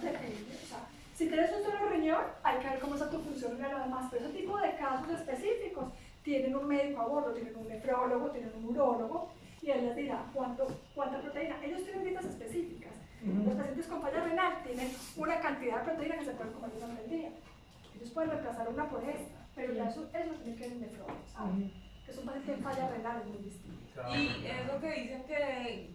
Si 1.16 1.28
tienes 1.28 1.50
un 1.50 1.62
solo 1.64 1.88
riñón, 1.88 2.24
hay 2.42 2.58
que 2.58 2.68
ver 2.68 2.78
cómo 2.78 2.94
está 2.94 3.08
tu 3.08 3.18
función 3.18 3.56
y 3.56 3.62
lo 3.62 3.78
demás. 3.78 4.06
Pero 4.10 4.26
ese 4.26 4.36
tipo 4.36 4.58
de 4.58 4.76
casos 4.76 5.08
específicos 5.08 5.86
tienen 6.22 6.54
un 6.54 6.68
médico 6.68 7.00
a 7.00 7.06
bordo, 7.06 7.32
tienen 7.32 7.56
un 7.56 7.68
nefrólogo, 7.68 8.30
tienen 8.32 8.52
un 8.54 8.66
urólogo, 8.66 9.32
y 9.62 9.70
él 9.70 9.86
les 9.86 9.96
dirá 9.96 10.26
cuánto, 10.34 10.66
cuánta 10.94 11.22
proteína. 11.22 11.56
Ellos 11.64 11.84
tienen 11.84 12.04
dietas 12.04 12.26
específicas. 12.26 12.92
Los 13.22 13.54
pacientes 13.54 13.86
con 13.86 14.02
falla 14.02 14.24
renal 14.24 14.62
tienen 14.62 14.92
una 15.16 15.40
cantidad 15.40 15.78
de 15.78 15.84
proteína 15.90 16.18
que 16.18 16.24
se 16.26 16.32
pueden 16.32 16.52
comer 16.52 16.70
durante 16.74 17.04
el 17.04 17.10
día. 17.10 17.30
Ellos 17.96 18.10
pueden 18.10 18.30
reemplazar 18.30 18.68
una 18.68 18.88
por 18.90 19.02
esta, 19.08 19.46
pero 19.54 19.72
ya 19.72 19.88
eso, 19.88 20.06
eso 20.12 20.34
tiene 20.42 20.56
que 20.58 20.64
ver 20.64 20.72
el 20.72 20.80
nefrólogo, 20.82 21.18
¿sabes? 21.32 21.72
Que 22.04 22.10
es 22.12 22.18
un 22.18 22.26
paciente 22.26 22.56
falla 22.62 22.88
renal, 22.90 23.22
es 23.22 23.26
muy 23.26 23.38
distinto. 23.38 24.02
Y 24.14 24.46
es 24.46 24.66
lo 24.66 24.80
que 24.80 24.92
dicen 25.00 25.24
que, 25.24 25.90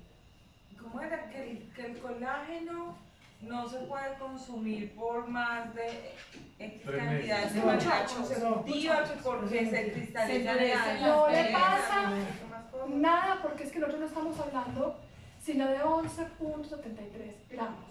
¿cómo 0.81 0.99
era? 0.99 1.29
Que 1.29 1.51
el, 1.51 1.73
que 1.73 1.85
el 1.85 1.99
colágeno 1.99 2.97
no 3.41 3.67
se 3.67 3.77
puede 3.79 4.13
consumir 4.19 4.93
por 4.95 5.27
más 5.27 5.73
de 5.73 6.13
X 6.59 6.81
cantidad 6.85 7.49
de 7.49 7.61
que 9.09 9.21
porque 9.23 9.65
se 9.65 9.91
cristaliza 9.91 10.53
No 11.01 11.27
le 11.27 11.45
pasa. 11.51 12.13
Nada, 12.87 13.39
porque 13.41 13.63
es 13.63 13.71
que 13.71 13.79
nosotros 13.79 14.01
no 14.01 14.07
estamos 14.07 14.39
hablando 14.39 14.95
sino 15.41 15.67
de 15.67 15.79
11.73 15.79 17.33
gramos. 17.49 17.85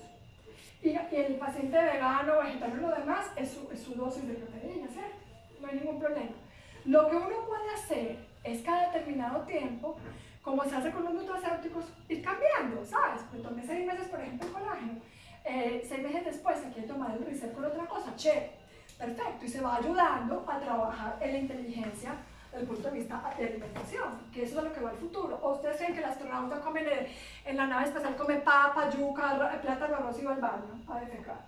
Y, 0.82 0.90
y 0.90 1.16
el 1.16 1.34
paciente 1.34 1.76
vegano, 1.76 2.38
vegetariano 2.38 2.76
y 2.76 2.80
lo 2.80 2.96
demás 2.96 3.26
es 3.36 3.50
su, 3.50 3.68
es 3.72 3.82
su 3.82 3.94
dosis 3.94 4.26
de 4.28 4.34
proteína, 4.34 4.88
¿cierto? 4.88 5.16
No 5.60 5.68
hay 5.68 5.74
ningún 5.76 5.98
problema. 5.98 6.30
Lo 6.84 7.10
que 7.10 7.16
uno 7.16 7.44
puede 7.46 7.70
hacer 7.74 8.16
es 8.44 8.62
cada 8.62 8.86
determinado 8.92 9.42
tiempo, 9.42 9.96
como 10.42 10.64
se 10.64 10.76
hace 10.76 10.90
con 10.90 11.04
los 11.04 11.12
nutracéuticos, 11.12 11.84
ir 12.08 12.22
cambiando, 12.22 12.84
¿sabes? 12.84 13.22
Me 13.32 13.40
tomé 13.40 13.62
seis 13.66 13.86
meses, 13.86 14.08
por 14.08 14.20
ejemplo, 14.20 14.46
el 14.46 14.52
colágeno. 14.54 14.92
Eh, 15.44 15.84
seis 15.88 16.02
meses 16.02 16.24
después, 16.24 16.58
se 16.58 16.70
quiere 16.70 16.86
tomar 16.88 17.12
el 17.12 17.24
reset 17.24 17.52
con 17.54 17.64
otra 17.64 17.84
cosa, 17.86 18.14
che, 18.16 18.50
perfecto. 18.98 19.44
Y 19.44 19.48
se 19.48 19.60
va 19.60 19.76
ayudando 19.76 20.44
a 20.48 20.58
trabajar 20.60 21.16
en 21.20 21.32
la 21.32 21.38
inteligencia 21.38 22.14
desde 22.50 22.62
el 22.62 22.66
punto 22.68 22.90
de 22.90 22.98
vista 22.98 23.34
de 23.38 23.46
alimentación, 23.46 24.18
que 24.32 24.42
eso 24.42 24.52
es 24.54 24.58
a 24.58 24.68
lo 24.68 24.72
que 24.74 24.80
va 24.80 24.90
el 24.90 24.96
futuro. 24.98 25.38
¿O 25.42 25.54
ustedes 25.54 25.76
creen 25.76 25.92
que 25.94 26.00
el 26.00 26.04
astronauta 26.06 26.60
come 26.60 26.80
en, 26.82 27.06
en 27.46 27.56
la 27.56 27.66
nave 27.66 27.84
espacial, 27.86 28.16
come 28.16 28.36
papa, 28.36 28.90
yuca, 28.90 29.30
arro- 29.38 29.60
plátano, 29.60 29.96
arroz 29.96 30.20
y 30.20 30.24
va 30.24 30.32
al 30.34 30.40
baño 30.40 30.80
a 30.88 31.00
defecar? 31.00 31.40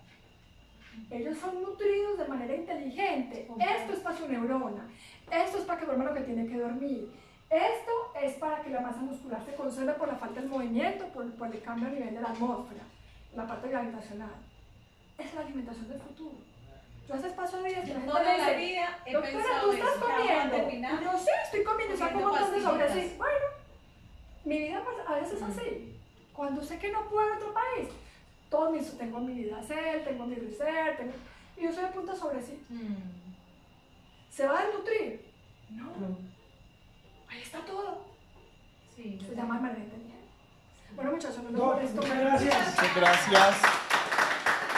Ellos 1.11 1.39
son 1.39 1.63
nutridos 1.63 2.19
de 2.19 2.29
manera 2.29 2.55
inteligente. 2.55 3.49
Esto 3.59 3.93
es 3.95 4.01
para 4.01 4.17
su 4.17 4.29
neurona. 4.29 4.89
Esto 5.31 5.59
es 5.59 5.65
para 5.65 5.81
que 5.81 5.87
duerma 5.87 6.05
lo 6.05 6.15
que 6.15 6.21
tiene 6.21 6.47
que 6.47 6.59
dormir. 6.59 7.13
Esto 7.51 7.93
es 8.23 8.35
para 8.35 8.63
que 8.63 8.71
la 8.71 8.81
masa 8.81 9.01
muscular 9.01 9.43
se 9.45 9.55
conserve 9.55 9.93
por 9.95 10.09
la 10.09 10.15
falta 10.17 10.41
del 10.41 10.49
movimiento, 10.49 11.07
por, 11.09 11.31
por 11.35 11.49
el 11.49 11.61
cambio 11.63 11.89
a 11.89 11.91
nivel 11.91 12.15
de 12.15 12.21
la 12.21 12.29
atmósfera, 12.31 12.83
la 13.35 13.47
parte 13.47 13.69
gravitacional. 13.69 14.31
Es 15.19 15.35
la 15.35 15.41
alimentación 15.43 15.89
del 15.89 16.01
futuro. 16.01 16.37
Yo 17.09 17.15
hace 17.15 17.31
paso 17.31 17.63
de 17.63 17.69
días 17.71 17.85
y 17.85 17.89
la 17.89 17.95
gente 17.95 18.07
Toda 18.09 18.21
me 18.21 18.39
la 18.39 18.51
dice, 18.51 18.57
vida 18.57 18.99
he 19.07 19.13
Doctora, 19.13 19.61
tú 19.61 19.73
estás 19.73 19.97
eso, 19.97 20.07
comiendo. 20.07 20.57
Y 20.71 21.05
yo 21.05 21.19
sí, 21.19 21.31
estoy 21.45 21.65
comiendo, 21.65 21.97
saco 21.97 22.19
un 22.19 22.25
montón 22.25 22.79
de. 22.79 22.93
Sí, 22.93 23.15
bueno, 23.19 23.47
mi 24.45 24.59
vida 24.59 24.83
a 25.07 25.15
veces 25.15 25.33
es 25.35 25.43
así. 25.43 25.99
Cuando 26.33 26.63
sé 26.63 26.79
que 26.79 26.91
no 26.93 27.09
puedo 27.09 27.29
en 27.29 27.37
otro 27.37 27.53
país, 27.53 27.89
todo 28.49 28.71
mi, 28.71 28.81
tengo 28.81 29.21
mi 29.21 29.35
vida 29.35 29.63
cel, 29.63 30.05
tengo 30.05 30.27
mi 30.27 30.37
research, 30.37 30.97
tengo, 30.97 31.13
y 31.57 31.65
yo 31.65 31.73
soy 31.73 31.85
de 31.85 31.91
punta 31.91 32.15
sobre 32.15 32.41
sí. 32.43 32.65
Mm. 32.69 32.95
¿Se 34.31 34.47
va 34.47 34.61
a 34.61 34.67
desnutrir? 34.67 35.31
No, 35.71 35.85
No. 35.85 36.19
ahí 37.29 37.43
está 37.43 37.61
todo. 37.65 38.07
Sí, 38.97 39.19
Se 39.27 39.35
llama 39.35 39.57
inteligente. 39.57 40.12
Bueno, 40.97 41.13
muchachos, 41.13 41.43
no 41.45 41.51
No, 41.51 41.75
muchas 41.75 42.21
gracias. 42.21 42.67
Muchas 42.77 42.97
gracias. 42.97 43.92